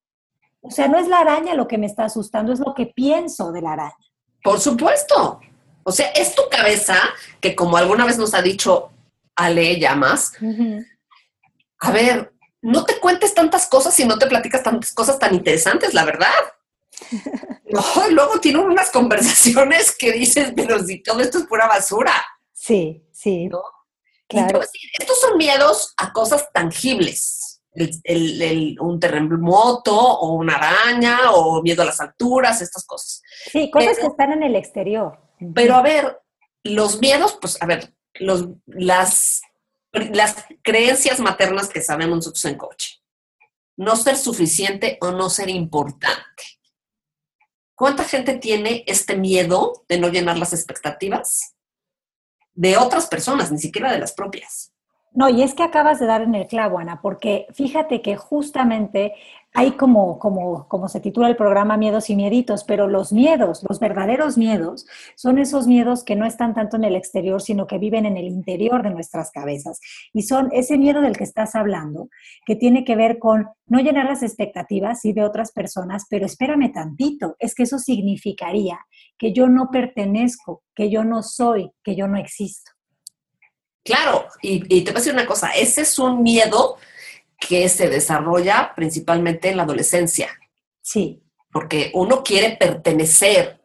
O 0.63 0.71
sea, 0.71 0.89
no 0.89 0.99
es 0.99 1.09
la 1.09 1.21
araña 1.21 1.55
lo 1.55 1.67
que 1.67 1.79
me 1.79 1.87
está 1.87 2.05
asustando, 2.05 2.53
es 2.53 2.61
lo 2.61 2.75
que 2.75 2.87
pienso 2.87 3.53
de 3.53 3.63
la 3.63 3.73
araña. 3.73 3.95
Por 4.43 4.61
supuesto. 4.61 5.41
O 5.83 5.93
sea, 5.93 6.09
es 6.11 6.35
tu 6.35 6.43
cabeza 6.51 6.97
que 7.41 7.57
como 7.57 7.77
alguna 7.77 8.05
vez 8.05 8.19
nos 8.19 8.35
ha 8.35 8.43
dicho 8.43 8.91
Ale 9.35 9.79
Llamas, 9.79 10.33
a 11.79 11.91
ver, 11.91 12.33
no 12.61 12.85
te 12.85 13.01
cuentes 13.01 13.35
tantas 13.35 13.67
cosas 13.67 13.99
y 13.99 14.05
no 14.05 14.19
te 14.19 14.27
platicas 14.27 14.63
tantas 14.63 14.93
cosas 14.93 15.19
tan 15.19 15.35
interesantes, 15.35 15.95
la 15.95 16.05
verdad. 16.05 16.31
No, 17.73 17.85
luego 18.11 18.41
tienen 18.41 18.63
unas 18.63 18.91
conversaciones 18.91 19.97
que 19.97 20.11
dices, 20.11 20.53
pero 20.57 20.83
si 20.83 21.01
todo 21.05 21.21
esto 21.21 21.39
es 21.39 21.45
pura 21.45 21.69
basura. 21.69 22.13
Sí, 22.53 23.01
sí. 23.13 23.47
¿no? 23.47 23.63
Claro. 24.27 24.61
estos 24.99 25.21
son 25.21 25.37
miedos 25.37 25.95
a 25.97 26.13
cosas 26.13 26.49
tangibles. 26.53 27.40
Un 27.73 29.01
terremoto 29.01 29.97
o 29.97 30.35
una 30.35 30.57
araña 30.57 31.33
o 31.33 31.63
miedo 31.63 31.83
a 31.83 31.87
las 31.87 32.01
alturas, 32.01 32.61
estas 32.63 32.85
cosas. 32.85 33.23
Sí, 33.51 33.71
cosas 33.71 33.99
que 33.99 34.07
están 34.07 34.33
en 34.33 34.43
el 34.43 34.57
exterior. 34.57 35.21
Pero 35.55 35.75
a 35.75 35.83
ver, 35.83 36.21
los 36.65 37.01
miedos, 37.01 37.39
pues 37.41 37.61
a 37.63 37.67
ver, 37.67 37.95
los, 38.15 38.49
las, 38.67 39.43
las 39.93 40.45
creencias 40.63 41.21
maternas 41.21 41.69
que 41.69 41.81
sabemos 41.81 42.17
nosotros 42.17 42.45
en 42.45 42.57
coche. 42.57 42.97
No 43.77 43.97
ser 43.97 44.17
suficiente 44.17 44.99
o 45.01 45.13
no 45.13 45.31
ser 45.31 45.49
importante. 45.49 46.43
¿Cuánta 47.75 48.05
gente 48.05 48.35
tiene 48.37 48.85
este 48.87 49.17
miedo 49.17 49.85
de 49.89 49.99
no 49.99 50.09
llenar 50.09 50.37
las 50.37 50.53
expectativas? 50.53 51.55
de 52.61 52.77
otras 52.77 53.07
personas, 53.07 53.51
ni 53.51 53.59
siquiera 53.59 53.91
de 53.91 53.99
las 53.99 54.13
propias. 54.13 54.70
No, 55.13 55.29
y 55.29 55.43
es 55.43 55.55
que 55.55 55.65
acabas 55.65 55.99
de 55.99 56.07
dar 56.07 56.23
en 56.23 56.37
el 56.37 56.47
clavo, 56.47 56.79
Ana, 56.79 57.01
porque 57.03 57.47
fíjate 57.53 58.01
que 58.01 58.15
justamente 58.15 59.15
hay 59.53 59.73
como, 59.73 60.21
como, 60.21 60.69
como 60.69 60.89
se 60.89 61.01
titula 61.01 61.27
el 61.27 61.35
programa 61.35 61.77
Miedos 61.77 62.11
y 62.11 62.15
Mieditos, 62.15 62.63
pero 62.63 62.87
los 62.87 63.13
miedos, 63.13 63.65
los 63.69 63.81
verdaderos 63.81 64.39
miedos, 64.39 64.87
son 65.17 65.39
esos 65.39 65.67
miedos 65.67 66.05
que 66.05 66.15
no 66.15 66.25
están 66.27 66.55
tanto 66.55 66.77
en 66.77 66.85
el 66.85 66.95
exterior, 66.95 67.43
sino 67.43 67.67
que 67.67 67.79
viven 67.79 68.07
en 68.07 68.17
el 68.17 68.27
interior 68.27 68.85
de 68.85 68.91
nuestras 68.91 69.33
cabezas. 69.33 69.81
Y 70.13 70.23
son 70.23 70.49
ese 70.53 70.79
miedo 70.79 71.01
del 71.01 71.17
que 71.17 71.25
estás 71.25 71.57
hablando, 71.57 72.09
que 72.47 72.55
tiene 72.55 72.85
que 72.85 72.95
ver 72.95 73.19
con 73.19 73.49
no 73.67 73.81
llenar 73.81 74.07
las 74.07 74.23
expectativas 74.23 75.01
de 75.03 75.25
otras 75.25 75.51
personas, 75.51 76.07
pero 76.09 76.27
espérame 76.27 76.73
tantito, 76.73 77.35
es 77.41 77.57
que 77.57 77.65
eso 77.65 77.81
significaría 77.81 78.79
que 79.19 79.33
yo 79.33 79.49
no 79.49 79.71
pertenezco, 79.73 80.63
que 80.73 80.89
yo 80.89 81.03
no 81.03 81.25
soy, 81.25 81.73
que 81.83 81.97
yo 81.97 82.07
no 82.07 82.17
existo. 82.17 82.71
Claro, 83.85 84.27
y, 84.43 84.61
te 84.85 84.91
voy 84.91 84.99
a 84.99 85.01
decir 85.01 85.13
una 85.13 85.27
cosa, 85.27 85.51
ese 85.51 85.83
es 85.83 85.99
un 85.99 86.23
miedo 86.23 86.77
que 87.39 87.69
se 87.69 87.89
desarrolla 87.89 88.73
principalmente 88.77 89.49
en 89.49 89.57
la 89.57 89.63
adolescencia. 89.63 90.29
Sí. 90.83 91.23
Porque 91.51 91.91
uno 91.95 92.23
quiere 92.23 92.57
pertenecer, 92.57 93.61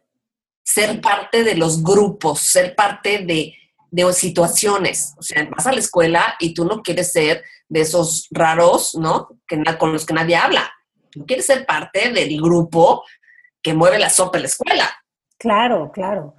ser 0.63 1.01
parte 1.01 1.43
de 1.43 1.55
los 1.55 1.83
grupos, 1.83 2.39
ser 2.39 2.75
parte 2.75 3.19
de, 3.19 3.53
de 3.91 4.13
situaciones. 4.13 5.13
O 5.17 5.21
sea, 5.21 5.47
vas 5.55 5.67
a 5.67 5.73
la 5.73 5.79
escuela 5.79 6.35
y 6.39 6.53
tú 6.53 6.65
no 6.65 6.81
quieres 6.81 7.11
ser 7.11 7.43
de 7.67 7.81
esos 7.81 8.27
raros, 8.31 8.95
¿no? 8.95 9.29
Que, 9.47 9.61
con 9.77 9.91
los 9.91 10.05
que 10.05 10.13
nadie 10.13 10.35
habla. 10.35 10.71
Tú 11.11 11.25
quieres 11.25 11.45
ser 11.45 11.65
parte 11.65 12.11
del 12.11 12.41
grupo 12.41 13.03
que 13.61 13.73
mueve 13.73 13.99
la 13.99 14.09
sopa 14.09 14.37
en 14.37 14.43
la 14.43 14.47
escuela. 14.47 14.89
Claro, 15.37 15.91
claro. 15.91 16.35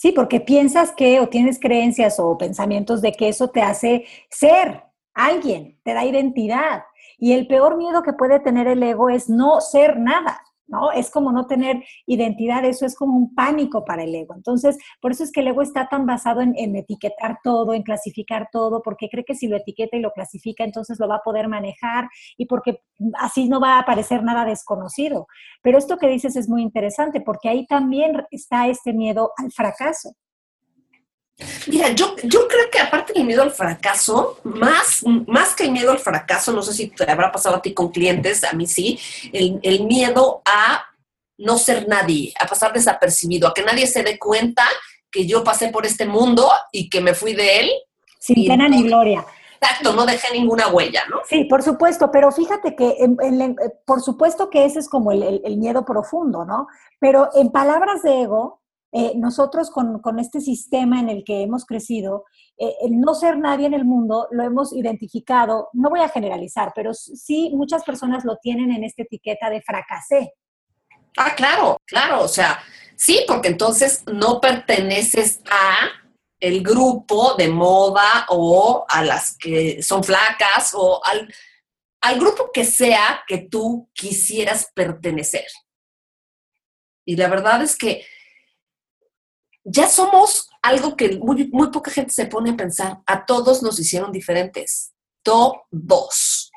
Sí, 0.00 0.12
porque 0.12 0.40
piensas 0.40 0.92
que 0.92 1.20
o 1.20 1.28
tienes 1.28 1.60
creencias 1.60 2.18
o 2.18 2.38
pensamientos 2.38 3.02
de 3.02 3.12
que 3.12 3.28
eso 3.28 3.48
te 3.48 3.60
hace 3.60 4.06
ser 4.30 4.84
alguien, 5.12 5.78
te 5.84 5.92
da 5.92 6.06
identidad. 6.06 6.84
Y 7.18 7.34
el 7.34 7.46
peor 7.46 7.76
miedo 7.76 8.02
que 8.02 8.14
puede 8.14 8.40
tener 8.40 8.66
el 8.66 8.82
ego 8.82 9.10
es 9.10 9.28
no 9.28 9.60
ser 9.60 9.98
nada. 9.98 10.40
¿No? 10.70 10.92
Es 10.92 11.10
como 11.10 11.32
no 11.32 11.46
tener 11.46 11.82
identidad, 12.06 12.64
eso 12.64 12.86
es 12.86 12.96
como 12.96 13.16
un 13.16 13.34
pánico 13.34 13.84
para 13.84 14.04
el 14.04 14.14
ego. 14.14 14.34
Entonces, 14.34 14.78
por 15.00 15.12
eso 15.12 15.24
es 15.24 15.32
que 15.32 15.40
el 15.40 15.48
ego 15.48 15.62
está 15.62 15.88
tan 15.88 16.06
basado 16.06 16.40
en, 16.40 16.54
etiquetar 16.76 17.38
todo, 17.42 17.74
en 17.74 17.82
clasificar 17.82 18.48
todo, 18.52 18.80
porque 18.82 19.08
cree 19.10 19.24
que 19.24 19.34
si 19.34 19.48
lo 19.48 19.56
etiqueta 19.56 19.96
y 19.96 20.00
lo 20.00 20.12
clasifica, 20.12 20.64
entonces 20.64 20.98
lo 20.98 21.08
va 21.08 21.16
a 21.16 21.22
poder 21.22 21.48
manejar 21.48 22.08
y 22.36 22.46
porque 22.46 22.80
así 23.18 23.48
no 23.48 23.60
va 23.60 23.76
a 23.76 23.80
aparecer 23.80 24.22
nada 24.22 24.44
desconocido. 24.44 25.26
Pero 25.62 25.78
esto 25.78 25.98
que 25.98 26.08
dices 26.08 26.36
es 26.36 26.48
muy 26.48 26.62
interesante, 26.62 27.20
porque 27.20 27.48
ahí 27.48 27.66
también 27.66 28.24
está 28.30 28.68
este 28.68 28.92
miedo 28.92 29.32
al 29.36 29.50
fracaso. 29.52 30.14
Mira, 31.66 31.90
yo, 31.90 32.14
yo 32.24 32.46
creo 32.48 32.70
que 32.70 32.78
aparte 32.78 33.12
del 33.12 33.24
miedo 33.24 33.42
al 33.42 33.52
fracaso, 33.52 34.38
más, 34.44 35.02
más 35.26 35.54
que 35.54 35.64
el 35.64 35.72
miedo 35.72 35.90
al 35.90 35.98
fracaso, 35.98 36.52
no 36.52 36.62
sé 36.62 36.72
si 36.72 36.88
te 36.88 37.10
habrá 37.10 37.32
pasado 37.32 37.56
a 37.56 37.62
ti 37.62 37.74
con 37.74 37.90
clientes, 37.90 38.44
a 38.44 38.52
mí 38.52 38.66
sí, 38.66 38.98
el, 39.32 39.58
el 39.62 39.84
miedo 39.84 40.42
a 40.44 40.84
no 41.38 41.58
ser 41.58 41.88
nadie, 41.88 42.32
a 42.38 42.46
pasar 42.46 42.72
desapercibido, 42.72 43.48
a 43.48 43.54
que 43.54 43.62
nadie 43.62 43.86
se 43.86 44.02
dé 44.02 44.18
cuenta 44.18 44.64
que 45.10 45.26
yo 45.26 45.42
pasé 45.42 45.68
por 45.68 45.86
este 45.86 46.06
mundo 46.06 46.48
y 46.72 46.88
que 46.88 47.00
me 47.00 47.14
fui 47.14 47.34
de 47.34 47.60
él. 47.60 47.70
Sin 48.18 48.46
pena 48.46 48.68
ni 48.68 48.82
gloria. 48.82 49.24
Exacto, 49.60 49.92
no 49.92 50.06
dejé 50.06 50.32
ninguna 50.32 50.68
huella, 50.68 51.02
¿no? 51.10 51.18
Sí, 51.28 51.44
por 51.44 51.62
supuesto, 51.62 52.10
pero 52.10 52.32
fíjate 52.32 52.74
que, 52.74 52.96
por 53.84 54.00
supuesto 54.00 54.48
que 54.48 54.64
ese 54.64 54.78
es 54.78 54.88
como 54.88 55.12
el, 55.12 55.56
miedo 55.58 55.84
profundo, 55.84 56.46
¿no? 56.46 56.66
Pero 56.98 57.28
en 57.34 57.50
palabras 57.50 58.02
de 58.02 58.22
ego, 58.22 58.59
eh, 58.92 59.12
nosotros 59.14 59.70
con, 59.70 60.18
este 60.18 60.40
sistema 60.40 60.98
en 60.98 61.08
el 61.08 61.22
que 61.24 61.42
hemos 61.42 61.64
crecido, 61.64 62.24
eh, 62.58 62.74
el 62.82 62.98
no 62.98 63.14
ser 63.14 63.38
nadie 63.38 63.66
en 63.66 63.74
el 63.74 63.84
mundo 63.84 64.26
lo 64.32 64.42
hemos 64.42 64.72
identificado, 64.72 65.68
no 65.72 65.90
voy 65.90 66.00
a 66.00 66.08
generalizar, 66.08 66.72
pero 66.74 66.92
sí 66.92 67.52
muchas 67.54 67.84
personas 67.84 68.24
lo 68.24 68.36
tienen 68.38 68.72
en 68.72 68.82
esta 68.82 69.02
etiqueta 69.02 69.48
de 69.48 69.62
fracasé. 69.62 70.32
Ah, 71.16 71.34
claro, 71.36 71.76
claro, 71.84 72.22
o 72.22 72.28
sea, 72.28 72.58
sí, 72.96 73.24
porque 73.28 73.48
entonces 73.48 74.02
no 74.06 74.40
perteneces 74.40 75.40
a 75.50 75.88
el 76.40 76.62
grupo 76.62 77.34
de 77.34 77.48
moda 77.48 78.26
o 78.28 78.84
a 78.88 79.04
las 79.04 79.36
que 79.36 79.82
son 79.82 80.02
flacas 80.02 80.72
o 80.74 81.00
al, 81.04 81.32
al 82.00 82.18
grupo 82.18 82.50
que 82.52 82.64
sea 82.64 83.22
que 83.28 83.38
tú 83.38 83.88
quisieras 83.92 84.68
pertenecer. 84.74 85.46
Y 87.04 87.16
la 87.16 87.28
verdad 87.28 87.62
es 87.62 87.76
que 87.76 88.04
ya 89.70 89.88
somos 89.88 90.48
algo 90.62 90.96
que 90.96 91.18
muy, 91.18 91.48
muy 91.52 91.70
poca 91.70 91.90
gente 91.90 92.12
se 92.12 92.26
pone 92.26 92.50
a 92.50 92.56
pensar. 92.56 93.00
A 93.06 93.24
todos 93.24 93.62
nos 93.62 93.78
hicieron 93.78 94.12
diferentes. 94.12 94.92
Todos. 95.22 96.50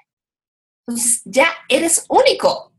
Entonces 0.86 1.22
ya 1.26 1.48
eres 1.70 2.06
único. 2.10 2.72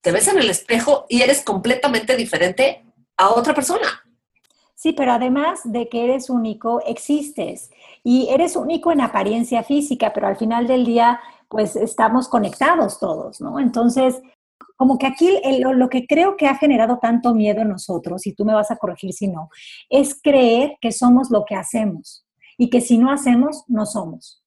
Te 0.00 0.12
ves 0.12 0.28
en 0.28 0.38
el 0.38 0.50
espejo 0.50 1.06
y 1.08 1.22
eres 1.22 1.42
completamente 1.42 2.16
diferente 2.16 2.84
a 3.16 3.30
otra 3.30 3.54
persona. 3.54 4.02
Sí, 4.74 4.92
pero 4.92 5.12
además 5.12 5.60
de 5.64 5.88
que 5.88 6.04
eres 6.04 6.28
único, 6.28 6.82
existes. 6.84 7.70
Y 8.02 8.28
eres 8.28 8.56
único 8.56 8.92
en 8.92 9.00
apariencia 9.00 9.62
física, 9.62 10.12
pero 10.12 10.26
al 10.26 10.36
final 10.36 10.66
del 10.66 10.84
día, 10.84 11.20
pues 11.48 11.76
estamos 11.76 12.28
conectados 12.28 12.98
todos, 12.98 13.40
¿no? 13.40 13.58
Entonces, 13.58 14.20
como 14.76 14.98
que 14.98 15.06
aquí 15.06 15.40
lo, 15.60 15.88
que 15.88 16.06
creo 16.06 16.36
que 16.36 16.46
ha 16.46 16.56
generado 16.56 16.98
tanto 17.00 17.34
miedo 17.34 17.62
en 17.62 17.68
nosotros, 17.68 18.26
y 18.26 18.32
tú 18.32 18.44
me 18.44 18.54
vas 18.54 18.70
a 18.70 18.76
corregir 18.76 19.12
si 19.12 19.28
no, 19.28 19.48
es 19.88 20.20
creer 20.20 20.76
que 20.80 20.92
somos 20.92 21.30
lo 21.30 21.44
que 21.44 21.54
hacemos 21.54 22.26
y 22.58 22.70
que 22.70 22.80
si 22.80 22.98
no 22.98 23.10
hacemos, 23.10 23.64
no 23.68 23.86
somos. 23.86 24.42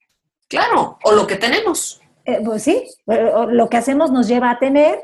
Claro, 0.47 0.97
o 1.03 1.11
lo 1.11 1.27
que 1.27 1.35
tenemos. 1.35 2.01
Eh, 2.25 2.41
pues 2.43 2.63
sí, 2.63 2.83
eh, 3.07 3.31
lo 3.49 3.69
que 3.69 3.77
hacemos 3.77 4.11
nos 4.11 4.27
lleva 4.27 4.51
a 4.51 4.59
tener 4.59 4.99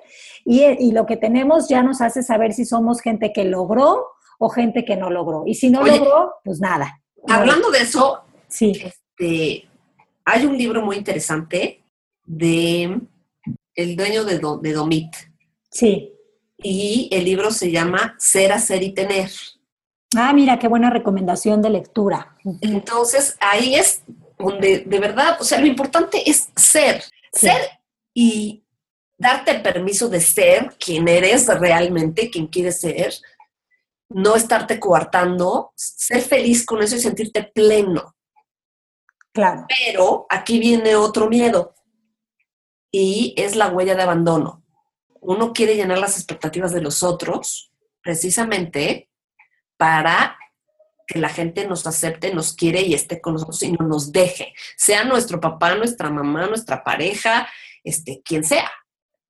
y, 0.45 0.63
y, 0.63 0.91
lo 0.91 1.05
que 1.05 1.15
tenemos 1.15 1.69
ya 1.69 1.81
nos 1.81 2.01
hace 2.01 2.21
saber 2.21 2.51
si 2.51 2.65
somos 2.65 2.99
gente 2.99 3.31
que 3.31 3.45
logró 3.45 4.07
o 4.39 4.49
gente 4.49 4.83
que 4.83 4.97
no 4.97 5.09
logró. 5.09 5.43
Y 5.45 5.55
si 5.55 5.69
no 5.69 5.85
logró, 5.85 6.33
pues 6.43 6.59
nada. 6.59 7.01
Hablando 7.27 7.71
de 7.71 7.79
eso, 7.79 8.23
sí. 8.49 8.73
Este, 8.83 9.69
hay 10.25 10.45
un 10.45 10.57
libro 10.57 10.81
muy 10.81 10.97
interesante 10.97 11.83
de 12.25 12.99
el 13.75 13.95
dueño 13.95 14.23
de, 14.25 14.39
de 14.61 14.73
Domit. 14.73 15.13
Sí. 15.69 16.13
Y 16.57 17.09
el 17.11 17.25
libro 17.25 17.51
se 17.51 17.71
llama 17.71 18.15
Ser, 18.17 18.51
Hacer 18.51 18.83
y 18.83 18.93
Tener. 18.93 19.29
Ah, 20.15 20.33
mira, 20.33 20.59
qué 20.59 20.67
buena 20.67 20.89
recomendación 20.89 21.61
de 21.61 21.71
lectura. 21.71 22.37
Entonces, 22.61 23.35
ahí 23.39 23.75
es 23.75 24.03
donde 24.37 24.79
de 24.79 24.99
verdad, 24.99 25.37
o 25.39 25.43
sea, 25.43 25.59
lo 25.59 25.65
importante 25.65 26.29
es 26.29 26.49
ser. 26.55 27.03
Ser 27.31 27.79
y 28.13 28.63
darte 29.17 29.55
permiso 29.55 30.09
de 30.09 30.21
ser 30.21 30.75
quien 30.79 31.07
eres 31.07 31.47
realmente, 31.47 32.29
quien 32.29 32.47
quieres 32.47 32.81
ser, 32.81 33.13
no 34.09 34.35
estarte 34.35 34.79
coartando, 34.79 35.73
ser 35.75 36.21
feliz 36.21 36.65
con 36.65 36.81
eso 36.83 36.95
y 36.95 36.99
sentirte 36.99 37.43
pleno. 37.43 38.15
Claro. 39.31 39.65
Pero 39.67 40.27
aquí 40.29 40.59
viene 40.59 40.95
otro 40.95 41.27
miedo 41.27 41.73
y 42.95 43.33
es 43.37 43.55
la 43.55 43.69
huella 43.69 43.95
de 43.95 44.03
abandono. 44.03 44.63
Uno 45.19 45.51
quiere 45.51 45.75
llenar 45.75 45.97
las 45.97 46.15
expectativas 46.15 46.71
de 46.71 46.81
los 46.81 47.01
otros 47.01 47.73
precisamente 48.01 49.09
para 49.77 50.37
que 51.07 51.17
la 51.17 51.29
gente 51.29 51.67
nos 51.67 51.87
acepte, 51.87 52.33
nos 52.33 52.53
quiere 52.53 52.81
y 52.81 52.93
esté 52.93 53.19
con 53.19 53.33
nosotros 53.33 53.63
y 53.63 53.71
no 53.71 53.87
nos 53.87 54.11
deje, 54.11 54.53
sea 54.77 55.03
nuestro 55.03 55.39
papá, 55.39 55.75
nuestra 55.75 56.09
mamá, 56.09 56.45
nuestra 56.45 56.83
pareja, 56.83 57.47
este, 57.83 58.21
quien 58.23 58.43
sea. 58.43 58.69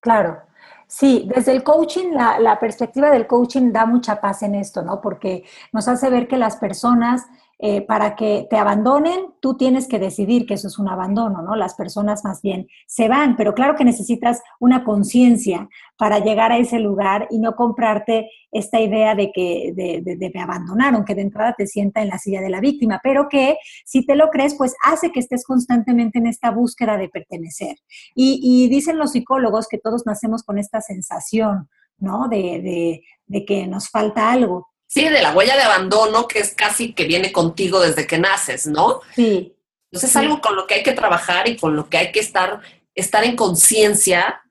Claro. 0.02 0.42
Sí, 0.88 1.28
desde 1.34 1.54
el 1.54 1.64
coaching, 1.64 2.12
la, 2.12 2.60
perspectiva 2.60 3.10
del 3.10 3.26
coaching 3.26 3.72
da 3.72 3.86
mucha 3.86 4.20
paz 4.20 4.44
en 4.44 4.56
esto, 4.56 4.84
¿no? 4.84 5.02
Porque 5.02 5.46
nos 5.72 5.88
hace 5.88 6.10
ver 6.10 6.28
que 6.28 6.38
las 6.38 6.58
personas, 6.58 7.24
eh, 7.66 7.82
para 7.82 8.18
que 8.18 8.46
te 8.50 8.58
abandonen, 8.58 9.36
tú 9.40 9.56
tienes 9.56 9.88
que 9.88 9.98
decidir 9.98 10.46
que 10.46 10.56
eso 10.56 10.68
es 10.68 10.78
un 10.78 10.90
abandono, 10.90 11.42
¿no? 11.42 11.56
Las 11.56 11.76
personas 11.76 12.26
más 12.26 12.42
bien 12.42 12.68
se 12.88 13.08
van, 13.08 13.38
pero 13.38 13.54
claro 13.54 13.78
que 13.78 13.86
necesitas 13.86 14.42
una 14.60 14.84
conciencia 14.84 15.70
para 15.96 16.20
llegar 16.20 16.52
a 16.52 16.58
ese 16.58 16.80
lugar 16.80 17.26
y 17.32 17.40
no 17.40 17.56
comprarte 17.56 18.30
esta 18.52 18.82
idea 18.82 19.16
de 19.16 19.32
que 19.32 19.72
de, 19.74 20.02
de, 20.04 20.32
me 20.34 20.42
abandonaron, 20.42 21.06
que 21.06 21.16
de 21.16 21.22
entrada 21.22 21.56
te 21.58 21.66
sienta 21.66 22.02
en 22.02 22.10
la 22.10 22.18
silla 22.18 22.42
de 22.42 22.50
la 22.50 22.60
víctima, 22.60 23.00
pero 23.02 23.30
que 23.30 23.56
si 23.86 24.06
te 24.06 24.18
lo 24.18 24.30
crees, 24.30 24.56
pues 24.56 24.76
hace 24.84 25.14
que 25.14 25.22
estés 25.22 25.46
constantemente 25.46 26.20
en 26.20 26.28
esta 26.28 26.52
búsqueda 26.52 26.98
de 26.98 27.08
pertenecer. 27.08 27.78
Y, 28.14 28.68
dicen 28.68 28.98
los 28.98 29.14
psicólogos 29.14 29.70
que 29.70 29.78
todos 29.78 30.06
nacemos 30.06 30.44
con 30.44 30.58
esta 30.58 30.82
sensación, 30.82 31.70
¿no? 31.98 32.28
De, 32.28 33.02
de 33.26 33.46
que 33.46 33.68
nos 33.68 33.90
falta 33.90 34.34
algo. 34.34 34.73
Sí, 34.94 35.10
de 35.10 35.24
la 35.24 35.34
huella 35.34 35.56
de 35.56 35.64
abandono 35.64 36.28
que 36.28 36.38
es 36.38 36.54
casi 36.54 36.94
que 36.94 37.06
viene 37.06 37.32
contigo 37.32 37.80
desde 37.80 38.06
que 38.06 38.20
naces, 38.20 38.68
¿no? 38.68 39.02
Sí. 39.16 39.58
Entonces 39.90 40.12
es 40.12 40.16
algo 40.16 40.40
con 40.40 40.56
lo 40.56 40.68
que 40.68 40.76
hay 40.76 40.84
que 40.84 40.92
trabajar 40.92 41.48
y 41.48 41.58
con 41.58 41.76
lo 41.76 41.90
que 41.90 41.98
hay 41.98 42.12
que 42.12 42.20
estar, 42.20 42.62
estar 42.94 43.24
en 43.24 43.36
conciencia 43.36 44.44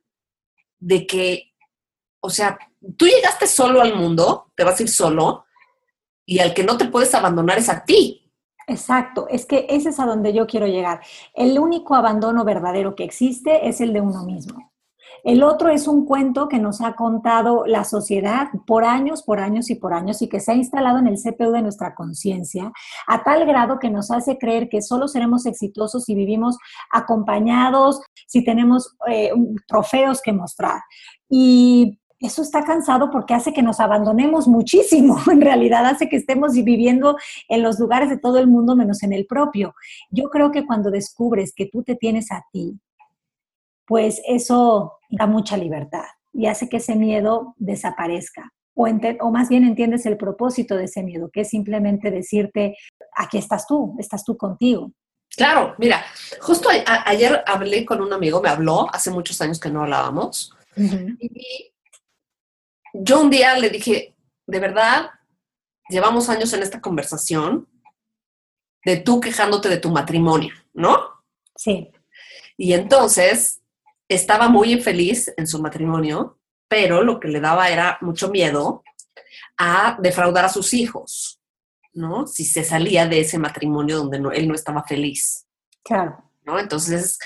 de 0.81 1.07
que, 1.07 1.55
o 2.21 2.29
sea, 2.29 2.59
tú 2.97 3.07
llegaste 3.07 3.47
solo 3.47 3.83
al 3.83 3.95
mundo, 3.95 4.51
te 4.57 4.65
vas 4.65 4.81
a 4.81 4.83
ir 4.83 4.89
solo, 4.89 5.45
y 6.27 6.41
al 6.41 6.55
que 6.55 6.65
no 6.65 6.77
te 6.77 6.87
puedes 6.87 7.15
abandonar 7.15 7.59
es 7.59 7.69
a 7.69 7.85
ti. 7.85 8.29
Exacto, 8.67 9.29
es 9.29 9.47
que 9.47 9.67
ese 9.69 9.91
es 9.91 10.01
a 10.01 10.07
donde 10.07 10.33
yo 10.33 10.49
quiero 10.49 10.67
llegar. 10.67 11.03
El 11.35 11.57
único 11.61 11.95
abandono 11.95 12.45
verdadero 12.45 12.97
que 12.97 13.05
existe 13.05 13.69
es 13.69 13.81
el 13.81 13.93
de 13.93 14.01
uno 14.01 14.25
mismo. 14.25 14.72
El 15.25 15.45
otro 15.45 15.69
es 15.69 15.87
un 15.87 16.05
cuento 16.05 16.49
que 16.49 16.59
nos 16.59 16.81
ha 16.81 16.95
contado 16.95 17.65
la 17.67 17.85
sociedad 17.85 18.49
por 18.67 18.85
años, 18.85 19.23
por 19.23 19.39
años 19.39 19.71
y 19.71 19.77
por 19.77 19.95
años 19.95 20.21
y 20.21 20.29
que 20.29 20.41
se 20.41 20.53
ha 20.53 20.55
instalado 20.55 20.99
en 20.99 21.07
el 21.07 21.17
CPU 21.17 21.53
de 21.53 21.63
nuestra 21.63 21.95
conciencia 21.95 22.73
a 23.07 23.23
tal 23.23 23.47
grado 23.47 23.79
que 23.79 23.91
nos 23.91 24.11
hace 24.11 24.37
creer 24.37 24.69
que 24.69 24.83
solo 24.83 25.07
seremos 25.07 25.47
exitosos 25.47 26.05
si 26.05 26.15
vivimos 26.15 26.59
acompañados, 26.91 28.01
si 28.27 28.45
tenemos 28.45 28.97
eh, 29.09 29.31
trofeos 29.69 30.21
que 30.23 30.33
mostrar. 30.33 30.81
Y 31.29 32.01
eso 32.23 32.43
está 32.43 32.65
cansado 32.65 33.11
porque 33.11 33.35
hace 33.35 33.53
que 33.53 33.63
nos 33.63 33.81
abandonemos 33.81 34.49
muchísimo. 34.49 35.19
En 35.33 35.41
realidad 35.41 35.87
hace 35.87 36.09
que 36.09 36.17
estemos 36.17 36.53
viviendo 36.53 37.17
en 37.49 37.63
los 37.63 37.79
lugares 37.79 38.11
de 38.11 38.19
todo 38.19 38.39
el 38.39 38.47
mundo 38.47 38.77
menos 38.77 39.03
en 39.03 39.13
el 39.13 39.27
propio. 39.27 39.75
Yo 40.11 40.31
creo 40.31 40.51
que 40.51 40.67
cuando 40.67 40.91
descubres 40.91 41.53
que 41.55 41.67
tú 41.67 41.83
te 41.83 41.97
tienes 41.97 42.31
a 42.31 42.45
ti, 42.53 42.79
pues 43.87 44.21
eso 44.27 44.99
da 45.11 45.27
mucha 45.27 45.57
libertad 45.57 46.05
y 46.33 46.47
hace 46.47 46.69
que 46.69 46.79
ese 46.79 46.97
miedo 46.97 47.55
desaparezca. 47.59 48.53
O, 48.75 48.87
o, 48.87 49.31
más 49.31 49.49
bien 49.51 49.65
entiendes 49.65 50.07
el 50.07 50.17
propósito 50.17 50.77
de 50.77 50.85
ese 50.85 51.03
miedo, 51.03 51.31
que 51.31 51.43
es 51.43 51.51
simplemente 51.51 52.11
decirte, 52.11 52.77
aquí 53.15 53.37
estás 53.37 53.67
tú, 53.67 53.95
estás 53.99 54.25
tú 54.25 54.37
contigo. 54.37 54.93
Claro, 55.37 55.75
mira, 55.79 56.05
justo 56.41 56.69
ayer 56.71 57.43
hablé 57.47 57.85
con 57.85 58.01
un 58.01 58.13
amigo, 58.13 58.41
me 58.41 58.49
habló, 58.49 58.87
hace 58.93 59.11
muchos 59.11 59.41
años 59.41 59.59
que 59.59 59.71
no 59.71 59.83
hablábamos, 59.83 60.55
y 60.77 61.73
yo 62.95 63.21
un 63.21 63.31
día 63.31 63.59
le 63.59 63.71
dije, 63.71 64.15
de 64.47 64.61
verdad, 64.61 65.11
llevamos 65.89 66.29
años 66.29 66.53
en 66.53 66.63
esta 66.63 66.81
conversación 66.81 67.69
de 68.85 68.99
tú 68.99 69.21
quejándote 69.21 69.69
de 69.69 69.79
tu 69.79 69.91
matrimonio, 69.91 70.53
¿no? 70.75 70.99
Sí. 71.57 71.91
Y 72.57 72.75
entonces 72.75 73.62
estaba 74.15 74.49
muy 74.49 74.73
infeliz 74.73 75.33
en 75.37 75.47
su 75.47 75.61
matrimonio, 75.61 76.39
pero 76.69 77.03
lo 77.03 77.21
que 77.21 77.29
le 77.29 77.41
daba 77.41 77.69
era 77.69 77.99
mucho 78.01 78.31
miedo 78.31 78.83
a 79.59 79.99
defraudar 80.01 80.47
a 80.47 80.49
sus 80.49 80.73
hijos, 80.75 81.41
¿no? 81.93 82.27
Si 82.27 82.45
se 82.45 82.65
salía 82.65 83.07
de 83.07 83.21
ese 83.21 83.39
matrimonio 83.39 83.99
donde 83.99 84.19
él 84.37 84.49
no 84.49 84.55
estaba 84.55 84.85
feliz. 84.85 85.47
Claro. 85.83 86.31
¿No? 86.45 86.59
Entonces, 86.59 87.19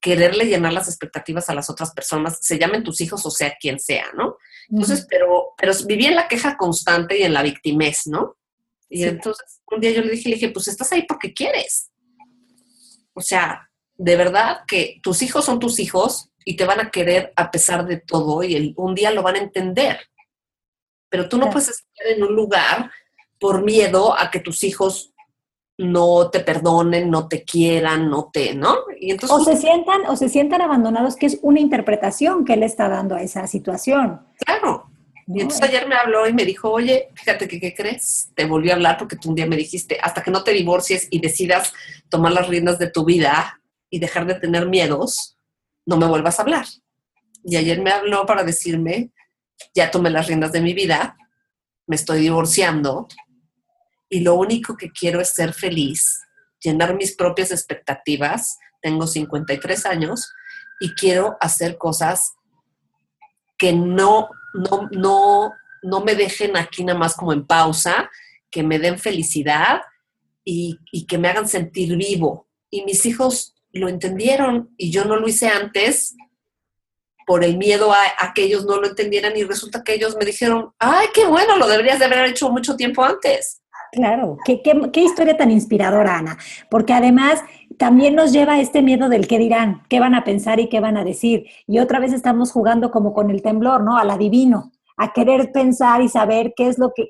quererle 0.00 0.46
llenar 0.46 0.72
las 0.72 0.88
expectativas 0.88 1.48
a 1.48 1.54
las 1.54 1.70
otras 1.70 1.92
personas, 1.92 2.38
se 2.40 2.58
llamen 2.58 2.82
tus 2.82 3.00
hijos 3.00 3.24
o 3.24 3.30
sea 3.30 3.54
quien 3.58 3.78
sea, 3.78 4.06
¿no? 4.14 4.36
Entonces, 4.68 5.06
pero, 5.08 5.54
pero 5.56 5.72
vivía 5.86 6.08
en 6.08 6.16
la 6.16 6.28
queja 6.28 6.56
constante 6.56 7.18
y 7.18 7.22
en 7.22 7.32
la 7.32 7.42
victimez, 7.42 8.06
¿no? 8.06 8.36
Y 8.88 9.04
entonces 9.04 9.62
un 9.70 9.80
día 9.80 9.92
yo 9.92 10.02
le 10.02 10.10
dije, 10.10 10.28
le 10.28 10.34
dije, 10.36 10.50
pues 10.50 10.68
estás 10.68 10.92
ahí 10.92 11.04
porque 11.08 11.32
quieres. 11.32 11.90
O 13.14 13.20
sea, 13.20 13.70
de 13.96 14.16
verdad 14.16 14.60
que 14.66 15.00
tus 15.02 15.22
hijos 15.22 15.44
son 15.44 15.58
tus 15.58 15.78
hijos 15.78 16.30
y 16.44 16.56
te 16.56 16.64
van 16.64 16.80
a 16.80 16.90
querer 16.90 17.32
a 17.36 17.50
pesar 17.50 17.86
de 17.86 17.98
todo 17.98 18.42
y 18.42 18.74
un 18.76 18.94
día 18.94 19.10
lo 19.10 19.22
van 19.22 19.36
a 19.36 19.40
entender. 19.40 19.98
Pero 21.08 21.28
tú 21.28 21.38
no 21.38 21.48
puedes 21.50 21.68
estar 21.68 22.06
en 22.06 22.22
un 22.22 22.34
lugar 22.34 22.90
por 23.38 23.62
miedo 23.62 24.18
a 24.18 24.30
que 24.30 24.40
tus 24.40 24.64
hijos 24.64 25.14
no 25.76 26.30
te 26.30 26.40
perdonen, 26.40 27.10
no 27.10 27.28
te 27.28 27.44
quieran, 27.44 28.08
no 28.08 28.30
te, 28.32 28.54
¿no? 28.54 28.76
Y 28.98 29.10
entonces, 29.10 29.36
o 29.36 29.44
se 29.44 29.56
sientan, 29.56 30.02
o 30.06 30.16
se 30.16 30.28
sientan 30.28 30.62
abandonados, 30.62 31.16
que 31.16 31.26
es 31.26 31.38
una 31.42 31.60
interpretación 31.60 32.44
que 32.44 32.54
él 32.54 32.62
está 32.62 32.88
dando 32.88 33.16
a 33.16 33.22
esa 33.22 33.46
situación. 33.46 34.20
Claro. 34.44 34.86
Y 35.26 35.40
entonces 35.40 35.62
ayer 35.62 35.88
me 35.88 35.94
habló 35.94 36.28
y 36.28 36.34
me 36.34 36.44
dijo, 36.44 36.70
oye, 36.70 37.08
fíjate 37.14 37.48
que, 37.48 37.58
¿qué 37.58 37.74
crees? 37.74 38.30
Te 38.34 38.44
volví 38.44 38.70
a 38.70 38.74
hablar 38.74 38.98
porque 38.98 39.16
tú 39.16 39.30
un 39.30 39.34
día 39.34 39.46
me 39.46 39.56
dijiste, 39.56 39.98
hasta 40.02 40.22
que 40.22 40.30
no 40.30 40.44
te 40.44 40.52
divorcies 40.52 41.08
y 41.10 41.20
decidas 41.20 41.72
tomar 42.10 42.32
las 42.32 42.46
riendas 42.46 42.78
de 42.78 42.90
tu 42.90 43.04
vida 43.04 43.60
y 43.88 44.00
dejar 44.00 44.26
de 44.26 44.34
tener 44.34 44.68
miedos, 44.68 45.33
no 45.86 45.96
me 45.96 46.06
vuelvas 46.06 46.38
a 46.38 46.42
hablar. 46.42 46.66
Y 47.44 47.56
ayer 47.56 47.80
me 47.82 47.90
habló 47.90 48.26
para 48.26 48.44
decirme, 48.44 49.12
ya 49.74 49.90
tomé 49.90 50.10
las 50.10 50.26
riendas 50.26 50.52
de 50.52 50.60
mi 50.60 50.72
vida, 50.72 51.16
me 51.86 51.96
estoy 51.96 52.20
divorciando 52.20 53.08
y 54.08 54.20
lo 54.20 54.34
único 54.34 54.76
que 54.76 54.90
quiero 54.90 55.20
es 55.20 55.30
ser 55.30 55.52
feliz, 55.52 56.20
llenar 56.60 56.94
mis 56.94 57.14
propias 57.14 57.50
expectativas. 57.50 58.58
Tengo 58.80 59.06
53 59.06 59.86
años 59.86 60.32
y 60.80 60.94
quiero 60.94 61.36
hacer 61.40 61.76
cosas 61.78 62.34
que 63.58 63.72
no, 63.72 64.28
no, 64.54 64.88
no, 64.90 65.52
no 65.82 66.00
me 66.00 66.14
dejen 66.14 66.56
aquí 66.56 66.84
nada 66.84 66.98
más 66.98 67.14
como 67.14 67.32
en 67.32 67.46
pausa, 67.46 68.10
que 68.50 68.62
me 68.62 68.78
den 68.78 68.98
felicidad 68.98 69.82
y, 70.44 70.78
y 70.92 71.06
que 71.06 71.18
me 71.18 71.28
hagan 71.28 71.48
sentir 71.48 71.96
vivo. 71.96 72.48
Y 72.70 72.84
mis 72.84 73.04
hijos 73.06 73.53
lo 73.74 73.88
entendieron 73.88 74.70
y 74.76 74.90
yo 74.90 75.04
no 75.04 75.16
lo 75.16 75.28
hice 75.28 75.48
antes 75.48 76.16
por 77.26 77.42
el 77.44 77.56
miedo 77.56 77.92
a, 77.92 78.32
que 78.34 78.44
ellos 78.44 78.64
no 78.64 78.80
lo 78.80 78.86
entendieran 78.86 79.36
y 79.36 79.44
resulta 79.44 79.82
que 79.82 79.94
ellos 79.94 80.16
me 80.18 80.24
dijeron, 80.24 80.72
ay, 80.78 81.08
qué 81.14 81.26
bueno, 81.26 81.56
lo 81.56 81.66
deberías 81.66 81.98
de 81.98 82.04
haber 82.04 82.26
hecho 82.26 82.50
mucho 82.50 82.76
tiempo 82.76 83.02
antes. 83.02 83.62
Claro, 83.92 84.36
qué, 84.44 84.60
qué, 84.92 85.00
historia 85.00 85.36
tan 85.36 85.50
inspiradora, 85.50 86.18
Ana, 86.18 86.36
porque 86.68 86.92
además 86.92 87.42
también 87.78 88.14
nos 88.14 88.32
lleva 88.32 88.54
a 88.54 88.60
este 88.60 88.82
miedo 88.82 89.08
del 89.08 89.26
qué 89.26 89.38
dirán, 89.38 89.82
qué 89.88 90.00
van 90.00 90.14
a 90.14 90.24
pensar 90.24 90.60
y 90.60 90.68
qué 90.68 90.80
van 90.80 90.96
a 90.96 91.04
decir. 91.04 91.46
Y 91.66 91.78
otra 91.78 92.00
vez 92.00 92.12
estamos 92.12 92.50
jugando 92.52 92.90
como 92.90 93.14
con 93.14 93.30
el 93.30 93.40
temblor, 93.40 93.82
¿no? 93.82 93.96
Al 93.96 94.10
adivino, 94.10 94.72
a 94.96 95.12
querer 95.12 95.52
pensar 95.52 96.02
y 96.02 96.08
saber 96.08 96.52
qué 96.56 96.68
es 96.68 96.78
lo 96.78 96.92
que, 96.94 97.08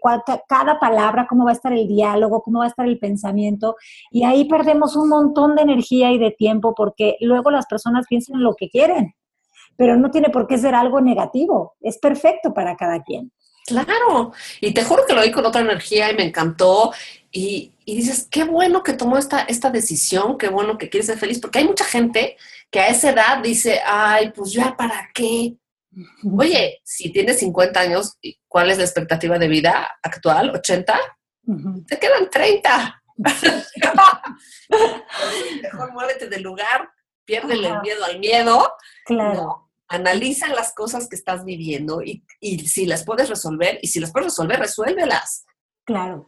cada 0.49 0.79
palabra, 0.79 1.27
cómo 1.29 1.45
va 1.45 1.51
a 1.51 1.55
estar 1.55 1.73
el 1.73 1.87
diálogo, 1.87 2.43
cómo 2.43 2.61
va 2.61 2.67
a 2.67 2.69
estar 2.69 2.87
el 2.87 2.99
pensamiento. 2.99 3.77
Y 4.11 4.25
ahí 4.25 4.47
perdemos 4.47 4.97
un 4.97 5.09
montón 5.09 5.55
de 5.55 5.63
energía 5.63 6.13
y 6.13 6.19
de 6.19 6.31
tiempo 6.31 6.75
porque 6.75 7.17
luego 7.21 7.51
las 7.51 7.67
personas 7.67 8.07
piensan 8.09 8.43
lo 8.43 8.55
que 8.55 8.69
quieren 8.69 9.15
pero 9.77 9.97
no 9.97 10.11
tiene 10.11 10.31
por 10.31 10.47
qué 10.47 10.59
ser 10.59 10.75
algo 10.75 11.01
negativo, 11.01 11.75
es 11.81 11.99
perfecto 11.99 12.55
para 12.55 12.77
cada 12.77 13.03
quien. 13.03 13.33
Claro, 13.67 14.33
y 14.61 14.75
te 14.75 14.85
juro 14.85 15.05
que 15.07 15.15
lo 15.15 15.23
oí 15.23 15.33
con 15.33 15.47
otra 15.47 15.63
energía 15.63 16.11
y 16.11 16.17
me 16.17 16.25
encantó. 16.25 16.93
Y, 17.33 17.73
dices, 17.87 18.29
qué 18.31 18.45
bueno 18.45 18.83
que 18.83 18.93
tomó 18.93 19.17
esta, 19.17 19.41
esta 19.41 19.71
decisión, 19.71 20.37
qué 20.37 20.49
bueno 20.49 20.77
que 20.77 20.91
quiere 20.91 21.07
ser 21.07 21.19
feliz, 21.19 21.41
porque 21.41 21.61
hay 21.61 21.65
mucha 21.65 21.85
gente 21.85 22.37
que 22.71 22.81
a 22.81 22.89
esa 22.89 23.11
edad 23.11 23.43
dice, 23.43 23.81
ay, 23.85 24.33
pues 24.37 24.53
ya 24.53 24.77
para 24.77 25.11
qué. 25.15 25.57
Oye, 26.37 26.81
si 26.85 27.13
tienes 27.13 27.39
50 27.39 27.81
años, 27.81 28.19
¿cuál 28.49 28.71
es 28.71 28.79
la 28.79 28.85
expectativa 28.85 29.39
de 29.39 29.49
vida 29.49 29.91
actual? 30.03 30.53
¿80? 30.53 30.99
Te 31.87 31.99
quedan 31.99 32.31
30. 32.31 33.03
Mejor 35.63 35.93
muévete 35.93 36.29
del 36.29 36.43
lugar, 36.43 36.91
piérdele 37.25 37.69
el 37.69 37.81
miedo 37.81 38.05
al 38.05 38.19
miedo. 38.19 38.73
Claro 39.05 39.65
analiza 39.89 40.49
las 40.49 40.75
cosas 40.75 41.09
que 41.09 41.17
estás 41.17 41.45
viviendo 41.45 42.03
y, 42.03 42.25
si 42.67 42.87
las 42.87 43.05
puedes 43.05 43.29
resolver, 43.29 43.79
y 43.83 43.89
si 43.89 44.01
las 44.01 44.13
puedes 44.13 44.27
resolver, 44.27 44.59
resuélvelas. 44.59 45.45
Claro. 45.85 46.27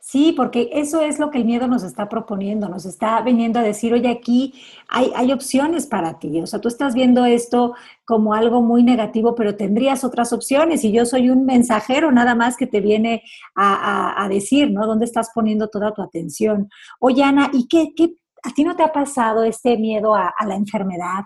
Sí, 0.00 0.32
porque 0.36 0.70
eso 0.72 1.00
es 1.00 1.18
lo 1.18 1.30
que 1.30 1.38
el 1.38 1.44
miedo 1.44 1.66
nos 1.66 1.82
está 1.82 2.08
proponiendo, 2.08 2.68
nos 2.68 2.84
está 2.84 3.20
viniendo 3.22 3.58
a 3.58 3.62
decir, 3.62 3.94
oye, 3.94 4.08
aquí 4.08 4.54
hay, 4.88 5.10
hay, 5.16 5.32
opciones 5.32 5.86
para 5.86 6.18
ti. 6.18 6.40
O 6.40 6.46
sea, 6.46 6.60
tú 6.60 6.68
estás 6.68 6.94
viendo 6.94 7.24
esto 7.24 7.74
como 8.04 8.34
algo 8.34 8.60
muy 8.60 8.82
negativo, 8.82 9.34
pero 9.34 9.56
tendrías 9.56 10.04
otras 10.04 10.32
opciones 10.32 10.84
y 10.84 10.92
yo 10.92 11.06
soy 11.06 11.30
un 11.30 11.46
mensajero 11.46 12.12
nada 12.12 12.34
más 12.34 12.56
que 12.56 12.66
te 12.66 12.80
viene 12.80 13.22
a, 13.56 14.26
decir, 14.28 14.70
¿no? 14.70 14.86
¿Dónde 14.86 15.04
estás 15.04 15.30
poniendo 15.34 15.68
toda 15.68 15.92
tu 15.92 16.02
atención? 16.02 16.68
Oye, 17.00 17.22
Ana, 17.22 17.50
¿y 17.52 17.66
qué, 17.68 17.92
qué 17.96 18.14
a 18.42 18.50
ti 18.50 18.64
no 18.64 18.76
te 18.76 18.82
ha 18.82 18.92
pasado 18.92 19.42
este 19.44 19.78
miedo 19.78 20.14
a, 20.14 20.32
a 20.36 20.46
la 20.46 20.54
enfermedad? 20.54 21.24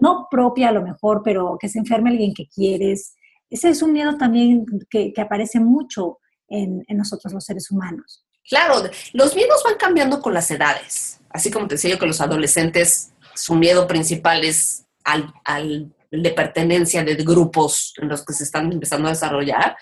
no 0.00 0.26
propia 0.30 0.68
a 0.68 0.72
lo 0.72 0.82
mejor, 0.82 1.22
pero 1.24 1.56
que 1.60 1.68
se 1.68 1.78
enferme 1.78 2.10
alguien 2.10 2.32
que 2.34 2.46
quieres. 2.46 3.14
Ese 3.48 3.70
es 3.70 3.82
un 3.82 3.92
miedo 3.92 4.16
también 4.16 4.64
que, 4.88 5.12
aparece 5.18 5.60
mucho 5.60 6.18
en, 6.50 6.84
nosotros 6.90 7.32
los 7.32 7.44
seres 7.44 7.70
humanos. 7.70 8.24
Claro, 8.48 8.82
los 9.12 9.34
miedos 9.34 9.62
van 9.64 9.76
cambiando 9.76 10.20
con 10.20 10.34
las 10.34 10.50
edades. 10.50 11.20
Así 11.30 11.50
como 11.50 11.68
te 11.68 11.76
decía 11.76 11.90
yo 11.90 11.98
que 11.98 12.06
los 12.06 12.20
adolescentes, 12.20 13.12
su 13.34 13.54
miedo 13.54 13.86
principal 13.86 14.44
es 14.44 14.84
al, 15.04 15.32
al 15.44 15.94
de 16.10 16.30
pertenencia 16.32 17.04
de 17.04 17.14
grupos 17.14 17.94
en 17.98 18.08
los 18.08 18.24
que 18.24 18.32
se 18.32 18.44
están 18.44 18.70
empezando 18.72 19.06
a 19.06 19.12
desarrollar. 19.12 19.76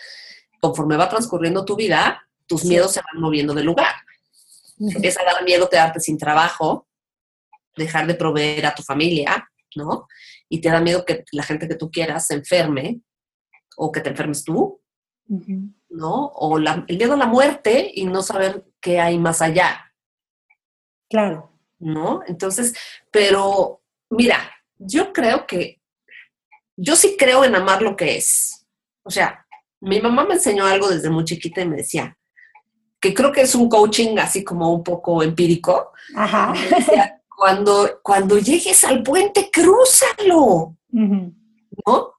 Conforme 0.61 0.96
va 0.96 1.09
transcurriendo 1.09 1.64
tu 1.64 1.74
vida, 1.74 2.28
tus 2.46 2.64
miedos 2.64 2.92
se 2.92 3.00
van 3.00 3.20
moviendo 3.20 3.54
de 3.54 3.64
lugar. 3.64 3.94
Empieza 4.78 5.22
a 5.22 5.33
dar 5.33 5.44
miedo 5.44 5.68
quedarte 5.68 6.00
sin 6.00 6.18
trabajo, 6.18 6.87
dejar 7.76 8.07
de 8.07 8.14
proveer 8.14 8.66
a 8.66 8.74
tu 8.74 8.83
familia, 8.83 9.48
¿no? 9.74 10.07
Y 10.48 10.61
te 10.61 10.68
da 10.68 10.81
miedo 10.81 11.04
que 11.04 11.24
la 11.33 11.42
gente 11.42 11.66
que 11.66 11.74
tú 11.74 11.90
quieras 11.90 12.26
se 12.26 12.35
enferme 12.35 13.00
o 13.76 13.90
que 13.90 14.00
te 14.00 14.11
enfermes 14.11 14.44
tú, 14.44 14.81
¿no? 15.90 16.27
O 16.27 16.59
el 16.59 16.85
miedo 16.88 17.14
a 17.14 17.16
la 17.16 17.27
muerte 17.27 17.90
y 17.94 18.05
no 18.05 18.22
saber 18.22 18.64
qué 18.81 19.01
hay 19.01 19.18
más 19.18 19.42
allá. 19.42 19.92
Claro. 21.09 21.53
¿No? 21.79 22.22
Entonces, 22.27 22.74
pero 23.11 23.83
mira, 24.11 24.38
yo 24.79 25.12
creo 25.12 25.46
que, 25.46 25.81
yo 26.77 26.96
sí 26.96 27.16
creo 27.18 27.44
en 27.44 27.55
amar 27.55 27.83
lo 27.83 27.96
que 27.96 28.16
es. 28.16 28.66
O 29.03 29.11
sea, 29.11 29.46
mi 29.81 30.01
mamá 30.01 30.24
me 30.24 30.35
enseñó 30.35 30.66
algo 30.66 30.88
desde 30.88 31.11
muy 31.11 31.24
chiquita 31.24 31.61
y 31.61 31.68
me 31.68 31.77
decía, 31.77 32.16
que 33.01 33.14
creo 33.14 33.33
que 33.33 33.42
es 33.42 33.55
un 33.55 33.68
coaching 33.68 34.18
así 34.18 34.42
como 34.42 34.72
un 34.72 34.83
poco 34.83 35.22
empírico. 35.22 35.92
Ajá 36.14 36.53
cuando, 37.38 38.01
cuando 38.03 38.37
llegues 38.37 38.83
al 38.83 39.05
puente, 39.05 39.48
crúzalo. 39.53 40.77
¿No? 40.90 42.14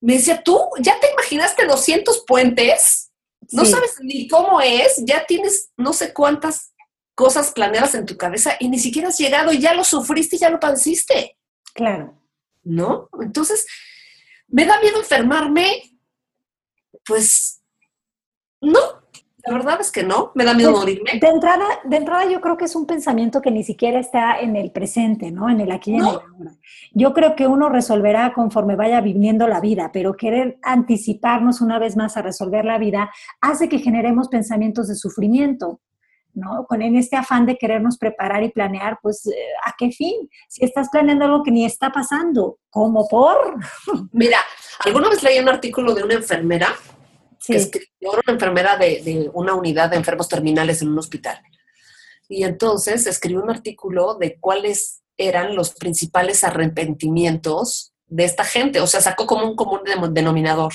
Me 0.00 0.14
decía, 0.14 0.42
tú 0.42 0.58
ya 0.80 0.98
te 0.98 1.12
imaginaste 1.12 1.66
200 1.66 2.24
puentes, 2.26 3.05
no 3.52 3.64
sabes 3.64 3.96
ni 4.00 4.28
cómo 4.28 4.60
es, 4.60 5.02
ya 5.04 5.24
tienes 5.26 5.70
no 5.76 5.92
sé 5.92 6.12
cuántas 6.12 6.74
cosas 7.14 7.50
planeadas 7.52 7.94
en 7.94 8.06
tu 8.06 8.16
cabeza 8.16 8.56
y 8.60 8.68
ni 8.68 8.78
siquiera 8.78 9.08
has 9.08 9.18
llegado 9.18 9.52
y 9.52 9.58
ya 9.58 9.74
lo 9.74 9.84
sufriste 9.84 10.36
y 10.36 10.38
ya 10.40 10.50
lo 10.50 10.60
padeciste. 10.60 11.36
Claro. 11.74 12.22
¿No? 12.62 13.08
Entonces, 13.20 13.66
¿me 14.48 14.66
da 14.66 14.80
miedo 14.80 14.98
enfermarme? 14.98 15.82
Pues 17.04 17.62
no, 18.60 19.05
la 19.46 19.54
verdad 19.54 19.80
es 19.80 19.92
que 19.92 20.02
no, 20.02 20.32
me 20.34 20.44
da 20.44 20.54
miedo 20.54 20.72
pues, 20.72 20.80
morirme. 20.80 21.20
De 21.20 21.28
entrada, 21.28 21.64
de 21.84 21.96
entrada 21.96 22.28
yo 22.28 22.40
creo 22.40 22.56
que 22.56 22.64
es 22.64 22.74
un 22.74 22.86
pensamiento 22.86 23.40
que 23.40 23.52
ni 23.52 23.62
siquiera 23.62 24.00
está 24.00 24.40
en 24.40 24.56
el 24.56 24.72
presente, 24.72 25.30
¿no? 25.30 25.48
En 25.48 25.60
el 25.60 25.70
aquí 25.70 25.92
y 25.92 25.94
en 25.94 26.00
el 26.00 26.06
ahora. 26.06 26.56
Yo 26.92 27.12
creo 27.12 27.36
que 27.36 27.46
uno 27.46 27.68
resolverá 27.68 28.32
conforme 28.32 28.74
vaya 28.74 29.00
viviendo 29.00 29.46
la 29.46 29.60
vida, 29.60 29.90
pero 29.92 30.16
querer 30.16 30.58
anticiparnos 30.62 31.60
una 31.60 31.78
vez 31.78 31.96
más 31.96 32.16
a 32.16 32.22
resolver 32.22 32.64
la 32.64 32.78
vida 32.78 33.10
hace 33.40 33.68
que 33.68 33.78
generemos 33.78 34.28
pensamientos 34.28 34.88
de 34.88 34.96
sufrimiento. 34.96 35.80
¿no? 36.34 36.66
Con 36.66 36.82
en 36.82 36.96
este 36.96 37.16
afán 37.16 37.46
de 37.46 37.56
querernos 37.56 37.96
preparar 37.96 38.42
y 38.42 38.50
planear, 38.50 38.98
pues, 39.00 39.26
eh, 39.26 39.32
¿a 39.64 39.72
qué 39.78 39.90
fin? 39.90 40.28
Si 40.48 40.64
estás 40.66 40.90
planeando 40.90 41.24
algo 41.24 41.42
que 41.42 41.50
ni 41.50 41.64
está 41.64 41.90
pasando, 41.90 42.58
¿cómo 42.68 43.08
por? 43.08 43.56
Mira, 44.12 44.38
alguna 44.84 45.08
vez 45.08 45.22
leí 45.22 45.38
un 45.38 45.48
artículo 45.48 45.94
de 45.94 46.02
una 46.02 46.14
enfermera 46.14 46.68
que 47.46 47.56
escribió 47.56 48.12
una 48.12 48.34
enfermera 48.34 48.76
de, 48.76 49.30
una 49.32 49.54
unidad 49.54 49.90
de 49.90 49.96
enfermos 49.96 50.28
terminales 50.28 50.82
en 50.82 50.88
un 50.88 50.98
hospital. 50.98 51.40
Y 52.28 52.44
entonces 52.44 53.06
escribió 53.06 53.42
un 53.42 53.50
artículo 53.50 54.14
de 54.14 54.38
cuáles 54.38 55.02
eran 55.16 55.54
los 55.54 55.74
principales 55.74 56.44
arrepentimientos 56.44 57.92
de 58.06 58.24
esta 58.24 58.44
gente. 58.44 58.80
O 58.80 58.86
sea, 58.86 59.00
sacó 59.00 59.26
como 59.26 59.46
un 59.46 59.56
común 59.56 59.80
denominador. 60.10 60.74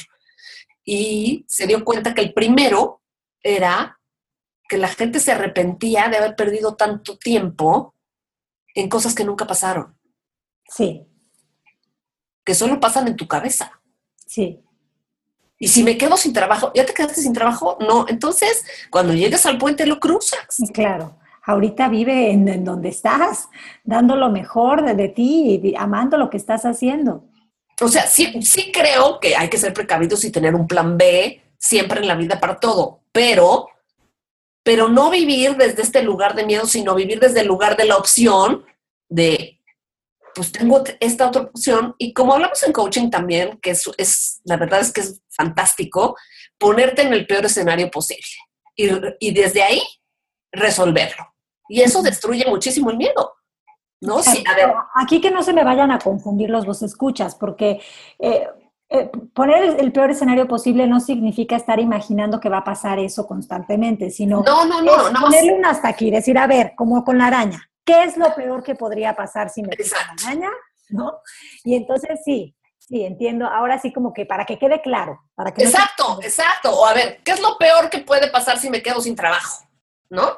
Y 0.83 1.45
se 1.47 1.67
dio 1.67 1.83
cuenta 1.83 2.13
que 2.13 2.21
el 2.21 2.33
primero 2.33 3.01
era 3.43 3.99
que 4.67 4.77
la 4.77 4.87
gente 4.87 5.19
se 5.19 5.33
arrepentía 5.33 6.07
de 6.07 6.17
haber 6.17 6.35
perdido 6.35 6.75
tanto 6.75 7.17
tiempo 7.17 7.95
en 8.73 8.87
cosas 8.87 9.13
que 9.13 9.25
nunca 9.25 9.45
pasaron. 9.45 9.97
Sí. 10.69 11.05
Que 12.45 12.55
solo 12.55 12.79
pasan 12.79 13.07
en 13.09 13.17
tu 13.17 13.27
cabeza. 13.27 13.81
Sí. 14.25 14.63
Y 15.61 15.67
si 15.67 15.83
me 15.83 15.95
quedo 15.95 16.17
sin 16.17 16.33
trabajo, 16.33 16.71
¿ya 16.73 16.87
te 16.87 16.93
quedaste 16.95 17.21
sin 17.21 17.33
trabajo? 17.33 17.77
No, 17.81 18.07
entonces 18.09 18.65
cuando 18.89 19.13
llegues 19.13 19.45
al 19.45 19.59
puente 19.59 19.85
lo 19.85 19.99
cruzas. 19.99 20.57
Claro, 20.73 21.19
ahorita 21.43 21.87
vive 21.87 22.31
en, 22.31 22.63
donde 22.63 22.89
estás, 22.89 23.47
dando 23.83 24.15
lo 24.15 24.31
mejor 24.31 24.83
de, 24.83 24.95
de 24.95 25.09
ti 25.09 25.61
y 25.63 25.75
amando 25.75 26.17
lo 26.17 26.31
que 26.31 26.37
estás 26.37 26.65
haciendo. 26.65 27.25
O 27.79 27.87
sea, 27.87 28.07
sí, 28.07 28.41
sí 28.41 28.71
creo 28.73 29.19
que 29.19 29.35
hay 29.35 29.49
que 29.49 29.59
ser 29.59 29.71
precavidos 29.71 30.23
y 30.23 30.31
tener 30.31 30.55
un 30.55 30.67
plan 30.67 30.97
B 30.97 31.39
siempre 31.59 31.99
en 31.99 32.07
la 32.07 32.15
vida 32.15 32.39
para 32.39 32.59
todo, 32.59 33.01
pero, 33.11 33.67
pero 34.63 34.89
no 34.89 35.11
vivir 35.11 35.57
desde 35.57 35.83
este 35.83 36.01
lugar 36.01 36.33
de 36.33 36.43
miedo, 36.43 36.65
sino 36.65 36.95
vivir 36.95 37.19
desde 37.19 37.41
el 37.41 37.47
lugar 37.47 37.77
de 37.77 37.85
la 37.85 37.97
opción 37.97 38.65
de 39.09 39.60
pues 40.33 40.51
tengo 40.51 40.83
esta 40.99 41.27
otra 41.27 41.43
opción. 41.43 41.95
Y 41.97 42.13
como 42.13 42.33
hablamos 42.33 42.61
en 42.63 42.73
coaching 42.73 43.09
también, 43.09 43.59
que 43.61 43.71
es, 43.71 43.89
es 43.97 44.41
la 44.45 44.57
verdad 44.57 44.81
es 44.81 44.91
que 44.91 45.01
es 45.01 45.21
fantástico, 45.29 46.15
ponerte 46.57 47.01
en 47.01 47.13
el 47.13 47.25
peor 47.27 47.45
escenario 47.45 47.89
posible 47.89 48.23
y, 48.75 48.89
y 49.19 49.33
desde 49.33 49.63
ahí 49.63 49.81
resolverlo. 50.51 51.25
Y 51.69 51.81
eso 51.81 52.01
destruye 52.01 52.45
muchísimo 52.47 52.89
el 52.89 52.97
miedo. 52.97 53.33
¿No? 54.01 54.21
Sí, 54.23 54.43
a 54.51 54.55
ver. 54.55 54.73
Aquí 54.95 55.21
que 55.21 55.29
no 55.29 55.43
se 55.43 55.53
me 55.53 55.63
vayan 55.63 55.91
a 55.91 55.99
confundir 55.99 56.49
los 56.49 56.65
vos 56.65 56.81
escuchas, 56.81 57.35
porque 57.35 57.79
eh, 58.17 58.47
eh, 58.89 59.09
poner 59.33 59.79
el 59.79 59.91
peor 59.93 60.11
escenario 60.11 60.47
posible 60.47 60.85
no 60.85 60.99
significa 60.99 61.55
estar 61.55 61.79
imaginando 61.79 62.41
que 62.41 62.49
va 62.49 62.57
a 62.57 62.63
pasar 62.63 62.99
eso 62.99 63.25
constantemente, 63.25 64.09
sino 64.09 64.43
no, 64.43 64.65
no, 64.65 64.81
no, 64.81 65.11
no, 65.11 65.21
ponerle 65.21 65.53
un 65.53 65.65
hasta 65.65 65.87
aquí, 65.87 66.11
decir, 66.11 66.37
a 66.37 66.45
ver, 66.45 66.73
como 66.75 67.03
con 67.05 67.19
la 67.19 67.27
araña, 67.27 67.70
¿Qué 67.85 68.03
es 68.03 68.17
lo 68.17 68.33
peor 68.35 68.63
que 68.63 68.75
podría 68.75 69.15
pasar 69.15 69.49
si 69.49 69.61
me 69.63 69.69
pica 69.69 69.97
la 69.97 70.29
araña? 70.29 70.49
¿No? 70.89 71.19
Y 71.63 71.75
entonces 71.75 72.19
sí, 72.23 72.55
sí, 72.77 73.03
entiendo. 73.03 73.45
Ahora 73.47 73.79
sí 73.79 73.91
como 73.91 74.13
que 74.13 74.25
para 74.25 74.45
que 74.45 74.59
quede 74.59 74.81
claro. 74.81 75.19
Para 75.35 75.53
que 75.53 75.63
exacto, 75.63 76.19
exacto. 76.21 76.71
O 76.71 76.85
a 76.85 76.93
ver, 76.93 77.21
¿qué 77.23 77.31
es 77.31 77.39
lo 77.39 77.57
peor 77.57 77.89
que 77.89 77.99
puede 77.99 78.29
pasar 78.29 78.59
si 78.59 78.69
me 78.69 78.81
quedo 78.81 79.01
sin 79.01 79.15
trabajo? 79.15 79.65
¿No? 80.09 80.37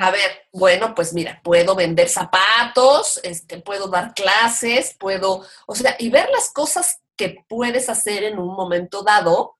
A 0.00 0.10
ver, 0.10 0.30
bueno, 0.52 0.94
pues 0.94 1.12
mira, 1.12 1.38
puedo 1.44 1.74
vender 1.74 2.08
zapatos, 2.08 3.20
este, 3.22 3.60
puedo 3.60 3.88
dar 3.88 4.14
clases, 4.14 4.96
puedo, 4.98 5.44
o 5.66 5.74
sea, 5.74 5.96
y 5.98 6.08
ver 6.08 6.30
las 6.30 6.50
cosas 6.50 7.02
que 7.14 7.44
puedes 7.46 7.90
hacer 7.90 8.24
en 8.24 8.38
un 8.38 8.54
momento 8.54 9.02
dado 9.02 9.58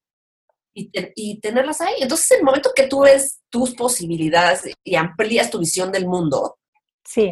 y, 0.72 0.90
y 1.14 1.38
tenerlas 1.40 1.82
ahí. 1.82 1.96
Entonces, 1.98 2.30
en 2.30 2.38
el 2.38 2.44
momento 2.44 2.72
que 2.74 2.86
tú 2.86 3.00
ves 3.00 3.40
tus 3.50 3.74
posibilidades 3.74 4.72
y 4.82 4.94
amplías 4.94 5.50
tu 5.50 5.58
visión 5.58 5.92
del 5.92 6.06
mundo, 6.06 6.56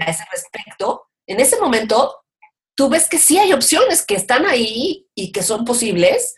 a 0.01 0.11
ese 0.11 0.25
respecto, 0.31 1.09
en 1.27 1.41
ese 1.41 1.61
momento 1.61 2.15
tú 2.75 2.89
ves 2.89 3.09
que 3.09 3.19
sí 3.19 3.39
hay 3.39 3.53
opciones 3.53 4.05
que 4.05 4.15
están 4.15 4.47
ahí 4.47 5.09
y 5.15 5.33
que 5.33 5.43
son 5.43 5.65
posibles 5.65 6.37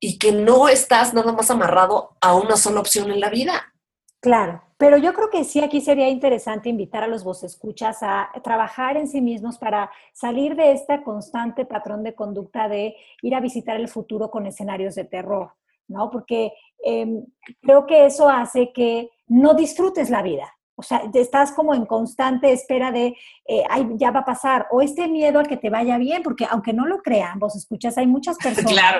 y 0.00 0.18
que 0.18 0.32
no 0.32 0.68
estás 0.68 1.14
nada 1.14 1.32
más 1.32 1.50
amarrado 1.50 2.16
a 2.20 2.34
una 2.34 2.56
sola 2.56 2.80
opción 2.80 3.10
en 3.10 3.20
la 3.20 3.30
vida. 3.30 3.72
Claro, 4.20 4.62
pero 4.76 4.98
yo 4.98 5.14
creo 5.14 5.30
que 5.30 5.44
sí 5.44 5.60
aquí 5.60 5.80
sería 5.80 6.08
interesante 6.08 6.68
invitar 6.68 7.02
a 7.02 7.08
los 7.08 7.24
vos 7.24 7.42
escuchas 7.42 7.98
a 8.02 8.30
trabajar 8.42 8.96
en 8.96 9.08
sí 9.08 9.20
mismos 9.20 9.58
para 9.58 9.90
salir 10.12 10.54
de 10.54 10.72
este 10.72 11.02
constante 11.02 11.64
patrón 11.64 12.02
de 12.02 12.14
conducta 12.14 12.68
de 12.68 12.96
ir 13.22 13.34
a 13.34 13.40
visitar 13.40 13.76
el 13.76 13.88
futuro 13.88 14.30
con 14.30 14.46
escenarios 14.46 14.94
de 14.94 15.04
terror, 15.04 15.52
¿no? 15.88 16.10
Porque 16.10 16.52
em, 16.84 17.24
creo 17.60 17.86
que 17.86 18.06
eso 18.06 18.28
hace 18.28 18.72
que 18.72 19.10
no 19.26 19.54
disfrutes 19.54 20.10
la 20.10 20.22
vida. 20.22 20.52
O 20.74 20.82
sea, 20.82 21.02
estás 21.12 21.52
como 21.52 21.74
en 21.74 21.84
constante 21.84 22.50
espera 22.50 22.90
de, 22.90 23.14
eh, 23.46 23.62
ay, 23.68 23.86
ya 23.96 24.10
va 24.10 24.20
a 24.20 24.24
pasar, 24.24 24.66
o 24.70 24.80
este 24.80 25.06
miedo 25.06 25.38
a 25.38 25.44
que 25.44 25.56
te 25.56 25.68
vaya 25.68 25.98
bien, 25.98 26.22
porque 26.22 26.46
aunque 26.48 26.72
no 26.72 26.86
lo 26.86 27.02
crean, 27.02 27.38
vos 27.38 27.54
escuchas, 27.56 27.98
hay 27.98 28.06
muchas 28.06 28.36
personas 28.42 28.94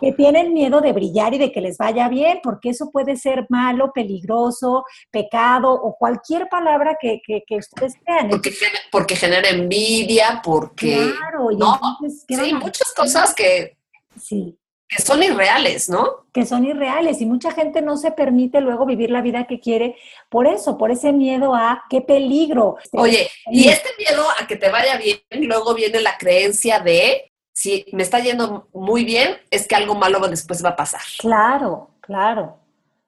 que 0.00 0.12
tienen 0.12 0.52
miedo 0.52 0.80
de 0.80 0.92
brillar 0.92 1.34
y 1.34 1.38
de 1.38 1.50
que 1.50 1.60
les 1.60 1.78
vaya 1.78 2.08
bien, 2.08 2.40
porque 2.42 2.70
eso 2.70 2.90
puede 2.90 3.16
ser 3.16 3.46
malo, 3.48 3.92
peligroso, 3.92 4.84
pecado 5.10 5.72
o 5.72 5.96
cualquier 5.96 6.48
palabra 6.48 6.96
que, 7.00 7.20
ustedes 7.50 7.94
crean. 8.04 8.28
Porque, 8.28 8.52
porque 8.92 9.16
genera 9.16 9.48
envidia, 9.48 10.40
porque... 10.44 11.10
Claro, 11.16 11.50
y 11.50 11.56
¿no? 11.56 11.80
sí, 12.08 12.54
muchas 12.54 12.92
cosas 12.94 13.34
que... 13.34 13.76
Sí 14.16 14.58
que 14.94 15.02
son 15.02 15.22
irreales, 15.22 15.88
¿no? 15.88 16.26
Que 16.32 16.46
son 16.46 16.64
irreales 16.64 17.20
y 17.20 17.26
mucha 17.26 17.50
gente 17.50 17.82
no 17.82 17.96
se 17.96 18.12
permite 18.12 18.60
luego 18.60 18.86
vivir 18.86 19.10
la 19.10 19.22
vida 19.22 19.46
que 19.46 19.60
quiere 19.60 19.96
por 20.28 20.46
eso, 20.46 20.78
por 20.78 20.90
ese 20.90 21.12
miedo 21.12 21.54
a 21.54 21.84
qué 21.90 22.00
peligro. 22.00 22.76
Oye, 22.92 23.30
y 23.50 23.68
este 23.68 23.90
miedo 23.98 24.24
a 24.38 24.46
que 24.46 24.56
te 24.56 24.68
vaya 24.68 24.96
bien, 24.96 25.20
luego 25.30 25.74
viene 25.74 26.00
la 26.00 26.16
creencia 26.18 26.80
de 26.80 27.32
si 27.52 27.86
me 27.92 28.02
está 28.02 28.18
yendo 28.18 28.68
muy 28.72 29.04
bien, 29.04 29.36
es 29.50 29.66
que 29.66 29.76
algo 29.76 29.94
malo 29.94 30.18
después 30.28 30.64
va 30.64 30.70
a 30.70 30.76
pasar. 30.76 31.02
Claro, 31.18 31.90
claro. 32.00 32.58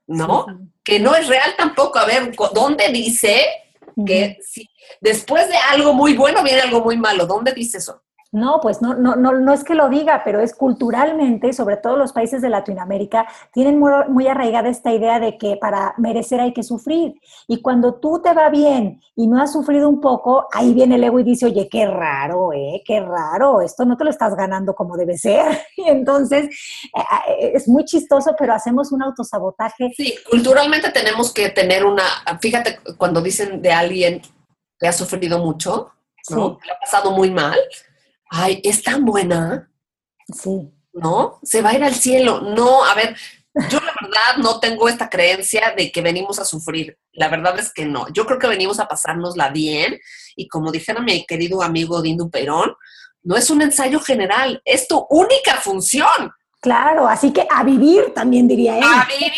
¿No? 0.07 0.47
Que 0.85 1.01
no 1.01 1.15
es 1.17 1.27
real 1.27 1.55
tampoco. 1.57 1.99
A 1.99 2.07
ver, 2.07 2.33
¿dónde 2.55 2.89
dice 2.89 3.45
que 4.07 4.39
si 4.41 4.69
después 5.01 5.49
de 5.49 5.57
algo 5.57 5.93
muy 5.95 6.15
bueno 6.15 6.45
viene 6.45 6.61
algo 6.61 6.81
muy 6.81 6.97
malo? 6.97 7.27
¿Dónde 7.27 7.53
dice 7.53 7.79
eso? 7.79 8.03
No, 8.37 8.61
pues 8.61 8.83
no, 8.83 8.93
no, 8.93 9.17
no, 9.17 9.33
no 9.33 9.55
es 9.55 9.65
que 9.65 9.75
lo 9.75 9.89
diga, 9.89 10.21
pero 10.23 10.41
es 10.41 10.55
culturalmente, 10.55 11.55
sobre 11.55 11.79
todo 11.79 11.97
los 11.97 12.13
países 12.13 12.43
de 12.43 12.51
Latinoamérica, 12.51 13.27
tienen 13.51 13.79
muy, 13.79 14.27
arraigada 14.27 14.69
esta 14.69 14.93
idea 14.93 15.19
de 15.19 15.39
que 15.39 15.57
para 15.57 15.95
merecer 15.97 16.41
hay 16.41 16.53
que 16.53 16.63
sufrir. 16.63 17.15
Y 17.49 17.63
cuando 17.63 17.95
tú 17.95 18.21
te 18.23 18.35
va 18.35 18.51
bien 18.51 19.01
y 19.15 19.27
no 19.27 19.41
has 19.41 19.55
sufrido 19.55 19.89
un 19.89 20.03
poco, 20.03 20.49
ahí 20.53 20.75
viene 20.75 20.97
el 20.97 21.05
ego 21.05 21.19
y 21.19 21.23
dice, 21.23 21.47
oye, 21.47 21.67
qué 21.71 21.87
raro, 21.87 22.53
¿eh? 22.53 22.83
Qué 22.85 23.01
raro, 23.01 23.63
esto 23.63 23.87
no 23.87 23.97
te 23.97 24.05
lo 24.05 24.11
estás 24.11 24.37
ganando 24.37 24.75
como 24.75 24.99
debe 24.99 25.17
ser. 25.17 25.63
Y 25.79 25.89
entonces 25.89 26.45
eh, 26.45 27.01
eh, 27.41 27.53
es 27.55 27.67
muy 27.67 27.87
chistoso, 27.87 28.35
pero 28.39 28.53
hacemos 28.53 28.93
un 28.93 29.03
autosabotaje. 29.03 29.95
Sí, 29.97 30.15
culturalmente 30.31 30.91
tenemos 30.91 31.33
que 31.33 31.49
tener 31.49 31.87
una, 31.87 32.05
fíjate, 32.39 32.81
cuando 32.99 33.23
dicen 33.23 33.63
de 33.63 33.73
alguien 33.73 34.21
que 34.79 34.89
ha 34.89 34.93
sufrido 34.93 35.39
mucho, 35.39 35.93
¿no? 36.29 36.59
Que 36.59 36.67
le 36.67 36.73
ha 36.73 36.79
pasado 36.81 37.13
muy 37.13 37.31
mal 37.31 37.57
ay, 38.29 38.61
es 38.65 38.83
tan 38.83 39.05
buena. 39.05 39.71
Sí. 40.33 40.73
¿No? 40.93 41.39
Se 41.43 41.63
va 41.63 41.71
a 41.71 41.75
ir 41.75 41.85
al 41.85 41.95
cielo. 41.95 42.41
No, 42.41 42.85
a 42.85 42.95
ver, 42.95 43.17
yo 43.71 43.81
la 43.81 43.95
verdad 44.03 44.37
no 44.39 44.61
tengo 44.61 44.89
esta 44.89 45.09
creencia 45.09 45.75
de 45.77 45.91
que 45.91 46.03
venimos 46.03 46.39
a 46.39 46.45
sufrir. 46.45 46.99
La 47.13 47.29
verdad 47.29 47.59
es 47.59 47.73
que 47.73 47.87
no. 47.87 48.07
Yo 48.13 48.27
creo 48.27 48.39
que 48.39 48.47
venimos 48.47 48.79
a 48.79 48.89
pasárnosla 48.89 49.51
bien 49.51 49.99
y 50.37 50.49
como 50.49 50.71
dijera 50.71 51.01
mi 51.01 51.25
querido 51.27 51.63
amigo 51.63 52.03
Dindu 52.03 52.31
Perón, 52.31 52.75
no 53.23 53.37
es 53.37 53.51
un 53.51 53.63
ensayo 53.63 53.99
general, 54.01 54.61
es 54.65 54.87
tu 54.87 55.07
única 55.11 55.57
función. 55.61 56.31
Claro, 56.61 57.07
así 57.07 57.33
que 57.33 57.47
a 57.49 57.63
vivir 57.63 58.13
también 58.15 58.49
diría 58.49 58.79
él. 58.79 58.85
¡A 58.85 59.07
vivir! 59.07 59.33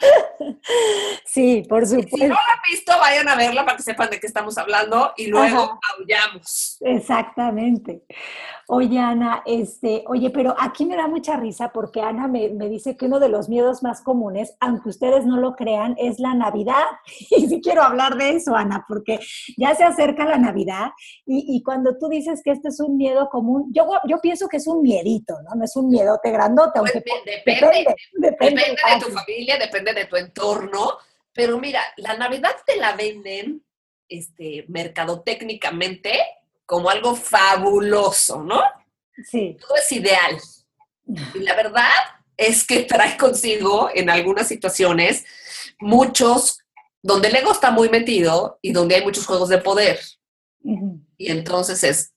sí, 1.24 1.64
por 1.68 1.86
supuesto. 1.86 2.16
Si 2.16 2.22
no 2.22 2.34
la 2.34 2.54
han 2.54 2.60
visto, 2.70 2.92
vayan 2.98 3.28
a 3.28 3.34
verla 3.34 3.64
para 3.64 3.76
que 3.76 3.82
sepan 3.82 4.10
de 4.10 4.20
qué 4.20 4.26
estamos 4.26 4.56
hablando 4.58 5.12
y 5.16 5.26
luego 5.26 5.78
aullamos. 5.98 6.78
Exactamente. 6.80 8.04
Oye, 8.68 8.98
Ana, 8.98 9.44
este, 9.46 10.02
oye, 10.08 10.30
pero 10.30 10.52
aquí 10.58 10.86
me 10.86 10.96
da 10.96 11.06
mucha 11.06 11.36
risa 11.36 11.70
porque 11.72 12.00
Ana 12.00 12.26
me, 12.26 12.48
dice 12.68 12.96
que 12.96 13.06
uno 13.06 13.20
de 13.20 13.28
los 13.28 13.48
miedos 13.48 13.84
más 13.84 14.00
comunes, 14.00 14.56
aunque 14.58 14.88
ustedes 14.88 15.24
no 15.24 15.36
lo 15.36 15.54
crean, 15.54 15.94
es 15.98 16.18
la 16.18 16.34
Navidad. 16.34 16.84
Y 17.36 17.48
sí 17.48 17.60
quiero 17.60 17.82
hablar 17.82 18.16
de 18.16 18.30
eso, 18.30 18.54
Ana, 18.56 18.84
porque 18.88 19.20
ya 19.56 19.74
se 19.74 19.84
acerca 19.84 20.24
la 20.24 20.38
Navidad 20.38 20.92
y, 21.26 21.62
cuando 21.62 21.98
tú 21.98 22.08
dices 22.08 22.40
que 22.42 22.50
este 22.50 22.68
es 22.68 22.80
un 22.80 22.96
miedo 22.96 23.28
común, 23.28 23.70
yo, 23.72 23.86
yo 24.08 24.20
pienso 24.20 24.48
que 24.48 24.56
es 24.56 24.66
un 24.66 24.82
miedito, 25.06 25.40
¿no? 25.42 25.54
No 25.54 25.64
es 25.64 25.76
un 25.76 25.88
miedote 25.88 26.30
grandote, 26.30 26.80
pues 26.80 26.92
depende, 26.92 27.94
depende, 28.14 28.62
de 28.62 29.00
tu 29.00 29.10
familia, 29.10 29.58
depende 29.58 29.92
de 29.92 30.04
tu 30.06 30.16
entorno, 30.16 30.98
pero 31.32 31.58
mira, 31.58 31.82
la 31.96 32.16
Navidad 32.16 32.52
te 32.66 32.76
la 32.76 32.94
venden 32.96 33.64
este, 34.08 34.64
mercadotécnicamente 34.68 36.18
como 36.64 36.90
algo 36.90 37.14
fabuloso, 37.14 38.42
¿no? 38.42 38.60
Sí. 39.24 39.56
Todo 39.60 39.76
es 39.76 39.92
ideal. 39.92 40.38
Y 41.34 41.38
la 41.40 41.54
verdad 41.54 41.90
es 42.36 42.66
que 42.66 42.80
trae 42.80 43.16
consigo 43.16 43.90
en 43.94 44.10
algunas 44.10 44.48
situaciones 44.48 45.24
muchos, 45.78 46.58
donde 47.02 47.28
el 47.28 47.36
ego 47.36 47.52
está 47.52 47.70
muy 47.70 47.88
metido 47.88 48.58
y 48.60 48.72
donde 48.72 48.96
hay 48.96 49.04
muchos 49.04 49.26
juegos 49.26 49.48
de 49.48 49.58
poder. 49.58 50.00
Y 51.16 51.30
entonces 51.30 51.84
es, 51.84 52.12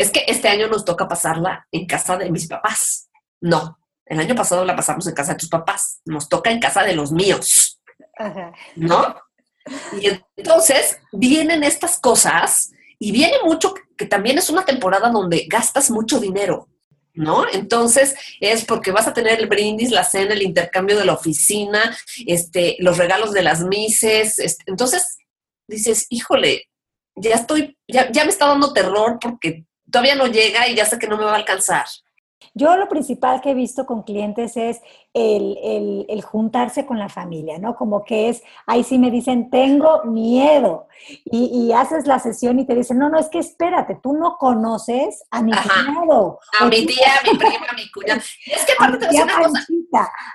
es 0.00 0.10
que 0.10 0.24
este 0.26 0.48
año 0.48 0.66
nos 0.66 0.86
toca 0.86 1.06
pasarla 1.06 1.66
en 1.70 1.86
casa 1.86 2.16
de 2.16 2.30
mis 2.30 2.46
papás. 2.46 3.10
No, 3.38 3.78
el 4.06 4.18
año 4.18 4.34
pasado 4.34 4.64
la 4.64 4.74
pasamos 4.74 5.06
en 5.06 5.14
casa 5.14 5.32
de 5.32 5.38
tus 5.38 5.50
papás. 5.50 6.00
Nos 6.06 6.26
toca 6.26 6.50
en 6.50 6.58
casa 6.58 6.82
de 6.82 6.94
los 6.94 7.12
míos. 7.12 7.82
¿No? 8.76 9.14
Y 10.00 10.08
entonces 10.36 10.98
vienen 11.12 11.62
estas 11.64 11.98
cosas 11.98 12.72
y 12.98 13.12
viene 13.12 13.36
mucho, 13.44 13.74
que 13.96 14.06
también 14.06 14.38
es 14.38 14.48
una 14.48 14.64
temporada 14.64 15.10
donde 15.10 15.46
gastas 15.46 15.90
mucho 15.90 16.18
dinero, 16.18 16.68
¿no? 17.12 17.44
Entonces 17.52 18.14
es 18.40 18.64
porque 18.64 18.92
vas 18.92 19.06
a 19.06 19.12
tener 19.12 19.38
el 19.38 19.48
brindis, 19.48 19.90
la 19.90 20.04
cena, 20.04 20.32
el 20.32 20.42
intercambio 20.42 20.98
de 20.98 21.04
la 21.04 21.12
oficina, 21.12 21.94
este, 22.26 22.76
los 22.80 22.96
regalos 22.96 23.32
de 23.32 23.42
las 23.42 23.62
mises. 23.62 24.38
Este, 24.38 24.64
entonces 24.66 25.18
dices, 25.68 26.06
híjole, 26.08 26.70
ya 27.16 27.34
estoy, 27.34 27.76
ya, 27.86 28.10
ya 28.10 28.24
me 28.24 28.30
está 28.30 28.46
dando 28.46 28.72
terror 28.72 29.18
porque 29.20 29.66
todavía 29.90 30.14
no 30.14 30.26
llega 30.26 30.68
y 30.68 30.74
ya 30.74 30.84
sé 30.84 30.98
que 30.98 31.06
no 31.06 31.16
me 31.16 31.24
va 31.24 31.32
a 31.32 31.36
alcanzar. 31.36 31.86
Yo 32.52 32.76
lo 32.76 32.88
principal 32.88 33.40
que 33.40 33.50
he 33.50 33.54
visto 33.54 33.86
con 33.86 34.02
clientes 34.02 34.56
es 34.56 34.80
el, 35.14 36.20
juntarse 36.24 36.84
con 36.84 36.98
la 36.98 37.08
familia, 37.08 37.58
¿no? 37.58 37.76
Como 37.76 38.04
que 38.04 38.28
es, 38.28 38.42
ahí 38.66 38.82
sí 38.82 38.98
me 38.98 39.10
dicen, 39.10 39.50
tengo 39.50 40.02
miedo. 40.04 40.88
Y, 41.24 41.70
haces 41.72 42.06
la 42.06 42.18
sesión 42.18 42.58
y 42.58 42.66
te 42.66 42.74
dicen, 42.74 42.98
no, 42.98 43.08
no, 43.08 43.18
es 43.18 43.28
que 43.28 43.38
espérate, 43.38 43.98
tú 44.02 44.14
no 44.14 44.36
conoces 44.36 45.22
a 45.30 45.42
mi 45.42 45.52
cuñado. 45.52 46.40
A 46.58 46.66
mi 46.66 46.84
tía, 46.86 47.14
a 47.20 47.30
mi 47.30 47.38
prima, 47.38 47.66
a 47.70 47.74
mi 47.74 47.90
cuñada. 47.90 48.20
Es 48.46 48.64
que 48.64 48.72
aparte 48.72 49.06
te 49.06 49.22
una 49.22 49.38
cosa, 49.38 49.66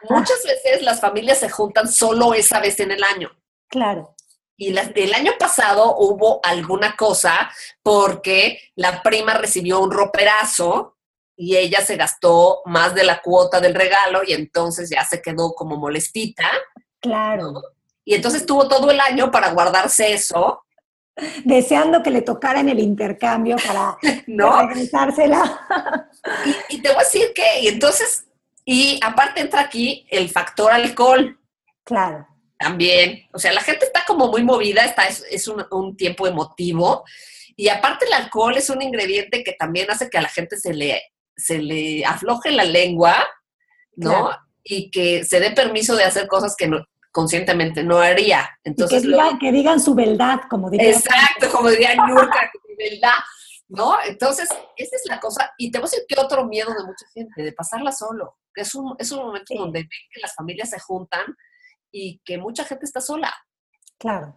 muchas 0.09 0.43
veces 0.43 0.81
las 0.83 1.01
familias 1.01 1.39
se 1.39 1.49
juntan 1.49 1.87
solo 1.87 2.33
esa 2.33 2.59
vez 2.59 2.79
en 2.79 2.91
el 2.91 3.03
año. 3.03 3.29
Claro. 3.67 4.14
Y 4.57 4.69
el 4.77 5.13
año 5.13 5.33
pasado 5.37 5.97
hubo 5.97 6.39
alguna 6.43 6.95
cosa 6.95 7.51
porque 7.83 8.59
la 8.75 9.03
prima 9.03 9.33
recibió 9.33 9.81
un 9.81 9.91
roperazo 9.91 10.95
y 11.35 11.57
ella 11.57 11.81
se 11.81 11.97
gastó 11.97 12.61
más 12.65 12.95
de 12.95 13.03
la 13.03 13.21
cuota 13.21 13.59
del 13.59 13.75
regalo 13.75 14.21
y 14.25 14.33
entonces 14.33 14.89
ya 14.89 15.03
se 15.03 15.21
quedó 15.21 15.53
como 15.53 15.75
molestita. 15.75 16.49
Claro. 17.01 17.61
Y 18.05 18.13
entonces 18.15 18.45
tuvo 18.45 18.67
todo 18.67 18.91
el 18.91 18.99
año 18.99 19.31
para 19.31 19.51
guardarse 19.51 20.13
eso. 20.13 20.63
Deseando 21.43 22.03
que 22.03 22.11
le 22.11 22.21
tocara 22.21 22.59
en 22.59 22.69
el 22.69 22.79
intercambio 22.79 23.57
para, 23.65 23.97
¿No? 24.27 24.67
regresársela. 24.67 26.07
y, 26.69 26.81
te 26.81 26.89
voy 26.89 26.97
a 26.97 27.03
decir 27.03 27.33
que, 27.33 27.61
y 27.61 27.67
entonces, 27.67 28.27
y 28.63 28.99
aparte 29.03 29.41
entra 29.41 29.61
aquí 29.61 30.05
el 30.09 30.29
factor 30.29 30.71
alcohol. 30.71 31.37
Claro. 31.83 32.27
También, 32.57 33.27
o 33.33 33.39
sea, 33.39 33.51
la 33.53 33.61
gente 33.61 33.85
está 33.85 34.03
como 34.05 34.27
muy 34.27 34.43
movida, 34.43 34.83
está, 34.85 35.07
es, 35.07 35.47
un, 35.47 35.65
un 35.71 35.97
tiempo 35.97 36.27
emotivo. 36.27 37.03
Y 37.55 37.69
aparte 37.69 38.05
el 38.05 38.13
alcohol 38.13 38.57
es 38.57 38.69
un 38.69 38.81
ingrediente 38.81 39.43
que 39.43 39.53
también 39.53 39.89
hace 39.89 40.09
que 40.09 40.17
a 40.17 40.21
la 40.21 40.29
gente 40.29 40.57
se 40.57 40.73
le 40.73 41.01
se 41.35 41.57
le 41.59 42.05
afloje 42.05 42.51
la 42.51 42.63
lengua, 42.63 43.27
¿no? 43.95 44.31
Y 44.63 44.89
que 44.89 45.23
se 45.23 45.39
dé 45.39 45.51
permiso 45.51 45.95
de 45.95 46.03
hacer 46.03 46.27
cosas 46.27 46.55
que 46.55 46.69
conscientemente 47.11 47.83
no 47.83 47.99
haría. 47.99 48.49
Entonces, 48.63 49.03
que, 49.03 49.09
digan, 49.09 49.39
que 49.39 49.51
digan 49.51 49.79
su 49.79 49.93
verdad, 49.95 50.41
como 50.49 50.69
diría. 50.69 50.91
Exacto, 50.91 51.51
como 51.51 51.69
diría 51.69 51.95
Nurka, 52.07 52.51
su 52.51 52.75
verdad, 52.77 53.19
¿no? 53.67 53.97
Entonces, 54.05 54.49
esa 54.75 54.95
es 54.95 55.03
la 55.05 55.19
cosa. 55.19 55.53
Y 55.57 55.71
te 55.71 55.79
voy 55.79 55.87
a 55.87 55.91
decir 55.91 56.05
que 56.07 56.19
otro 56.19 56.45
miedo 56.45 56.69
de 56.69 56.85
mucha 56.85 57.05
gente, 57.13 57.43
de 57.43 57.51
pasarla 57.53 57.91
solo. 57.91 58.37
Es 58.55 58.73
un, 58.75 58.95
es 58.97 59.11
un 59.11 59.19
momento 59.19 59.53
donde 59.55 59.79
ven 59.79 59.89
que 60.11 60.21
las 60.21 60.33
familias 60.33 60.69
se 60.69 60.79
juntan 60.79 61.25
y 61.95 62.19
que 62.25 62.37
mucha 62.37 62.65
gente 62.65 62.85
está 62.85 62.99
sola. 62.99 63.33
Claro. 63.97 64.35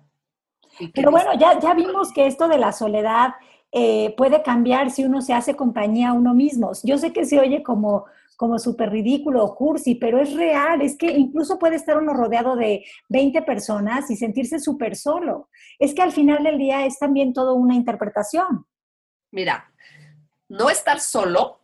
Pero 0.95 1.11
bueno, 1.11 1.33
ya, 1.37 1.59
ya 1.59 1.75
vimos 1.75 2.13
que 2.13 2.29
esto 2.29 2.47
de 2.47 2.57
la 2.57 2.71
soledad 2.71 3.35
eh, 3.73 4.15
puede 4.17 4.43
cambiar 4.43 4.93
si 4.93 5.05
uno 5.05 5.21
se 5.21 5.35
hace 5.35 5.57
compañía 5.57 6.11
a 6.11 6.13
uno 6.13 6.35
mismo. 6.35 6.71
Yo 6.85 6.99
sé 6.99 7.13
que 7.13 7.27
se 7.27 7.41
oye 7.41 7.65
como, 7.65 8.07
como 8.37 8.61
súper 8.61 8.91
ridículo 8.91 9.45
o 9.45 9.57
cursi, 9.57 9.97
pero 9.97 10.21
es 10.21 10.35
real. 10.35 10.83
Es 10.83 10.97
que 10.97 11.11
incluso 11.11 11.59
puede 11.59 11.75
estar 11.75 11.99
uno 11.99 12.15
rodeado 12.15 12.55
de 12.55 12.85
20 13.09 13.43
personas 13.43 14.09
y 14.09 14.15
sentirse 14.15 14.61
súper 14.61 14.95
solo. 14.95 15.49
Es 15.81 15.95
que 15.95 16.03
al 16.03 16.13
final 16.13 16.45
del 16.45 16.59
día 16.59 16.87
es 16.87 16.97
también 17.01 17.33
todo 17.33 17.55
una 17.55 17.75
interpretación. 17.75 18.67
Mira, 19.33 19.73
no 20.49 20.71
estar 20.71 21.01
solo 21.01 21.59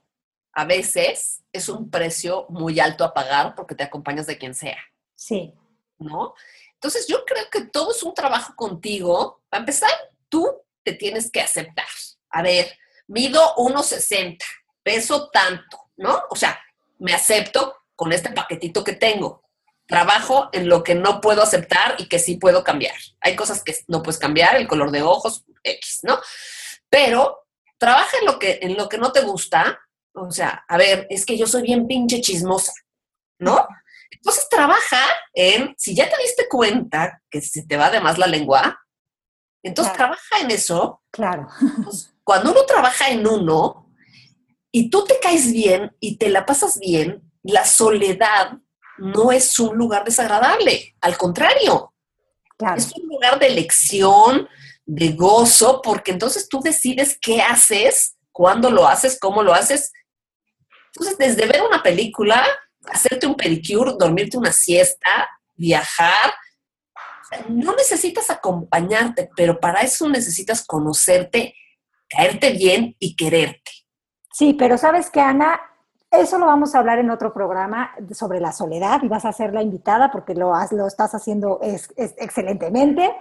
a 0.53 0.65
veces 0.65 1.45
es 1.53 1.69
un 1.69 1.89
precio 1.89 2.47
muy 2.49 2.81
alto 2.81 3.05
a 3.05 3.15
pagar 3.15 3.55
porque 3.55 3.77
te 3.77 3.85
acompañas 3.85 4.27
de 4.27 4.39
quien 4.39 4.55
sea. 4.55 4.79
Sí. 5.15 5.55
¿No? 5.99 6.35
Entonces 6.75 7.07
yo 7.07 7.25
creo 7.25 7.49
que 7.51 7.63
todo 7.67 7.93
es 7.93 8.03
un 8.03 8.15
trabajo 8.15 8.55
contigo. 8.57 9.43
Para 9.49 9.61
empezar, 9.61 9.91
tú 10.29 10.47
te 10.83 10.93
tienes 10.93 11.31
que 11.31 11.41
aceptar. 11.41 11.87
A 12.31 12.43
ver, 12.43 12.77
mido 13.07 13.55
1,60, 13.57 14.39
peso 14.83 15.31
tanto, 15.31 15.91
¿no? 15.97 16.23
O 16.31 16.37
sea, 16.37 16.61
me 16.99 17.15
acepto 17.15 17.77
con 17.97 18.13
este 18.13 18.31
paquetito 18.31 18.85
que 18.85 18.93
tengo. 18.93 19.43
Trabajo 19.87 20.49
en 20.53 20.69
lo 20.69 20.83
que 20.83 20.95
no 20.95 21.21
puedo 21.21 21.43
aceptar 21.43 21.97
y 21.99 22.09
que 22.09 22.19
sí 22.19 22.37
puedo 22.37 22.65
cambiar. 22.65 22.97
Hay 23.21 23.37
cosas 23.37 23.63
que 23.63 23.77
no 23.89 24.03
puedes 24.03 24.19
cambiar, 24.19 24.57
el 24.57 24.69
color 24.69 24.91
de 24.91 25.03
ojos, 25.03 25.45
X, 25.63 26.01
¿no? 26.03 26.21
Pero 26.89 27.47
trabaja 27.79 28.17
en 28.19 28.27
lo 28.27 28.39
que, 28.39 28.59
en 28.63 28.77
lo 28.77 28.89
que 28.89 28.99
no 28.99 29.13
te 29.13 29.21
gusta. 29.21 29.81
O 30.15 30.31
sea, 30.31 30.65
a 30.69 30.77
ver, 30.77 31.07
es 31.11 31.27
que 31.27 31.37
yo 31.37 31.47
soy 31.47 31.63
bien 31.63 31.87
pinche 31.87 32.21
chismosa, 32.21 32.73
¿no? 33.39 33.67
Entonces 34.11 34.49
trabaja 34.49 35.01
en, 35.33 35.75
si 35.77 35.95
ya 35.95 36.09
te 36.09 36.17
diste 36.23 36.49
cuenta 36.49 37.21
que 37.31 37.41
se 37.41 37.67
te 37.67 37.77
va 37.77 37.91
de 37.91 38.01
más 38.01 38.19
la 38.19 38.27
lengua, 38.27 38.79
entonces 39.63 39.95
trabaja 39.95 40.41
en 40.41 40.51
eso. 40.51 41.03
Claro. 41.11 41.49
cuando 42.25 42.53
uno 42.53 42.65
trabaja 42.65 43.11
en 43.11 43.27
uno 43.27 43.91
y 44.71 44.91
tú 44.91 45.05
te 45.05 45.19
caes 45.21 45.53
bien 45.53 45.95
y 46.01 46.17
te 46.17 46.29
la 46.29 46.47
pasas 46.47 46.79
bien, 46.79 47.23
la 47.43 47.65
soledad 47.65 48.59
no 48.99 49.33
es 49.33 49.59
un 49.59 49.77
lugar 49.77 50.05
desagradable, 50.05 50.97
al 51.01 51.17
contrario. 51.17 51.95
Es 52.77 52.93
un 52.93 53.09
lugar 53.09 53.39
de 53.39 53.49
elección, 53.49 54.49
de 54.87 55.13
gozo, 55.13 55.81
porque 55.83 56.13
entonces 56.13 56.49
tú 56.49 56.61
decides 56.61 57.19
qué 57.21 57.43
haces, 57.43 58.17
cuándo 58.33 58.71
lo 58.71 58.87
haces, 58.87 59.19
cómo 59.21 59.43
lo 59.43 59.53
haces. 59.53 59.93
Entonces, 60.87 61.19
desde 61.19 61.47
ver 61.47 61.63
una 61.63 61.83
película, 61.83 62.47
hacerte 62.89 63.27
un 63.27 63.35
pedicure, 63.35 63.93
dormirte 63.99 64.37
una 64.37 64.53
siesta, 64.53 65.29
viajar, 65.55 66.35
no 67.49 67.75
necesitas 67.75 68.31
acompañarte, 68.31 69.31
pero 69.37 69.59
para 69.59 69.81
eso 69.81 70.09
necesitas 70.09 70.65
conocerte, 70.65 71.55
caerte 72.09 72.53
bien 72.53 72.95
y 72.99 73.17
quererte. 73.17 73.71
Sí, 74.33 74.55
pero 74.55 74.79
sabes 74.79 75.11
que 75.11 75.21
Ana, 75.21 75.61
eso 76.11 76.39
lo 76.39 76.47
vamos 76.47 76.75
a 76.75 76.79
hablar 76.79 76.99
en 76.99 77.11
otro 77.11 77.33
programa 77.33 77.93
sobre 78.13 78.41
la 78.41 78.53
soledad 78.53 79.03
y 79.03 79.09
vas 79.09 79.25
a 79.25 79.33
ser 79.33 79.53
la 79.53 79.63
invitada 79.63 80.11
porque 80.13 80.35
lo, 80.35 80.53
lo 80.73 80.87
estás 80.87 81.15
haciendo 81.15 81.61
excelentemente. 81.63 83.15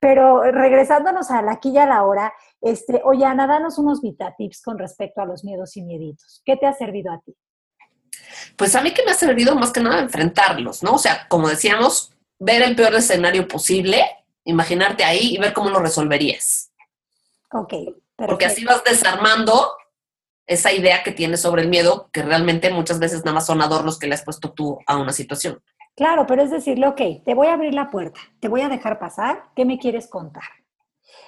Pero 0.00 0.42
regresándonos 0.42 1.30
a 1.30 1.42
la 1.42 1.52
aquí 1.52 1.70
y 1.70 1.78
a 1.78 1.86
la 1.86 2.04
hora, 2.04 2.32
este, 2.60 3.00
oye 3.04 3.24
Ana, 3.24 3.46
danos 3.46 3.78
unos 3.78 4.00
Vita 4.00 4.34
Tips 4.36 4.62
con 4.62 4.78
respecto 4.78 5.20
a 5.20 5.26
los 5.26 5.44
miedos 5.44 5.76
y 5.76 5.82
mieditos. 5.82 6.42
¿Qué 6.44 6.56
te 6.56 6.66
ha 6.66 6.72
servido 6.72 7.12
a 7.12 7.20
ti? 7.20 7.34
Pues 8.56 8.74
a 8.74 8.82
mí 8.82 8.92
que 8.92 9.04
me 9.04 9.10
ha 9.10 9.14
servido 9.14 9.54
más 9.54 9.72
que 9.72 9.80
nada 9.80 10.00
enfrentarlos, 10.00 10.82
¿no? 10.82 10.94
O 10.94 10.98
sea, 10.98 11.26
como 11.28 11.48
decíamos, 11.48 12.12
ver 12.38 12.62
el 12.62 12.76
peor 12.76 12.94
escenario 12.94 13.48
posible, 13.48 14.04
imaginarte 14.44 15.04
ahí 15.04 15.34
y 15.34 15.38
ver 15.38 15.52
cómo 15.52 15.70
lo 15.70 15.80
resolverías. 15.80 16.70
Ok. 17.52 17.74
Porque 18.16 18.46
así 18.46 18.64
vas 18.64 18.82
desarmando 18.84 19.72
esa 20.46 20.72
idea 20.72 21.02
que 21.02 21.12
tienes 21.12 21.40
sobre 21.40 21.62
el 21.62 21.68
miedo, 21.68 22.08
que 22.12 22.22
realmente 22.22 22.70
muchas 22.70 22.98
veces 22.98 23.24
nada 23.24 23.34
más 23.34 23.46
son 23.46 23.60
adornos 23.60 23.98
que 23.98 24.06
le 24.06 24.14
has 24.14 24.24
puesto 24.24 24.52
tú 24.52 24.78
a 24.86 24.96
una 24.96 25.12
situación. 25.12 25.62
Claro, 25.96 26.26
pero 26.26 26.42
es 26.42 26.50
decirle, 26.50 26.86
ok, 26.86 27.24
te 27.24 27.34
voy 27.34 27.48
a 27.48 27.54
abrir 27.54 27.74
la 27.74 27.90
puerta, 27.90 28.20
te 28.38 28.48
voy 28.48 28.60
a 28.60 28.68
dejar 28.68 28.98
pasar, 28.98 29.44
¿qué 29.56 29.64
me 29.64 29.78
quieres 29.78 30.08
contar? 30.08 30.44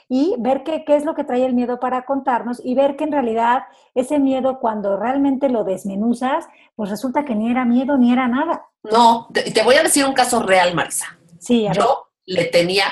Y 0.08 0.34
ver 0.38 0.62
qué, 0.62 0.84
qué 0.84 0.96
es 0.96 1.04
lo 1.04 1.14
que 1.14 1.24
trae 1.24 1.44
el 1.44 1.54
miedo 1.54 1.80
para 1.80 2.04
contarnos 2.04 2.60
y 2.64 2.74
ver 2.74 2.96
que 2.96 3.04
en 3.04 3.12
realidad 3.12 3.64
ese 3.94 4.18
miedo 4.18 4.58
cuando 4.58 4.96
realmente 4.96 5.48
lo 5.48 5.64
desmenuzas, 5.64 6.46
pues 6.76 6.90
resulta 6.90 7.24
que 7.24 7.34
ni 7.34 7.50
era 7.50 7.64
miedo 7.64 7.98
ni 7.98 8.12
era 8.12 8.28
nada. 8.28 8.66
No, 8.82 9.28
te, 9.32 9.50
te 9.50 9.62
voy 9.62 9.74
a 9.74 9.82
decir 9.82 10.04
un 10.04 10.14
caso 10.14 10.42
real, 10.42 10.74
Marisa. 10.74 11.18
Sí, 11.38 11.68
Yo 11.72 12.08
le 12.26 12.46
tenía 12.46 12.86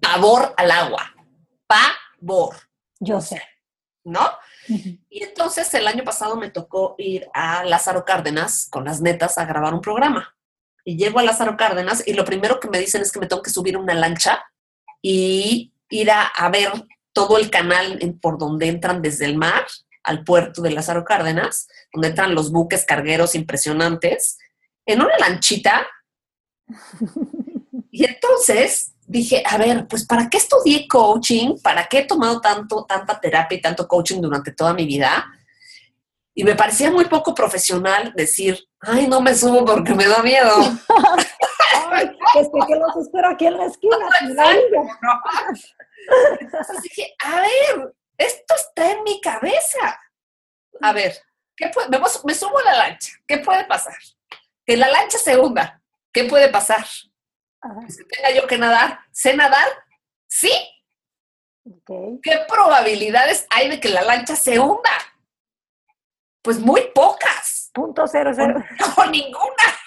pavor 0.00 0.54
al 0.56 0.70
agua. 0.70 1.14
Pavor. 1.66 2.56
Yo 3.00 3.20
sé. 3.20 3.42
¿No? 4.04 4.20
Y 4.68 5.22
entonces 5.22 5.72
el 5.74 5.86
año 5.86 6.04
pasado 6.04 6.36
me 6.36 6.50
tocó 6.50 6.94
ir 6.98 7.28
a 7.34 7.64
Lázaro 7.64 8.04
Cárdenas 8.04 8.68
con 8.70 8.84
las 8.84 9.00
netas 9.00 9.38
a 9.38 9.44
grabar 9.44 9.74
un 9.74 9.80
programa. 9.80 10.34
Y 10.84 10.96
llego 10.96 11.18
a 11.18 11.22
Lázaro 11.22 11.56
Cárdenas 11.56 12.06
y 12.06 12.14
lo 12.14 12.24
primero 12.24 12.58
que 12.58 12.68
me 12.68 12.78
dicen 12.78 13.02
es 13.02 13.12
que 13.12 13.20
me 13.20 13.26
tengo 13.26 13.42
que 13.42 13.50
subir 13.50 13.76
una 13.76 13.94
lancha 13.94 14.44
y 15.00 15.71
ir 15.92 16.10
a, 16.10 16.48
ver 16.50 16.72
todo 17.12 17.38
el 17.38 17.50
canal 17.50 17.98
por 18.20 18.38
donde 18.38 18.68
entran 18.68 19.02
desde 19.02 19.26
el 19.26 19.36
mar 19.36 19.66
al 20.02 20.24
puerto 20.24 20.62
de 20.62 20.70
Lázaro 20.72 21.04
Cárdenas, 21.04 21.68
donde 21.92 22.08
entran 22.08 22.34
los 22.34 22.50
buques 22.50 22.84
cargueros 22.84 23.34
impresionantes, 23.34 24.38
en 24.86 25.02
una 25.02 25.16
lanchita. 25.18 25.86
Y 27.94 28.06
entonces 28.06 28.94
dije, 29.06 29.42
a 29.46 29.58
ver, 29.58 29.86
pues 29.86 30.06
¿para 30.06 30.30
qué 30.30 30.38
estudié 30.38 30.88
coaching? 30.88 31.58
¿Para 31.62 31.86
qué 31.86 31.98
he 31.98 32.04
tomado 32.06 32.40
tanto, 32.40 32.86
tanta 32.86 33.20
terapia 33.20 33.58
y 33.58 33.60
tanto 33.60 33.86
coaching 33.86 34.22
durante 34.22 34.50
toda 34.52 34.72
mi 34.72 34.86
vida? 34.86 35.30
Y 36.34 36.42
me 36.42 36.54
parecía 36.54 36.90
muy 36.90 37.04
poco 37.04 37.34
profesional 37.34 38.14
decir, 38.16 38.58
ay, 38.80 39.08
no 39.08 39.20
me 39.20 39.34
subo 39.34 39.62
porque 39.66 39.94
me 39.94 40.08
da 40.08 40.22
miedo. 40.22 40.56
es 41.96 42.50
que, 42.66 42.76
los 42.76 42.96
espero 42.96 43.28
aquí 43.28 43.46
en 43.46 43.56
la 43.56 43.66
esquina. 43.66 43.96
Entonces 46.40 46.82
dije, 46.82 47.14
a 47.24 47.40
ver, 47.40 47.94
esto 48.18 48.54
está 48.54 48.92
en 48.92 49.02
mi 49.02 49.20
cabeza. 49.20 50.00
A 50.80 50.92
ver, 50.92 51.16
¿qué 51.56 51.68
puede? 51.68 51.88
Me, 51.88 52.34
subo 52.34 52.58
a 52.58 52.64
la 52.64 52.74
lancha. 52.74 53.12
¿Qué 53.26 53.38
puede 53.38 53.64
pasar? 53.64 53.96
Que 54.66 54.76
la 54.76 54.88
lancha 54.88 55.18
se 55.18 55.38
hunda. 55.38 55.80
¿Qué 56.12 56.24
puede 56.24 56.48
pasar? 56.48 56.84
que 57.62 58.04
tenga 58.04 58.30
yo 58.32 58.46
que 58.46 58.58
nadar. 58.58 59.00
¿Sé 59.12 59.36
nadar? 59.36 59.68
Sí. 60.26 60.50
¿Qué 62.22 62.40
probabilidades 62.48 63.46
hay 63.50 63.68
de 63.68 63.78
que 63.78 63.88
la 63.88 64.02
lancha 64.02 64.34
se 64.34 64.58
hunda? 64.58 64.90
Pues 66.42 66.58
muy 66.58 66.90
pocas. 66.92 67.70
punto 67.72 68.04
cero 68.08 68.32
cero. 68.34 68.64
No, 68.96 69.06
ninguna. 69.06 69.81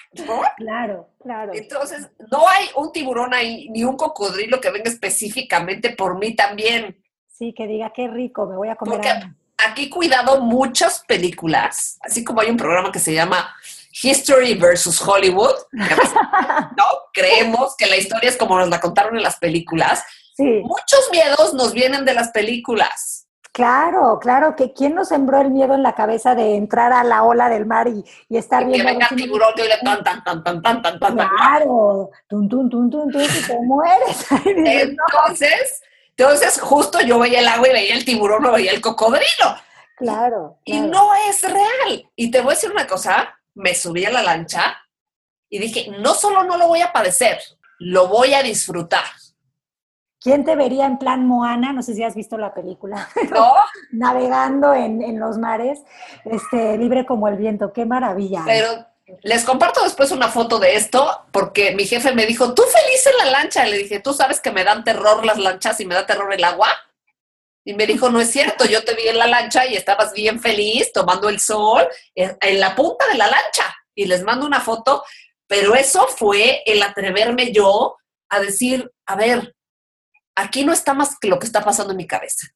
Claro, 0.57 1.09
claro. 1.21 1.51
Entonces, 1.53 2.09
no 2.32 2.47
hay 2.47 2.67
un 2.76 2.91
tiburón 2.91 3.34
ahí, 3.34 3.69
ni 3.69 3.84
un 3.84 3.97
cocodrilo 3.97 4.59
que 4.59 4.71
venga 4.71 4.89
específicamente 4.89 5.91
por 5.91 6.17
mí 6.17 6.36
también. 6.36 7.01
Sí, 7.28 7.53
que 7.53 7.67
diga 7.67 7.91
qué 7.93 8.07
rico, 8.07 8.45
me 8.45 8.55
voy 8.55 8.69
a 8.69 8.76
comer. 8.76 8.97
Porque 8.97 9.09
aquí 9.65 9.89
cuidado 9.89 10.41
muchas 10.41 11.03
películas, 11.05 11.97
así 12.01 12.23
como 12.23 12.41
hay 12.41 12.49
un 12.49 12.57
programa 12.57 12.91
que 12.91 12.99
se 12.99 13.13
llama 13.13 13.53
History 14.03 14.55
versus 14.55 15.01
Hollywood, 15.01 15.55
¿no? 15.71 16.86
Creemos 17.13 17.76
que 17.78 17.88
la 17.88 17.97
historia 17.97 18.30
es 18.30 18.38
como 18.38 18.57
nos 18.57 18.69
la 18.69 18.80
contaron 18.80 19.15
en 19.15 19.23
las 19.23 19.38
películas. 19.38 20.03
Sí. 20.36 20.61
Muchos 20.63 21.09
miedos 21.11 21.53
nos 21.53 21.73
vienen 21.73 22.03
de 22.03 22.13
las 22.13 22.30
películas. 22.30 23.24
Claro, 23.55 24.19
claro, 24.19 24.53
que 24.57 24.73
quién 24.73 24.95
nos 24.95 25.07
sembró 25.07 25.39
el 25.39 25.49
miedo 25.49 25.75
en 25.75 25.81
la 25.81 25.95
cabeza 25.95 26.35
de 26.35 26.55
entrar 26.57 26.91
a 26.91 27.05
la 27.05 27.23
ola 27.23 27.47
del 27.47 27.65
mar 27.65 27.87
y, 27.87 28.03
y 28.27 28.35
estar 28.35 28.63
Y 28.63 28.65
viendo. 28.65 28.85
que 28.85 28.91
venga 28.91 29.07
tiburón 29.15 29.53
y 29.55 29.61
le 29.61 29.77
tan, 29.81 30.03
tan, 30.03 30.21
tan, 30.25 30.43
tan, 30.43 30.61
tan, 30.61 30.81
tan, 30.81 30.99
tan, 30.99 31.15
tan. 31.15 31.29
Claro, 31.29 32.09
tum, 32.27 32.49
tum, 32.49 32.69
tum, 32.69 32.89
tum, 32.89 33.09
tum, 33.09 33.21
y 33.21 33.47
te 33.47 33.57
mueres. 33.61 34.25
Entonces, 34.45 35.81
entonces 36.17 36.59
justo 36.59 36.99
yo 36.99 37.17
veía 37.19 37.39
el 37.39 37.47
agua 37.47 37.69
y 37.69 37.71
veía 37.71 37.95
el 37.95 38.03
tiburón, 38.03 38.43
no 38.43 38.51
veía 38.51 38.71
el 38.73 38.81
cocodrilo. 38.81 39.55
claro, 39.95 40.59
Y 40.65 40.73
claro. 40.73 40.87
no 40.89 41.15
es 41.29 41.41
real. 41.41 42.11
Y 42.17 42.31
te 42.31 42.41
voy 42.41 42.51
a 42.51 42.55
decir 42.55 42.71
una 42.71 42.85
cosa, 42.87 43.39
me 43.53 43.73
subí 43.73 44.03
a 44.03 44.11
la 44.11 44.21
lancha 44.21 44.77
y 45.49 45.59
dije, 45.59 45.91
no 45.99 46.13
solo 46.13 46.43
no 46.43 46.57
lo 46.57 46.67
voy 46.67 46.81
a 46.81 46.91
padecer, 46.91 47.39
lo 47.79 48.09
voy 48.09 48.33
a 48.33 48.43
disfrutar. 48.43 49.05
¿Quién 50.20 50.43
te 50.43 50.55
vería 50.55 50.86
en 50.86 50.97
plan 50.97 51.26
Moana? 51.28 51.74
No 51.74 51.84
sé 51.84 51.93
si 51.93 52.03
has 52.03 52.16
visto 52.16 52.38
la 52.38 52.53
película. 52.53 53.09
¿No? 53.32 53.53
Navegando 53.91 54.74
en, 54.74 55.01
en 55.01 55.20
los 55.20 55.38
mares, 55.38 55.84
este, 56.24 56.78
libre 56.78 57.05
como 57.05 57.28
el 57.28 57.38
viento. 57.38 57.74
Qué 57.74 57.86
maravilla. 57.86 58.43
Pero 58.45 58.86
les 59.22 59.43
comparto 59.43 59.84
después 59.84 60.11
una 60.11 60.30
foto 60.30 60.57
de 60.57 60.76
esto 60.76 61.28
porque 61.32 61.76
mi 61.76 61.86
jefe 61.86 62.13
me 62.13 62.26
dijo, 62.26 62.53
tú 62.53 62.63
feliz 62.63 63.05
en 63.05 63.18
la 63.18 63.32
lancha. 63.32 63.66
Le 63.66 63.78
dije, 63.78 63.99
tú 63.99 64.13
sabes 64.13 64.39
que 64.39 64.51
me 64.51 64.63
dan 64.63 64.84
terror 64.84 65.26
las 65.26 65.38
lanchas 65.38 65.80
y 65.80 65.86
me 65.86 65.95
da 65.95 66.05
terror 66.05 66.34
el 66.34 66.43
agua. 66.43 66.70
Y 67.63 67.74
me 67.74 67.86
dijo, 67.88 68.09
no 68.09 68.20
es 68.20 68.30
cierto, 68.30 68.66
yo 68.66 68.84
te 68.84 68.93
vi 68.93 69.07
en 69.07 69.18
la 69.18 69.28
lancha 69.28 69.66
y 69.66 69.76
estabas 69.76 70.13
bien 70.13 70.39
feliz 70.39 70.91
tomando 70.91 71.30
el 71.30 71.39
sol 71.39 71.88
en 72.13 72.38
en 72.41 72.59
la 72.59 72.76
punta 72.76 73.07
de 73.07 73.18
la 73.18 73.28
lancha. 73.28 73.76
Y 73.95 74.05
les 74.05 74.24
mando 74.24 74.45
una 74.45 74.59
foto, 74.59 75.03
pero 75.47 75.76
eso 75.76 76.07
fue 76.07 76.61
el 76.66 76.82
atreverme 76.84 77.51
yo 77.51 77.97
a 78.30 78.39
decir, 78.39 78.91
a 79.05 79.16
ver, 79.16 79.55
aquí 80.36 80.65
no 80.65 80.73
está 80.73 80.93
más 80.93 81.17
que 81.19 81.27
lo 81.27 81.39
que 81.39 81.47
está 81.47 81.63
pasando 81.63 81.91
en 81.91 81.97
mi 81.97 82.07
cabeza. 82.07 82.47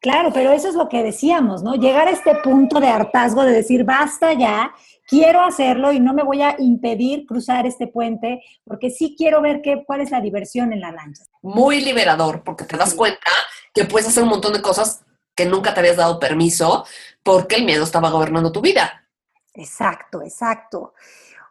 Claro, 0.00 0.30
pero 0.32 0.52
eso 0.52 0.68
es 0.68 0.74
lo 0.74 0.88
que 0.88 1.02
decíamos, 1.02 1.62
¿no? 1.62 1.74
Llegar 1.74 2.06
a 2.06 2.10
este 2.10 2.34
punto 2.36 2.80
de 2.80 2.88
hartazgo 2.88 3.42
de 3.44 3.52
decir, 3.52 3.84
basta 3.84 4.34
ya, 4.34 4.72
quiero 5.06 5.42
hacerlo 5.42 5.90
y 5.90 6.00
no 6.00 6.12
me 6.12 6.22
voy 6.22 6.42
a 6.42 6.54
impedir 6.58 7.26
cruzar 7.26 7.66
este 7.66 7.86
puente, 7.86 8.42
porque 8.64 8.90
sí 8.90 9.14
quiero 9.16 9.40
ver 9.40 9.62
qué, 9.62 9.84
cuál 9.86 10.02
es 10.02 10.10
la 10.10 10.20
diversión 10.20 10.72
en 10.72 10.80
la 10.80 10.92
lancha. 10.92 11.24
muy 11.42 11.80
liberador 11.80 12.44
porque 12.44 12.64
te 12.64 12.76
das 12.76 12.94
cuenta 12.94 13.30
que 13.74 13.84
puedes 13.84 14.08
hacer 14.08 14.22
un 14.22 14.28
montón 14.28 14.52
de 14.52 14.62
cosas 14.62 15.04
que 15.34 15.46
nunca 15.46 15.74
te 15.74 15.80
habías 15.80 15.96
dado 15.96 16.18
permiso 16.18 16.86
porque 17.22 17.56
el 17.56 17.64
miedo 17.64 17.84
estaba 17.84 18.10
gobernando 18.10 18.52
tu 18.52 18.60
vida. 18.60 19.06
Exacto, 19.54 20.22
exacto. 20.22 20.94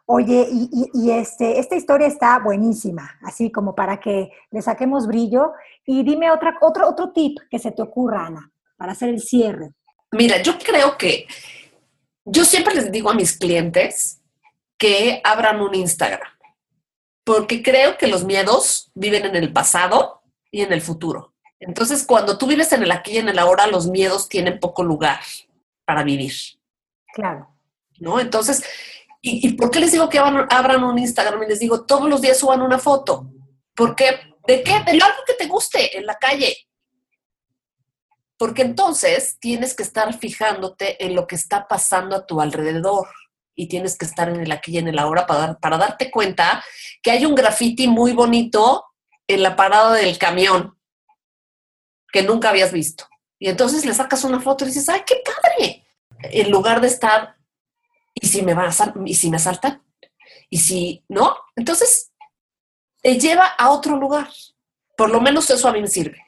Oye, 0.08 0.46
y, 0.50 0.70
y- 0.72 0.90
y 1.06 1.10
este, 1.10 1.58
esta 1.58 1.74
historia 1.74 2.06
está 2.06 2.38
buenísima, 2.38 3.18
así 3.22 3.50
como 3.50 3.74
para 3.74 3.98
que 3.98 4.30
le 4.52 4.62
saquemos 4.62 5.06
brillo. 5.06 5.52
Y 5.84 6.04
dime 6.04 6.30
otra, 6.30 6.56
otro, 6.60 6.88
otro 6.88 7.10
tip 7.12 7.38
que 7.50 7.58
se 7.58 7.72
te 7.72 7.82
ocurra, 7.82 8.26
Ana, 8.26 8.52
para 8.76 8.92
hacer 8.92 9.08
el 9.08 9.20
cierre. 9.20 9.72
Mira, 10.12 10.40
yo 10.40 10.56
creo 10.58 10.96
que 10.96 11.26
yo 12.24 12.44
siempre 12.44 12.74
les 12.74 12.90
digo 12.92 13.10
a 13.10 13.14
mis 13.14 13.36
clientes 13.36 14.20
que 14.78 15.20
abran 15.24 15.60
un 15.60 15.74
Instagram 15.74 16.28
porque 17.24 17.60
creo 17.60 17.98
que 17.98 18.06
los 18.06 18.24
miedos 18.24 18.92
viven 18.94 19.24
en 19.24 19.34
el 19.34 19.52
pasado 19.52 20.22
y 20.52 20.60
en 20.62 20.72
el 20.72 20.80
futuro. 20.80 21.34
Entonces, 21.58 22.04
cuando 22.06 22.38
tú 22.38 22.46
vives 22.46 22.72
en 22.72 22.84
el 22.84 22.92
aquí 22.92 23.12
y 23.12 23.18
en 23.18 23.28
el 23.28 23.38
ahora, 23.40 23.66
los 23.66 23.88
miedos 23.88 24.28
tienen 24.28 24.60
poco 24.60 24.84
lugar 24.84 25.18
para 25.84 26.04
vivir. 26.04 26.32
Claro. 27.12 27.48
¿no? 27.98 28.20
Entonces, 28.20 28.62
¿y, 29.22 29.52
por 29.54 29.70
qué 29.70 29.80
les 29.80 29.92
digo 29.92 30.08
que 30.08 30.18
abran, 30.18 30.84
un 30.84 30.98
Instagram? 30.98 31.42
Y 31.42 31.48
les 31.48 31.60
digo, 31.60 31.84
todos 31.84 32.08
los 32.08 32.20
días 32.20 32.38
suban 32.38 32.62
una 32.62 32.78
foto. 32.78 33.30
¿Por 33.74 33.94
qué? 33.94 34.20
¿De 34.46 34.62
qué? 34.62 34.80
De 34.84 34.92
algo 34.92 35.22
que 35.26 35.34
te 35.34 35.46
guste 35.46 35.96
en 35.98 36.06
la 36.06 36.16
calle. 36.16 36.56
Porque 38.38 38.62
entonces 38.62 39.38
tienes 39.40 39.74
que 39.74 39.82
estar 39.82 40.16
fijándote 40.18 41.04
en 41.04 41.14
lo 41.14 41.26
que 41.26 41.36
está 41.36 41.66
pasando 41.66 42.16
a 42.16 42.26
tu 42.26 42.40
alrededor 42.40 43.08
y 43.54 43.68
tienes 43.68 43.96
que 43.96 44.04
estar 44.04 44.28
en 44.28 44.40
el 44.40 44.52
aquí 44.52 44.72
y 44.72 44.78
en 44.78 44.88
el 44.88 44.98
ahora 44.98 45.26
para, 45.26 45.58
para 45.58 45.78
darte 45.78 46.10
cuenta 46.10 46.62
que 47.02 47.10
hay 47.10 47.24
un 47.24 47.34
graffiti 47.34 47.88
muy 47.88 48.12
bonito 48.12 48.84
en 49.26 49.42
la 49.42 49.56
parada 49.56 49.94
del 49.94 50.18
camión 50.18 50.78
que 52.12 52.22
nunca 52.22 52.50
habías 52.50 52.72
visto. 52.72 53.08
Y 53.38 53.48
entonces 53.48 53.84
le 53.84 53.94
sacas 53.94 54.24
una 54.24 54.40
foto 54.40 54.64
y 54.64 54.68
dices, 54.68 54.88
¡ay, 54.88 55.02
qué 55.06 55.22
padre! 55.24 55.86
En 56.22 56.50
lugar 56.50 56.80
de 56.80 56.88
estar 56.88 57.35
¿y 58.20 58.26
si 58.26 58.42
me 58.42 58.54
van 58.54 58.70
a 58.70 58.94
y 59.04 59.14
si 59.14 59.30
me 59.30 59.36
asaltan? 59.36 59.82
¿Y 60.50 60.58
si 60.58 61.04
no? 61.08 61.36
Entonces, 61.54 62.12
te 63.02 63.18
lleva 63.18 63.46
a 63.46 63.70
otro 63.70 63.96
lugar. 63.96 64.28
Por 64.96 65.10
lo 65.10 65.20
menos 65.20 65.48
eso 65.50 65.68
a 65.68 65.72
mí 65.72 65.80
me 65.80 65.88
sirve. 65.88 66.18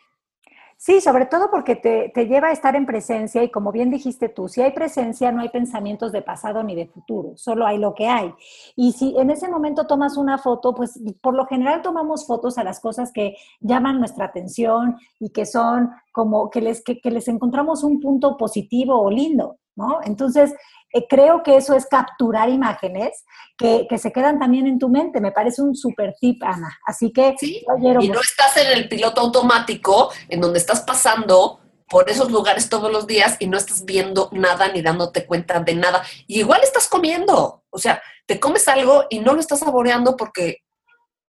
Sí, 0.80 1.00
sobre 1.00 1.26
todo 1.26 1.50
porque 1.50 1.74
te, 1.74 2.12
te 2.14 2.28
lleva 2.28 2.48
a 2.48 2.52
estar 2.52 2.76
en 2.76 2.86
presencia 2.86 3.42
y 3.42 3.50
como 3.50 3.72
bien 3.72 3.90
dijiste 3.90 4.28
tú, 4.28 4.46
si 4.46 4.62
hay 4.62 4.70
presencia 4.70 5.32
no 5.32 5.40
hay 5.40 5.48
pensamientos 5.48 6.12
de 6.12 6.22
pasado 6.22 6.62
ni 6.62 6.76
de 6.76 6.86
futuro, 6.86 7.32
solo 7.34 7.66
hay 7.66 7.78
lo 7.78 7.94
que 7.94 8.06
hay. 8.06 8.32
Y 8.76 8.92
si 8.92 9.16
en 9.18 9.30
ese 9.30 9.48
momento 9.48 9.88
tomas 9.88 10.16
una 10.16 10.38
foto, 10.38 10.76
pues 10.76 11.00
por 11.20 11.34
lo 11.34 11.46
general 11.46 11.82
tomamos 11.82 12.28
fotos 12.28 12.58
a 12.58 12.64
las 12.64 12.78
cosas 12.78 13.10
que 13.12 13.34
llaman 13.58 13.98
nuestra 13.98 14.26
atención 14.26 14.96
y 15.18 15.30
que 15.30 15.46
son 15.46 15.90
como 16.12 16.48
que 16.48 16.60
les, 16.60 16.84
que, 16.84 17.00
que 17.00 17.10
les 17.10 17.26
encontramos 17.26 17.82
un 17.82 17.98
punto 17.98 18.36
positivo 18.36 19.00
o 19.00 19.10
lindo, 19.10 19.58
¿no? 19.74 19.98
Entonces, 20.04 20.54
eh, 20.92 21.06
creo 21.08 21.42
que 21.42 21.56
eso 21.56 21.74
es 21.74 21.86
capturar 21.86 22.48
imágenes 22.48 23.24
que, 23.56 23.86
que 23.88 23.98
se 23.98 24.12
quedan 24.12 24.38
también 24.38 24.66
en 24.66 24.78
tu 24.78 24.88
mente. 24.88 25.20
Me 25.20 25.32
parece 25.32 25.62
un 25.62 25.76
super 25.76 26.14
tip, 26.20 26.42
Ana. 26.42 26.78
Así 26.86 27.12
que, 27.12 27.34
Sí, 27.38 27.64
oyeron, 27.74 28.02
Y 28.02 28.08
no 28.08 28.20
estás 28.20 28.56
en 28.56 28.72
el 28.78 28.88
piloto 28.88 29.20
automático 29.20 30.10
en 30.28 30.40
donde 30.40 30.58
estás 30.58 30.80
pasando 30.80 31.60
por 31.88 32.08
esos 32.10 32.30
lugares 32.30 32.68
todos 32.68 32.92
los 32.92 33.06
días 33.06 33.36
y 33.38 33.46
no 33.46 33.56
estás 33.56 33.84
viendo 33.84 34.28
nada 34.32 34.68
ni 34.68 34.82
dándote 34.82 35.26
cuenta 35.26 35.60
de 35.60 35.74
nada. 35.74 36.02
Y 36.26 36.40
igual 36.40 36.60
estás 36.62 36.86
comiendo. 36.88 37.64
O 37.70 37.78
sea, 37.78 38.02
te 38.26 38.38
comes 38.38 38.68
algo 38.68 39.04
y 39.10 39.20
no 39.20 39.32
lo 39.32 39.40
estás 39.40 39.60
saboreando 39.60 40.16
porque, 40.16 40.58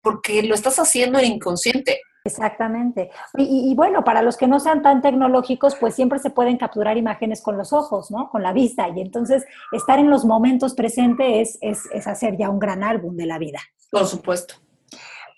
porque 0.03 0.43
lo 0.43 0.55
estás 0.55 0.79
haciendo 0.79 1.19
en 1.19 1.27
inconsciente. 1.27 2.01
Exactamente. 2.29 3.11
Y, 3.37 3.74
bueno, 3.74 4.05
para 4.05 4.22
los 4.22 4.37
que 4.37 4.47
no 4.47 4.61
sean 4.61 4.83
tan 4.83 5.01
tecnológicos, 5.01 5.76
pues 5.76 5.95
siempre 5.95 6.18
se 6.18 6.31
pueden 6.31 6.57
capturar 6.59 6.97
imágenes 6.97 7.41
con 7.41 7.57
los 7.57 7.72
ojos, 7.72 8.11
¿no? 8.11 8.29
Con 8.29 8.43
la 8.43 8.53
vista. 8.53 8.89
Y 8.89 9.01
entonces 9.01 9.45
estar 9.72 9.99
en 9.99 10.11
los 10.11 10.24
momentos 10.24 10.74
presentes 10.74 11.59
es, 11.61 11.85
es, 11.85 11.91
es 11.93 12.07
hacer 12.07 12.37
ya 12.37 12.51
un 12.51 12.59
gran 12.59 12.83
álbum 12.83 13.16
de 13.16 13.26
la 13.26 13.39
vida. 13.39 13.61
Por 13.91 14.07
supuesto. 14.07 14.55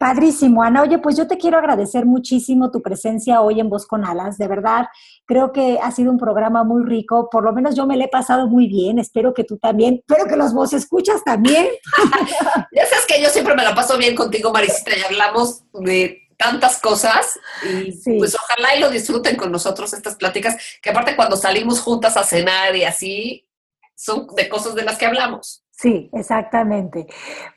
Padrísimo, 0.00 0.62
Ana. 0.62 0.80
Oye, 0.80 0.96
pues 0.96 1.14
yo 1.14 1.28
te 1.28 1.36
quiero 1.36 1.58
agradecer 1.58 2.06
muchísimo 2.06 2.70
tu 2.70 2.80
presencia 2.80 3.42
hoy 3.42 3.60
en 3.60 3.68
Voz 3.68 3.86
con 3.86 4.06
Alas. 4.06 4.38
De 4.38 4.48
verdad, 4.48 4.86
creo 5.26 5.52
que 5.52 5.78
ha 5.78 5.90
sido 5.90 6.10
un 6.10 6.16
programa 6.16 6.64
muy 6.64 6.86
rico. 6.86 7.28
Por 7.30 7.44
lo 7.44 7.52
menos 7.52 7.76
yo 7.76 7.86
me 7.86 7.98
lo 7.98 8.04
he 8.04 8.08
pasado 8.08 8.48
muy 8.48 8.66
bien. 8.66 8.98
Espero 8.98 9.34
que 9.34 9.44
tú 9.44 9.58
también. 9.58 9.96
Espero 9.96 10.26
que 10.26 10.36
los 10.36 10.54
vos 10.54 10.72
escuchas 10.72 11.22
también. 11.22 11.66
Ya 12.72 12.86
sabes 12.86 13.04
que 13.06 13.22
yo 13.22 13.28
siempre 13.28 13.54
me 13.54 13.62
la 13.62 13.74
paso 13.74 13.98
bien 13.98 14.14
contigo, 14.14 14.52
Marisita, 14.52 14.96
y 14.96 15.02
hablamos 15.02 15.64
de 15.74 16.29
tantas 16.40 16.78
cosas 16.80 17.38
y 17.62 17.92
Sí. 17.92 18.16
pues 18.18 18.34
ojalá 18.34 18.74
y 18.74 18.80
lo 18.80 18.88
disfruten 18.90 19.36
con 19.36 19.52
nosotros 19.52 19.92
estas 19.92 20.16
pláticas, 20.16 20.56
que 20.82 20.90
aparte 20.90 21.14
cuando 21.14 21.36
salimos 21.36 21.80
juntas 21.80 22.16
a 22.16 22.24
cenar 22.24 22.74
y 22.74 22.84
así, 22.84 23.46
son 23.94 24.26
de 24.34 24.48
cosas 24.48 24.74
de 24.74 24.82
las 24.82 24.96
que 24.96 25.04
hablamos. 25.06 25.62
Sí, 25.70 26.10
exactamente. 26.12 27.06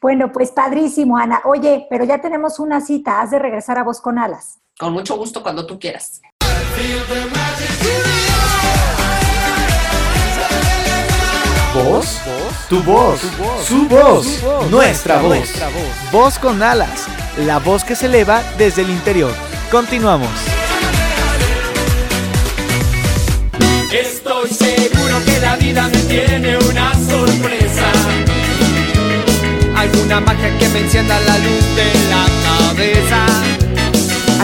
Bueno, 0.01 0.31
pues 0.31 0.51
padrísimo, 0.51 1.17
Ana. 1.17 1.41
Oye, 1.45 1.87
pero 1.89 2.03
ya 2.05 2.21
tenemos 2.21 2.59
una 2.59 2.79
cita. 2.81 3.21
Has 3.21 3.31
de 3.31 3.39
regresar 3.39 3.77
a 3.77 3.83
Voz 3.83 3.99
con 4.01 4.17
Alas. 4.19 4.59
Con 4.79 4.93
mucho 4.93 5.15
gusto 5.17 5.41
cuando 5.41 5.65
tú 5.65 5.79
quieras. 5.79 6.21
¿Voz? 11.73 12.19
Tu 12.69 12.83
voz, 12.83 13.19
su 13.67 13.87
voz, 13.87 14.43
nuestra 14.69 15.19
voz. 15.19 15.49
Voz 16.11 16.37
con 16.37 16.61
alas, 16.61 17.07
la 17.37 17.57
voz 17.57 17.83
que 17.83 17.95
se 17.95 18.05
eleva 18.05 18.43
desde 18.59 18.83
el 18.83 18.91
interior. 18.91 19.33
Continuamos. 19.71 20.29
Estoy 23.91 24.49
seguro 24.49 25.25
que 25.25 25.39
la 25.39 25.55
vida 25.55 25.87
me 25.87 25.97
tiene 26.03 26.57
una 26.57 26.93
sorpresa. 26.93 27.91
Alguna 29.75 30.19
magia 30.19 30.55
que 30.59 30.69
me 30.69 30.79
encienda 30.79 31.19
la 31.21 31.37
luz 31.39 31.75
de 31.75 31.91
la 32.11 32.25
cabeza. 32.45 33.52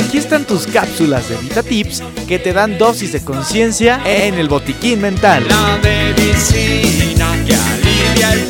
Aquí 0.09 0.17
están 0.17 0.43
tus 0.43 0.65
cápsulas 0.65 1.29
de 1.29 1.35
VitaTips 1.37 2.01
que 2.27 2.39
te 2.39 2.51
dan 2.51 2.79
dosis 2.79 3.11
de 3.11 3.23
conciencia 3.23 4.01
en 4.03 4.39
el 4.39 4.49
botiquín 4.49 5.01
mental. 5.01 5.47
La 5.47 5.77
medicina 5.83 7.31
que 7.45 7.53
alivia 7.53 8.33
el 8.33 8.47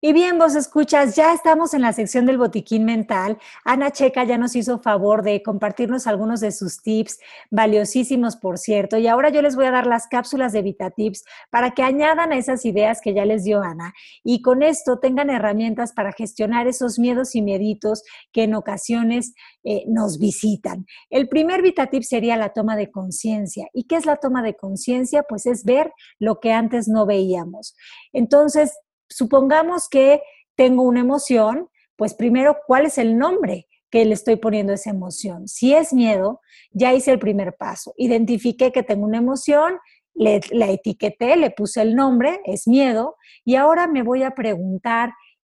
Y 0.00 0.12
bien, 0.12 0.38
vos 0.38 0.54
escuchas, 0.54 1.16
ya 1.16 1.32
estamos 1.32 1.74
en 1.74 1.82
la 1.82 1.92
sección 1.92 2.24
del 2.24 2.38
botiquín 2.38 2.84
mental. 2.84 3.36
Ana 3.64 3.90
Checa 3.90 4.22
ya 4.22 4.38
nos 4.38 4.54
hizo 4.54 4.78
favor 4.78 5.24
de 5.24 5.42
compartirnos 5.42 6.06
algunos 6.06 6.38
de 6.38 6.52
sus 6.52 6.80
tips, 6.82 7.18
valiosísimos 7.50 8.36
por 8.36 8.58
cierto. 8.58 8.96
Y 8.96 9.08
ahora 9.08 9.30
yo 9.30 9.42
les 9.42 9.56
voy 9.56 9.66
a 9.66 9.72
dar 9.72 9.88
las 9.88 10.06
cápsulas 10.06 10.52
de 10.52 10.62
VitaTips 10.62 11.24
para 11.50 11.72
que 11.72 11.82
añadan 11.82 12.30
a 12.30 12.36
esas 12.36 12.64
ideas 12.64 13.00
que 13.00 13.12
ya 13.12 13.24
les 13.24 13.42
dio 13.42 13.60
Ana. 13.60 13.92
Y 14.22 14.40
con 14.40 14.62
esto 14.62 15.00
tengan 15.00 15.30
herramientas 15.30 15.92
para 15.92 16.12
gestionar 16.12 16.68
esos 16.68 17.00
miedos 17.00 17.34
y 17.34 17.42
mieditos 17.42 18.04
que 18.30 18.44
en 18.44 18.54
ocasiones 18.54 19.34
eh, 19.64 19.82
nos 19.88 20.20
visitan. 20.20 20.86
El 21.10 21.28
primer 21.28 21.60
VitaTip 21.60 22.04
sería 22.04 22.36
la 22.36 22.50
toma 22.50 22.76
de 22.76 22.92
conciencia. 22.92 23.66
¿Y 23.72 23.88
qué 23.88 23.96
es 23.96 24.06
la 24.06 24.18
toma 24.18 24.44
de 24.44 24.54
conciencia? 24.54 25.24
Pues 25.28 25.44
es 25.46 25.64
ver 25.64 25.90
lo 26.20 26.38
que 26.38 26.52
antes 26.52 26.86
no 26.86 27.04
veíamos. 27.04 27.74
Entonces, 28.12 28.78
supongamos 29.08 29.88
que 29.88 30.22
tengo 30.56 30.82
una 30.82 31.00
emoción, 31.00 31.68
pues 31.96 32.14
primero, 32.14 32.58
¿cuál 32.66 32.86
es 32.86 32.98
el 32.98 33.18
nombre 33.18 33.66
que 33.90 34.04
le 34.04 34.14
estoy 34.14 34.36
poniendo 34.36 34.72
a 34.72 34.76
esa 34.76 34.90
emoción? 34.90 35.48
Si 35.48 35.74
es 35.74 35.92
miedo, 35.92 36.40
ya 36.70 36.94
hice 36.94 37.10
el 37.12 37.18
primer 37.18 37.56
paso. 37.56 37.94
Identifiqué 37.96 38.72
que 38.72 38.82
tengo 38.82 39.04
una 39.06 39.18
emoción, 39.18 39.78
la 40.14 40.70
etiqueté, 40.70 41.36
le 41.36 41.50
puse 41.50 41.80
el 41.80 41.94
nombre, 41.94 42.40
es 42.44 42.66
miedo, 42.66 43.16
y 43.44 43.54
ahora 43.54 43.86
me 43.86 44.02
voy 44.02 44.24
a 44.24 44.32
preguntar, 44.32 45.12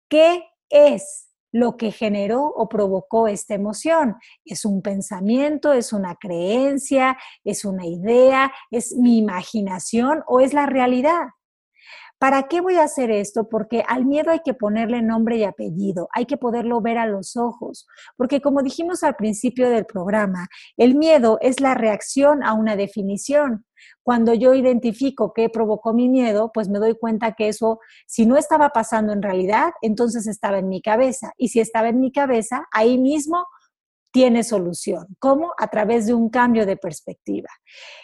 ¿qué 0.09 0.45
es 0.71 1.29
lo 1.53 1.77
que 1.77 1.91
generó 1.91 2.45
o 2.45 2.69
provocó 2.69 3.29
esta 3.29 3.55
emoción? 3.55 4.17
¿Es 4.45 4.65
un 4.65 4.83
pensamiento, 4.83 5.73
es 5.73 5.93
una 5.93 6.17
creencia, 6.17 7.19
es 7.45 7.65
una 7.65 7.87
idea, 7.87 8.53
es 8.71 8.97
mi 8.97 9.19
imaginación 9.19 10.23
o 10.27 10.41
es 10.41 10.55
la 10.55 10.67
realidad? 10.67 11.27
¿Para 12.23 12.45
qué 12.45 12.61
voy 12.61 12.77
a 12.77 12.85
hacer 12.85 13.11
esto? 13.11 13.49
Porque 13.49 13.83
al 13.89 14.07
miedo 14.07 14.31
hay 14.31 14.43
que 14.45 14.55
ponerle 14.55 15.03
nombre 15.03 15.39
y 15.39 15.43
apellido, 15.43 16.09
hay 16.15 16.25
que 16.25 16.37
poderlo 16.37 16.81
ver 16.81 16.97
a 16.97 17.07
los 17.07 17.37
ojos, 17.37 17.89
porque 18.17 18.41
como 18.41 18.63
dijimos 18.63 19.03
al 19.03 19.17
principio 19.17 19.69
del 19.69 19.87
programa, 19.87 20.47
el 20.77 20.95
miedo 20.95 21.39
es 21.41 21.61
la 21.61 21.75
reacción 21.75 22.45
a 22.45 22.53
una 22.53 22.77
definición. 22.77 23.65
Cuando 24.05 24.35
yo 24.35 24.55
identifico 24.55 25.33
qué 25.33 25.49
provocó 25.49 25.95
mi 25.95 26.09
miedo, 26.09 26.53
pues 26.55 26.69
me 26.69 26.79
doy 26.79 26.95
cuenta 26.97 27.33
que 27.33 27.49
eso, 27.49 27.81
si 28.07 28.25
no 28.25 28.37
estaba 28.37 28.69
pasando 28.69 29.13
en 29.13 29.23
realidad, 29.23 29.73
entonces 29.81 30.29
estaba 30.29 30.61
en 30.61 30.69
mi 30.69 30.81
cabeza. 30.81 31.33
Y 31.37 31.49
si 31.49 31.59
estaba 31.59 31.89
en 31.89 31.99
mi 31.99 32.13
cabeza, 32.13 32.69
ahí 32.71 32.99
mismo 32.99 33.49
tiene 34.13 34.45
solución. 34.45 35.07
¿Cómo? 35.19 35.53
A 35.59 35.69
través 35.69 36.07
de 36.07 36.15
un 36.15 36.29
cambio 36.29 36.67
de 36.67 36.77
perspectiva. 36.77 37.49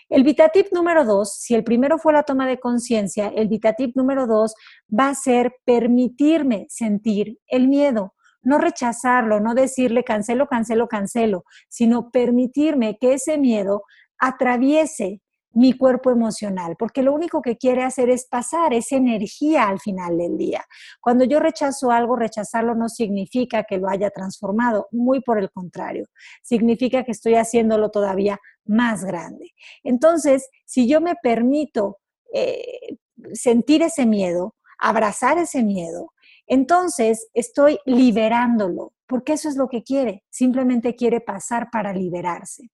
El 0.09 0.25
VitaTip 0.25 0.73
número 0.73 1.05
dos, 1.05 1.35
si 1.35 1.55
el 1.55 1.63
primero 1.63 1.99
fue 1.99 2.13
la 2.15 2.25
toma 2.25 2.47
de 2.47 2.59
conciencia, 2.59 3.29
el 3.29 3.49
VitaTip 3.49 3.95
número 3.95 4.27
dos 4.27 4.55
va 4.89 5.11
a 5.11 5.15
ser 5.15 5.55
permitirme 5.65 6.67
sentir 6.71 7.39
el 7.47 7.69
miedo. 7.69 8.15
No 8.43 8.59
rechazarlo, 8.59 9.41
no 9.41 9.55
decirle 9.55 10.05
cancelo, 10.05 10.47
cancelo, 10.47 10.89
cancelo, 10.89 11.45
sino 11.69 12.11
permitirme 12.11 12.97
que 12.99 13.13
ese 13.15 13.37
miedo 13.37 13.83
atraviese 14.19 15.21
mi 15.53 15.73
cuerpo 15.73 16.11
emocional, 16.11 16.77
porque 16.79 17.03
lo 17.03 17.13
único 17.13 17.43
que 17.43 17.57
quiere 17.57 17.83
hacer 17.83 18.11
es 18.11 18.27
pasar 18.27 18.73
esa 18.75 18.97
energía 18.97 19.69
al 19.69 19.81
final 19.81 20.19
del 20.19 20.37
día. 20.37 20.65
Cuando 21.01 21.25
yo 21.25 21.41
rechazo 21.41 21.91
algo, 21.91 22.17
rechazarlo 22.17 22.75
no 22.75 22.89
significa 22.89 23.65
que 23.65 23.79
lo 23.79 23.89
haya 23.89 24.11
transformado, 24.11 24.89
muy 24.91 25.21
por 25.21 25.39
el 25.39 25.51
contrario, 25.51 26.07
significa 26.43 27.05
que 27.05 27.13
estoy 27.13 27.35
haciéndolo 27.35 27.91
todavía 27.91 28.39
más 28.65 29.05
grande. 29.05 29.53
Entonces, 29.83 30.49
si 30.65 30.89
yo 30.89 31.01
me 31.01 31.15
permito 31.23 31.99
eh, 32.33 32.97
sentir 33.33 33.83
ese 33.83 34.07
miedo, 34.07 34.55
abrazar 34.79 35.39
ese 35.39 35.63
miedo, 35.63 36.13
entonces 36.47 37.29
estoy 37.35 37.79
liberándolo, 37.85 38.93
porque 39.07 39.33
eso 39.35 39.49
es 39.49 39.57
lo 39.57 39.69
que 39.69 39.83
quiere, 39.83 40.25
simplemente 40.31 40.95
quiere 40.95 41.21
pasar 41.21 41.69
para 41.71 41.93
liberarse. 41.93 42.71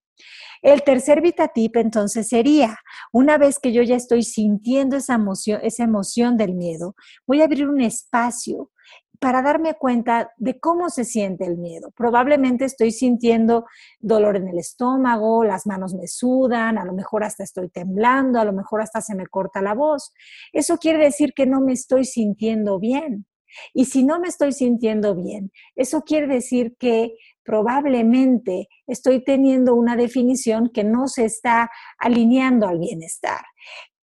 El 0.61 0.83
tercer 0.83 1.21
VitaTip 1.21 1.75
entonces 1.77 2.27
sería, 2.27 2.77
una 3.11 3.37
vez 3.37 3.59
que 3.59 3.71
yo 3.71 3.81
ya 3.83 3.95
estoy 3.95 4.23
sintiendo 4.23 4.97
esa 4.97 5.15
emoción, 5.15 5.59
esa 5.63 5.83
emoción 5.83 6.37
del 6.37 6.53
miedo, 6.53 6.95
voy 7.27 7.41
a 7.41 7.45
abrir 7.45 7.67
un 7.67 7.81
espacio 7.81 8.71
para 9.19 9.41
darme 9.41 9.75
cuenta 9.75 10.31
de 10.37 10.59
cómo 10.59 10.89
se 10.89 11.05
siente 11.05 11.45
el 11.45 11.57
miedo. 11.57 11.91
Probablemente 11.95 12.65
estoy 12.65 12.91
sintiendo 12.91 13.65
dolor 13.99 14.37
en 14.37 14.47
el 14.47 14.59
estómago, 14.59 15.43
las 15.43 15.65
manos 15.65 15.93
me 15.93 16.07
sudan, 16.07 16.77
a 16.77 16.85
lo 16.85 16.93
mejor 16.93 17.23
hasta 17.23 17.43
estoy 17.43 17.69
temblando, 17.69 18.39
a 18.39 18.45
lo 18.45 18.53
mejor 18.53 18.81
hasta 18.81 19.01
se 19.01 19.15
me 19.15 19.27
corta 19.27 19.61
la 19.61 19.73
voz. 19.73 20.13
Eso 20.51 20.77
quiere 20.77 21.03
decir 21.03 21.33
que 21.33 21.45
no 21.45 21.61
me 21.61 21.73
estoy 21.73 22.05
sintiendo 22.05 22.79
bien. 22.79 23.25
Y 23.73 23.85
si 23.85 24.03
no 24.03 24.19
me 24.19 24.27
estoy 24.27 24.51
sintiendo 24.51 25.15
bien, 25.15 25.51
eso 25.75 26.01
quiere 26.01 26.27
decir 26.27 26.75
que 26.77 27.15
probablemente 27.45 28.67
estoy 28.87 29.23
teniendo 29.23 29.75
una 29.75 29.95
definición 29.95 30.69
que 30.73 30.83
no 30.83 31.07
se 31.07 31.25
está 31.25 31.69
alineando 31.99 32.67
al 32.67 32.79
bienestar. 32.79 33.45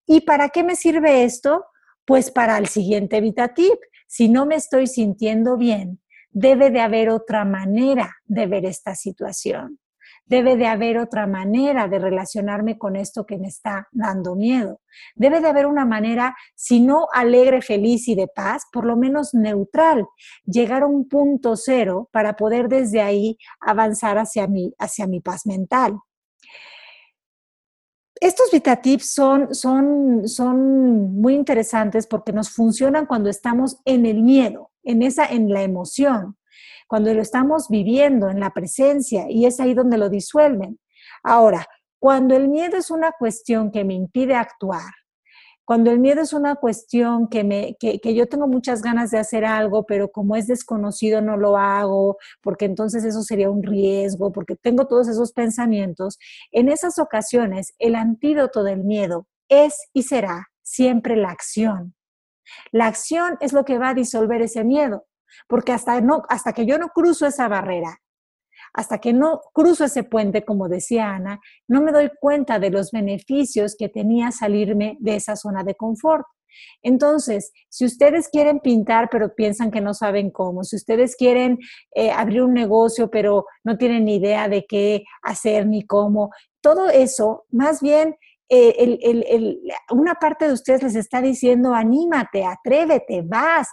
¿Y 0.06 0.22
para 0.22 0.48
qué 0.48 0.62
me 0.62 0.76
sirve 0.76 1.24
esto? 1.24 1.64
Pues 2.06 2.30
para 2.30 2.56
el 2.58 2.68
siguiente 2.68 3.20
VitaTip. 3.20 3.78
Si 4.06 4.28
no 4.28 4.46
me 4.46 4.54
estoy 4.54 4.86
sintiendo 4.86 5.56
bien, 5.56 6.00
debe 6.30 6.70
de 6.70 6.80
haber 6.80 7.10
otra 7.10 7.44
manera 7.44 8.16
de 8.24 8.46
ver 8.46 8.64
esta 8.64 8.94
situación. 8.94 9.78
Debe 10.32 10.56
de 10.56 10.66
haber 10.66 10.96
otra 10.96 11.26
manera 11.26 11.88
de 11.88 11.98
relacionarme 11.98 12.78
con 12.78 12.96
esto 12.96 13.26
que 13.26 13.36
me 13.36 13.48
está 13.48 13.88
dando 13.92 14.34
miedo. 14.34 14.80
Debe 15.14 15.42
de 15.42 15.48
haber 15.48 15.66
una 15.66 15.84
manera, 15.84 16.34
si 16.54 16.80
no 16.80 17.06
alegre, 17.12 17.60
feliz 17.60 18.08
y 18.08 18.14
de 18.14 18.28
paz, 18.28 18.62
por 18.72 18.86
lo 18.86 18.96
menos 18.96 19.34
neutral, 19.34 20.06
llegar 20.46 20.84
a 20.84 20.86
un 20.86 21.06
punto 21.06 21.54
cero 21.54 22.08
para 22.12 22.34
poder 22.34 22.70
desde 22.70 23.02
ahí 23.02 23.36
avanzar 23.60 24.16
hacia 24.16 24.46
mi, 24.46 24.72
hacia 24.78 25.06
mi 25.06 25.20
paz 25.20 25.44
mental. 25.44 25.98
Estos 28.18 28.50
VitaTips 28.50 29.12
son, 29.12 29.54
son, 29.54 30.26
son 30.26 31.20
muy 31.20 31.34
interesantes 31.34 32.06
porque 32.06 32.32
nos 32.32 32.48
funcionan 32.48 33.04
cuando 33.04 33.28
estamos 33.28 33.82
en 33.84 34.06
el 34.06 34.22
miedo, 34.22 34.70
en, 34.82 35.02
esa, 35.02 35.26
en 35.26 35.52
la 35.52 35.62
emoción 35.62 36.38
cuando 36.86 37.12
lo 37.14 37.22
estamos 37.22 37.68
viviendo 37.68 38.28
en 38.28 38.40
la 38.40 38.50
presencia 38.50 39.26
y 39.28 39.46
es 39.46 39.60
ahí 39.60 39.74
donde 39.74 39.98
lo 39.98 40.08
disuelven. 40.08 40.78
Ahora, 41.22 41.66
cuando 41.98 42.34
el 42.34 42.48
miedo 42.48 42.76
es 42.76 42.90
una 42.90 43.12
cuestión 43.12 43.70
que 43.70 43.84
me 43.84 43.94
impide 43.94 44.34
actuar, 44.34 44.90
cuando 45.64 45.90
el 45.92 46.00
miedo 46.00 46.20
es 46.20 46.32
una 46.32 46.56
cuestión 46.56 47.28
que, 47.28 47.44
me, 47.44 47.76
que, 47.78 48.00
que, 48.00 48.14
yo 48.14 48.28
tengo 48.28 48.48
muchas 48.48 48.82
ganas 48.82 49.10
de 49.12 49.18
hacer 49.18 49.44
algo, 49.44 49.86
pero 49.86 50.10
como 50.10 50.34
es 50.34 50.48
desconocido 50.48 51.22
no 51.22 51.36
lo 51.36 51.56
hago, 51.56 52.18
porque 52.42 52.64
entonces 52.64 53.04
eso 53.04 53.22
sería 53.22 53.48
un 53.48 53.62
riesgo, 53.62 54.32
porque 54.32 54.56
tengo 54.56 54.86
todos 54.88 55.08
esos 55.08 55.32
pensamientos, 55.32 56.18
en 56.50 56.68
esas 56.68 56.98
ocasiones 56.98 57.74
el 57.78 57.94
antídoto 57.94 58.64
del 58.64 58.82
miedo 58.82 59.28
es 59.48 59.78
y 59.92 60.02
será 60.02 60.48
siempre 60.62 61.16
la 61.16 61.30
acción. 61.30 61.94
La 62.72 62.86
acción 62.86 63.36
es 63.40 63.52
lo 63.52 63.64
que 63.64 63.78
va 63.78 63.90
a 63.90 63.94
disolver 63.94 64.42
ese 64.42 64.64
miedo 64.64 65.06
porque 65.48 65.72
hasta, 65.72 66.00
no, 66.00 66.22
hasta 66.28 66.52
que 66.52 66.66
yo 66.66 66.78
no 66.78 66.88
cruzo 66.88 67.26
esa 67.26 67.48
barrera, 67.48 67.98
hasta 68.74 68.98
que 68.98 69.12
no 69.12 69.40
cruzo 69.52 69.84
ese 69.84 70.04
puente, 70.04 70.44
como 70.44 70.68
decía 70.68 71.10
Ana, 71.10 71.40
no 71.68 71.82
me 71.82 71.92
doy 71.92 72.10
cuenta 72.20 72.58
de 72.58 72.70
los 72.70 72.90
beneficios 72.90 73.76
que 73.78 73.88
tenía 73.88 74.30
salirme 74.30 74.96
de 75.00 75.16
esa 75.16 75.36
zona 75.36 75.62
de 75.62 75.74
confort. 75.74 76.24
Entonces, 76.82 77.52
si 77.68 77.84
ustedes 77.84 78.28
quieren 78.28 78.60
pintar, 78.60 79.08
pero 79.10 79.34
piensan 79.34 79.70
que 79.70 79.80
no 79.80 79.94
saben 79.94 80.30
cómo, 80.30 80.64
si 80.64 80.76
ustedes 80.76 81.16
quieren 81.16 81.58
eh, 81.94 82.10
abrir 82.10 82.42
un 82.42 82.52
negocio, 82.52 83.10
pero 83.10 83.46
no 83.64 83.78
tienen 83.78 84.04
ni 84.04 84.16
idea 84.16 84.48
de 84.48 84.64
qué 84.66 85.04
hacer 85.22 85.66
ni 85.66 85.86
cómo, 85.86 86.30
todo 86.60 86.88
eso, 86.88 87.44
más 87.50 87.80
bien, 87.80 88.16
eh, 88.54 89.56
una 89.90 90.14
parte 90.16 90.46
de 90.46 90.52
ustedes 90.52 90.82
les 90.82 90.94
está 90.94 91.22
diciendo, 91.22 91.72
anímate, 91.72 92.44
atrévete, 92.44 93.22
vas, 93.22 93.68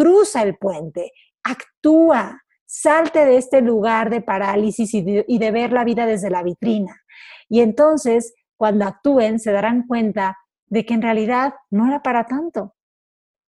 cruza 0.00 0.42
el 0.42 0.56
puente, 0.56 1.12
actúa, 1.44 2.40
salte 2.64 3.26
de 3.26 3.36
este 3.36 3.60
lugar 3.60 4.08
de 4.08 4.22
parálisis 4.22 4.94
y 4.94 5.02
de, 5.02 5.50
ver 5.50 5.72
la 5.72 5.84
vida 5.84 6.06
desde 6.06 6.30
la 6.30 6.42
vitrina. 6.42 7.02
Y 7.50 7.60
entonces, 7.60 8.32
cuando 8.56 8.86
actúen, 8.86 9.38
se 9.38 9.52
darán 9.52 9.86
cuenta 9.86 10.38
de 10.68 10.86
que 10.86 10.94
en 10.94 11.02
realidad 11.02 11.52
no 11.68 11.86
era 11.86 12.00
para 12.00 12.24
tanto, 12.24 12.74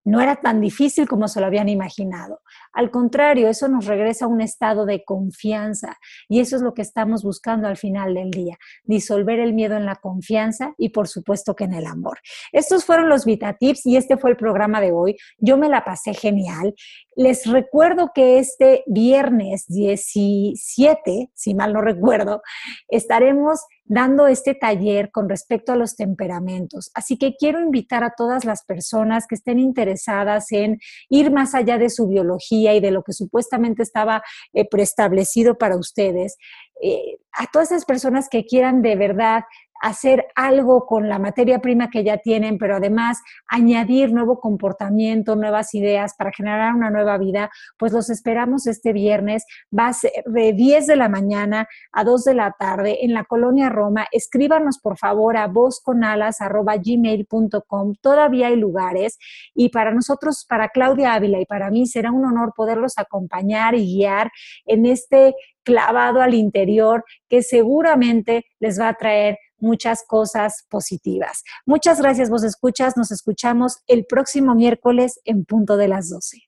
no 0.04 0.20
era 0.20 0.36
tan 0.36 0.60
difícil 0.60 1.08
como 1.08 1.28
se 1.28 1.40
lo 1.40 1.46
habían 1.46 1.68
imaginado. 1.68 2.40
Al 2.72 2.90
contrario, 2.90 3.48
eso 3.48 3.68
nos 3.68 3.86
regresa 3.86 4.24
a 4.24 4.28
un 4.28 4.40
estado 4.40 4.86
de 4.86 5.04
confianza 5.04 5.98
y 6.28 6.40
eso 6.40 6.56
es 6.56 6.62
lo 6.62 6.74
que 6.74 6.82
estamos 6.82 7.22
buscando 7.22 7.68
al 7.68 7.76
final 7.76 8.14
del 8.14 8.30
día, 8.30 8.58
disolver 8.84 9.38
el 9.40 9.52
miedo 9.52 9.76
en 9.76 9.86
la 9.86 9.96
confianza 9.96 10.74
y 10.78 10.90
por 10.90 11.08
supuesto 11.08 11.54
que 11.54 11.64
en 11.64 11.74
el 11.74 11.86
amor. 11.86 12.18
Estos 12.52 12.84
fueron 12.84 13.08
los 13.08 13.24
Vita 13.24 13.54
Tips 13.54 13.86
y 13.86 13.96
este 13.96 14.16
fue 14.16 14.30
el 14.30 14.36
programa 14.36 14.80
de 14.80 14.92
hoy. 14.92 15.16
Yo 15.38 15.56
me 15.56 15.68
la 15.68 15.84
pasé 15.84 16.14
genial. 16.14 16.74
Les 17.16 17.46
recuerdo 17.46 18.12
que 18.14 18.38
este 18.38 18.82
viernes 18.86 19.66
17, 19.68 21.30
si 21.34 21.54
mal 21.54 21.72
no 21.72 21.82
recuerdo, 21.82 22.42
estaremos 22.88 23.60
dando 23.90 24.28
este 24.28 24.54
taller 24.54 25.10
con 25.10 25.28
respecto 25.28 25.72
a 25.72 25.76
los 25.76 25.96
temperamentos. 25.96 26.92
Así 26.94 27.18
que 27.18 27.34
quiero 27.36 27.60
invitar 27.60 28.04
a 28.04 28.14
todas 28.16 28.44
las 28.44 28.64
personas 28.64 29.26
que 29.26 29.34
estén 29.34 29.58
interesadas 29.58 30.52
en 30.52 30.78
ir 31.08 31.32
más 31.32 31.56
allá 31.56 31.76
de 31.76 31.90
su 31.90 32.06
biología 32.06 32.72
y 32.72 32.80
de 32.80 32.92
lo 32.92 33.02
que 33.02 33.12
supuestamente 33.12 33.82
estaba 33.82 34.22
eh, 34.52 34.64
preestablecido 34.64 35.58
para 35.58 35.76
ustedes, 35.76 36.36
eh, 36.80 37.18
a 37.32 37.46
todas 37.52 37.72
esas 37.72 37.84
personas 37.84 38.28
que 38.28 38.44
quieran 38.44 38.80
de 38.80 38.94
verdad 38.94 39.42
hacer 39.80 40.28
algo 40.34 40.86
con 40.86 41.08
la 41.08 41.18
materia 41.18 41.60
prima 41.60 41.90
que 41.90 42.04
ya 42.04 42.18
tienen, 42.18 42.58
pero 42.58 42.76
además 42.76 43.18
añadir 43.48 44.12
nuevo 44.12 44.38
comportamiento, 44.38 45.34
nuevas 45.36 45.74
ideas 45.74 46.14
para 46.16 46.32
generar 46.32 46.74
una 46.74 46.90
nueva 46.90 47.16
vida, 47.18 47.50
pues 47.78 47.92
los 47.92 48.10
esperamos 48.10 48.66
este 48.66 48.92
viernes. 48.92 49.44
Va 49.76 49.88
a 49.88 49.92
ser 49.92 50.12
de 50.26 50.52
10 50.52 50.86
de 50.86 50.96
la 50.96 51.08
mañana 51.08 51.66
a 51.92 52.04
2 52.04 52.24
de 52.24 52.34
la 52.34 52.54
tarde 52.58 53.04
en 53.04 53.14
la 53.14 53.24
colonia 53.24 53.70
Roma. 53.70 54.06
Escríbanos 54.12 54.78
por 54.78 54.98
favor 54.98 55.36
a 55.36 55.46
vozconalas.gmail.com. 55.46 57.94
Todavía 58.00 58.48
hay 58.48 58.56
lugares 58.56 59.18
y 59.54 59.68
para 59.70 59.92
nosotros, 59.92 60.44
para 60.48 60.68
Claudia 60.68 61.14
Ávila 61.14 61.40
y 61.40 61.46
para 61.46 61.70
mí 61.70 61.86
será 61.86 62.10
un 62.12 62.26
honor 62.26 62.52
poderlos 62.54 62.98
acompañar 62.98 63.74
y 63.74 63.96
guiar 63.96 64.30
en 64.66 64.84
este 64.86 65.34
clavado 65.62 66.20
al 66.20 66.34
interior 66.34 67.04
que 67.28 67.42
seguramente 67.42 68.46
les 68.58 68.80
va 68.80 68.88
a 68.88 68.94
traer 68.94 69.38
muchas 69.60 70.04
cosas 70.06 70.64
positivas. 70.68 71.44
Muchas 71.66 72.00
gracias, 72.00 72.30
vos 72.30 72.44
escuchas. 72.44 72.96
Nos 72.96 73.10
escuchamos 73.10 73.78
el 73.86 74.04
próximo 74.04 74.54
miércoles 74.54 75.20
en 75.24 75.44
punto 75.44 75.76
de 75.76 75.88
las 75.88 76.10
12. 76.10 76.38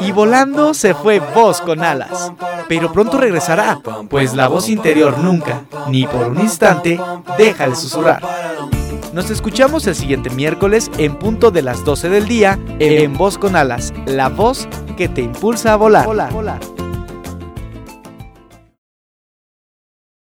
Y 0.00 0.12
volando 0.12 0.74
se 0.74 0.94
fue 0.94 1.20
voz 1.20 1.60
con 1.60 1.82
alas, 1.82 2.32
pero 2.68 2.92
pronto 2.92 3.18
regresará, 3.18 3.80
pues 4.08 4.34
la 4.34 4.48
voz 4.48 4.68
interior 4.68 5.18
nunca, 5.18 5.64
ni 5.88 6.06
por 6.06 6.28
un 6.28 6.40
instante, 6.40 6.98
deja 7.38 7.68
de 7.68 7.76
susurrar. 7.76 8.22
Nos 9.12 9.28
escuchamos 9.30 9.86
el 9.88 9.96
siguiente 9.96 10.30
miércoles 10.30 10.90
en 10.98 11.18
punto 11.18 11.50
de 11.50 11.62
las 11.62 11.84
12 11.84 12.10
del 12.10 12.28
día 12.28 12.58
en 12.78 13.16
Voz 13.16 13.38
con 13.38 13.56
Alas, 13.56 13.92
la 14.06 14.28
voz 14.28 14.68
que 14.96 15.08
te 15.08 15.22
impulsa 15.22 15.72
a 15.72 15.76
volar. 15.76 16.06
volar. 16.06 16.60